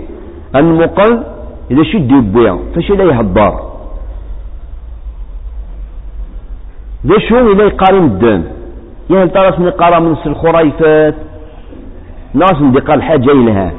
المقل 0.56 1.24
إذا 1.72 1.84
شد 1.84 2.12
يبويا 2.12 2.60
فاش 2.76 2.92
إلا 2.92 3.04
يهضر 3.04 3.54
ذا 7.08 7.20
شو 7.20 7.36
إلا 7.52 7.64
يقارن 7.64 8.44
يا 9.10 9.24
هل 9.24 9.30
ترى 9.30 9.70
قرا 9.70 10.00
من 10.00 10.16
الخريفات 10.26 11.16
ناس 12.34 12.62
ندي 12.62 12.80
قال 12.80 13.04
حاجة 13.04 13.32
إلها 13.32 13.72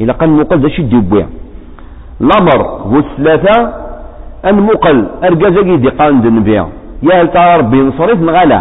إلا 0.00 0.12
قال 0.12 0.30
مقل 0.30 0.60
ذا 0.60 0.68
شد 0.68 0.92
يبويا 0.92 1.26
الأمر 2.20 2.62
هو 2.62 2.98
الثلاثة 2.98 3.74
المقل 4.44 5.06
أرقازة 5.24 5.76
دي 5.76 5.88
قان 5.88 6.20
دنبيا 6.22 6.68
يا 7.02 7.22
هل 7.22 7.28
ترى 7.30 7.56
ربي 7.56 7.80
نصرف 7.80 8.20
نغلا 8.20 8.60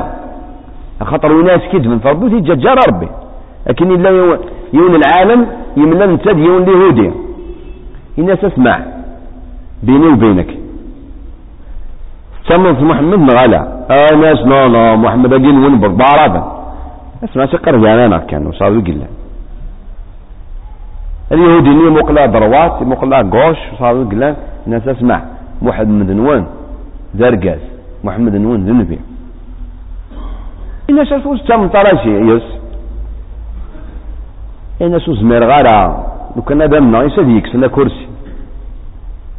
خاطر 1.03 1.32
وناس 1.32 1.61
كيد 1.71 1.88
من 1.88 1.99
فربو 1.99 2.28
تيجا 2.28 2.73
ربي. 2.88 3.09
لكن 3.67 3.91
إلا 3.91 4.09
يون 4.73 4.95
العالم 4.95 5.47
يملا 5.78 6.05
نتاد 6.05 6.38
يون 6.38 6.63
اليهودي. 6.63 7.11
الناس 8.17 8.43
اسمع 8.43 8.80
بيني 9.84 10.07
وبينك. 10.07 10.57
سمت 12.49 12.82
محمد؟ 12.82 13.19
نغلا 13.19 13.61
آه 13.91 14.15
ناس 14.15 14.39
لا 14.39 14.67
لا 14.67 14.95
محمد 14.95 15.34
أجين 15.34 15.65
ونبر. 15.65 15.88
بعرابا 15.88 16.57
اسمع 17.24 17.45
جانا 17.84 18.18
كانوا 18.18 18.51
صاروا 18.51 18.82
قلا 18.82 19.07
اليهودي 21.32 21.70
ني 21.70 21.89
مقلا 21.89 22.26
دروات 22.26 22.82
مقلا 22.82 23.18
قوش 23.18 23.57
صاروا 23.80 24.05
قلا 24.11 24.36
الناس 24.68 24.88
اسمع 24.88 25.22
محمد 25.61 26.11
نوان 26.11 26.45
درقاز 27.13 27.63
محمد 28.03 28.36
نوان 28.36 28.65
ذنبي. 28.65 28.99
الناس 30.89 31.11
اسمع 31.11 31.41
تم 31.47 31.68
طراشي 31.68 32.13
يس 32.30 32.47
سو 34.99 35.13
زمير 35.13 35.43
غارة 35.43 35.78
لو 36.36 36.41
كان 36.41 36.61
هذا 36.61 36.80
منا 36.80 37.03
يساد 37.03 37.28
يكسنا 37.28 37.68
كرسي. 37.68 38.07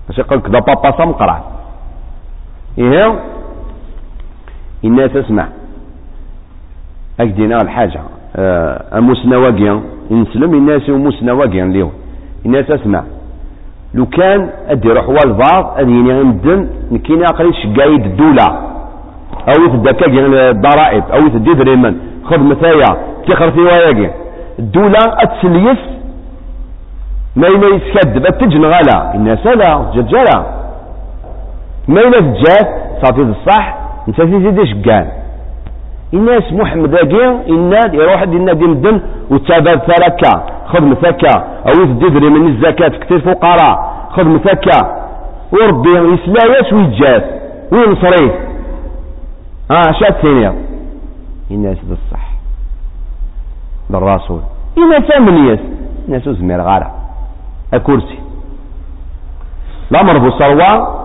باش 0.08 0.18
يقول 0.18 0.40
كذا 0.40 0.58
بابا 0.58 0.90
سمقرع 0.98 1.38
إيه؟ 2.78 3.20
الناس 4.84 5.16
اسمع. 5.16 5.48
أكدينا 7.20 7.56
الحاجة. 7.62 8.00
أه 8.36 8.98
أموسنا 8.98 9.36
واقيا 9.38 9.80
نسلم 10.10 10.54
الناس 10.54 10.88
وموسنا 10.90 11.32
واقيا 11.32 11.64
اليوم. 11.64 11.92
الناس 12.46 12.70
أسمع. 12.70 13.02
لو 13.94 14.06
كان 14.06 14.50
أدي 14.68 14.88
روح 14.88 15.08
والبعض 15.08 15.74
أدي 15.76 16.12
غندن 16.12 16.68
نكينا 16.92 17.26
قريب 17.26 17.52
شقايد 17.52 18.04
الدولة 18.04 18.46
أو 19.48 19.64
يتدكا 19.64 20.06
الضرائب 20.50 21.04
أو 21.12 21.18
يتدي 21.26 21.54
دريمن 21.54 21.96
خذ 22.24 22.38
مثايا. 22.38 22.96
تخر 23.28 23.50
في 23.50 23.60
واياقي 23.60 24.10
الدولة 24.58 24.98
أتسليس. 25.06 25.78
ما 27.36 27.46
إلا 27.46 27.76
يتكذب 27.76 28.26
أتجن 28.26 28.64
غلا. 28.64 29.14
الناس 29.14 29.46
لا. 29.46 29.90
ججالة 29.94 30.46
ما 31.88 32.02
تجاه. 32.02 32.68
صافي 33.02 33.22
الصح. 33.22 33.78
انت 34.08 34.20
في 34.22 34.30
زيد 34.30 34.64
شقان 34.64 35.08
الناس 36.14 36.52
محمد 36.52 36.94
أجي 36.94 37.26
الناد 37.26 37.94
يروح 37.94 38.22
النادي 38.22 38.64
مدن 38.64 39.00
وتابع 39.30 39.76
ثلاكا 39.76 40.46
خذ 40.66 40.82
مثكا 40.82 41.34
أو 41.66 41.72
يدري 41.82 42.30
من 42.30 42.46
الزكاة 42.46 42.88
كثير 42.88 43.20
فقراء 43.20 44.06
خذ 44.10 44.24
مثكا 44.24 45.08
وربي 45.52 45.90
يسلايس 45.90 46.72
ويجاف 46.72 47.22
وينصريه 47.72 48.48
ها 49.70 49.76
آه 49.88 49.92
شات 49.92 50.22
ثانية 50.22 50.54
الناس 51.50 51.78
بالصح 51.78 52.28
بالرسول. 53.90 54.40
إما 54.78 55.00
ثمانية 55.00 55.60
ناس 56.08 56.28
زمير 56.28 56.60
غارة. 56.60 56.90
الكرسي. 57.74 58.18
الأمر 59.90 60.18
بصروة. 60.18 60.98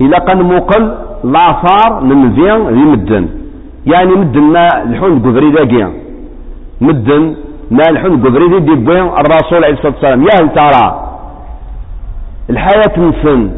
إلا 0.00 0.34
مقل 0.34 0.94
لاثار 1.24 2.00
من 2.00 2.34
فيان 2.34 2.68
ذي 2.68 2.84
مدن. 2.84 3.28
يعني 3.86 4.12
مدن 4.14 4.40
ما 4.40 4.68
الحون 4.82 5.22
قذري 5.22 5.50
داقيا 5.50 5.92
مدن 6.80 7.36
ما 7.70 7.84
الحون 7.90 8.22
قذري 8.24 8.60
دي 8.60 8.72
الرسول 9.22 9.64
عليه 9.64 9.74
الصلاة 9.74 9.92
والسلام. 9.94 10.22
يا 10.22 10.34
هل 10.40 10.48
ترى 10.58 10.86
الحياة 12.50 12.94
نسن 12.98 13.50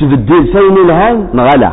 تبدل 0.00 0.42
سين 0.52 0.76
الهان 0.84 1.28
نغلا. 1.34 1.72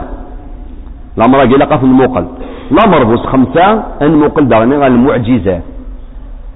الأمر 1.18 1.40
قيل 1.40 1.64
قف 1.64 1.84
الموقل. 1.84 2.26
الأمر 2.72 3.04
بوس 3.04 3.26
خمسة 3.26 3.84
الموقل 4.02 4.48
دارني 4.48 4.88
المعجزات 4.88 5.64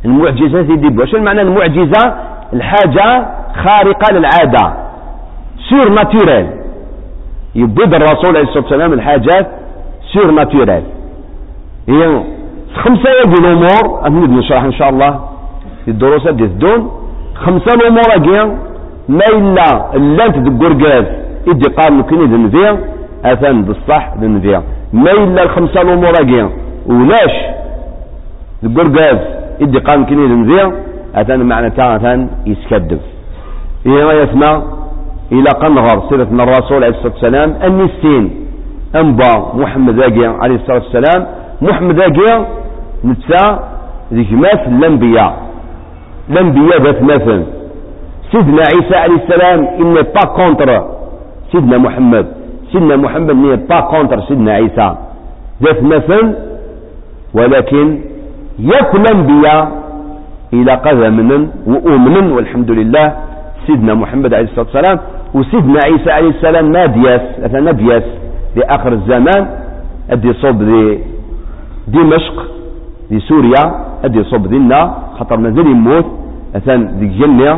المعجزات 0.06 0.70
يدب 0.70 1.00
واش 1.00 1.16
معنى 1.16 1.42
المعجزة؟ 1.42 2.04
الحاجة 2.54 3.28
خارقة 3.64 4.14
للعادة. 4.14 4.74
سير 5.70 5.90
ناتوريل 5.90 6.48
يبيد 7.56 7.94
الرسول 7.94 8.38
عليه 8.38 8.48
الصلاة 8.48 8.64
والسلام 8.64 8.94
الحاجات 8.94 9.48
سير 10.14 10.32
ناتوريل 10.32 10.84
هي 11.90 12.24
خمسة 12.76 13.10
يجي 13.26 13.40
الأمور 13.42 14.08
أني 14.08 14.28
نشرح 14.38 14.64
إن 14.64 14.74
شاء 14.74 14.90
الله 14.90 15.20
في 15.86 15.92
الدروس 15.92 16.28
دي 16.28 16.44
الدون 16.44 16.92
خمسة 17.36 17.72
الأمور 17.76 18.04
أجي 18.16 18.52
ما 19.10 19.26
إلا 19.34 19.96
اللانت 19.96 20.38
دقرقاز 20.38 21.06
إدي 21.48 21.70
قال 21.78 21.94
ممكن 21.94 22.20
ذنبيا 22.32 22.80
أثان 23.26 23.62
بالصح 23.64 24.14
ذنبيا 24.22 24.64
ما 24.94 25.12
إلا 25.12 25.44
الخمسة 25.44 25.82
الأمور 25.82 26.14
أجي 26.22 26.46
ولاش؟ 26.86 27.36
دقرقاز 28.64 29.18
إدي 29.62 29.80
قام 29.80 30.06
كني 30.06 30.28
لنذير 30.28 30.72
أتان 31.16 31.40
معنى 31.46 31.70
تاغتان 31.70 32.30
يسكدف 32.46 33.00
إيه 33.86 34.04
ما 34.06 34.14
يسمى 34.14 34.64
إلى 35.32 35.50
قنغر 35.50 36.10
سيرة 36.10 36.28
من 36.32 36.42
الرسول 36.42 36.84
عليه 36.84 36.96
الصلاة 36.98 37.14
والسلام 37.14 37.50
النسين 37.64 38.46
أنبا 38.96 39.52
محمد 39.54 40.02
عليه 40.42 40.56
الصلاة 40.56 40.82
والسلام 40.84 41.28
محمد 41.62 42.00
أجي 42.00 42.46
نتسا 43.06 43.60
ذيك 44.14 44.32
مثل 44.32 44.68
الأنبياء 44.68 45.34
الأنبياء 46.30 46.82
ذات 46.82 47.02
مثل. 47.02 47.44
سيدنا 48.32 48.64
عيسى 48.72 48.96
عليه 48.96 49.16
السلام 49.16 49.60
إن 49.82 49.94
با 49.94 50.24
كونتر 50.36 50.70
سيدنا 51.52 51.78
محمد. 51.78 52.26
سيدنا 52.72 52.96
محمد 52.96 53.36
ني 53.36 53.56
با 53.56 53.80
كونتر 53.80 54.22
سيدنا 54.22 54.52
عيسى. 54.52 54.96
ذات 55.64 55.84
مثل. 55.84 56.34
ولكن 57.34 58.00
ياكل 58.60 59.02
الأنبياء 59.02 59.72
إلى 60.54 60.74
قدم 60.74 61.48
وأمن 61.68 62.32
والحمد 62.32 62.72
لله. 62.72 63.16
سيدنا 63.68 63.94
محمد 63.94 64.34
عليه 64.34 64.46
الصلاة 64.46 64.66
والسلام 64.66 65.00
وسيدنا 65.34 65.80
عيسى 65.86 66.12
عليه 66.12 66.30
السلام 66.30 66.72
ما 66.72 66.86
دياس 66.86 67.22
مثلا 67.44 67.72
دياس 67.72 68.04
لآخر 68.56 68.92
الزمان. 68.94 69.48
أدي 70.12 70.34
صوب 70.34 70.62
دمشق 71.88 72.36
دي 73.10 73.20
سوريا 73.20 73.64
أدي 74.04 74.24
صوب 74.24 74.48
دينا 74.48 74.80
خطر 75.20 75.38
مازال 75.38 75.68
يموت. 75.68 76.06
مثلا 76.56 76.92
دي 77.00 77.06
الجنة 77.06 77.52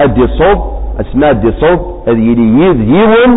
أدي 0.00 0.26
صوب 0.38 0.58
أسماء 1.00 1.30
أدي 1.30 1.52
صوب 1.52 1.80
أدي 2.08 2.22
يلي 2.30 2.46
يون 2.90 3.32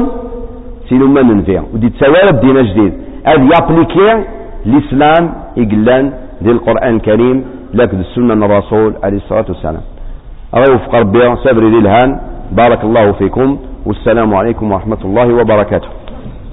سينو 0.89 1.07
ما 1.07 1.22
ننفع. 1.22 1.62
ودي 1.74 1.89
تسوالب 1.89 2.39
دينا 2.41 2.62
جديد. 2.62 2.93
أدي 3.34 3.49
يابليكي 3.53 4.07
الإسلام 4.66 5.24
يقلان 5.57 6.05
ذي 6.43 6.51
القرآن 6.51 6.95
الكريم 6.95 7.38
لكن 7.74 7.99
السنة 7.99 8.34
الرسول 8.45 8.93
عليه 9.03 9.18
الصلاة 9.18 9.45
والسلام. 9.49 9.84
أرى 10.55 10.66
ربي 10.93 11.36
صبري 11.36 11.68
ذي 11.74 11.80
الهان. 11.86 12.20
بارك 12.51 12.82
الله 12.84 13.12
فيكم. 13.12 13.57
والسلام 13.86 14.30
عليكم 14.34 14.72
ورحمة 14.72 15.01
الله 15.05 15.28
وبركاته. 15.39 15.89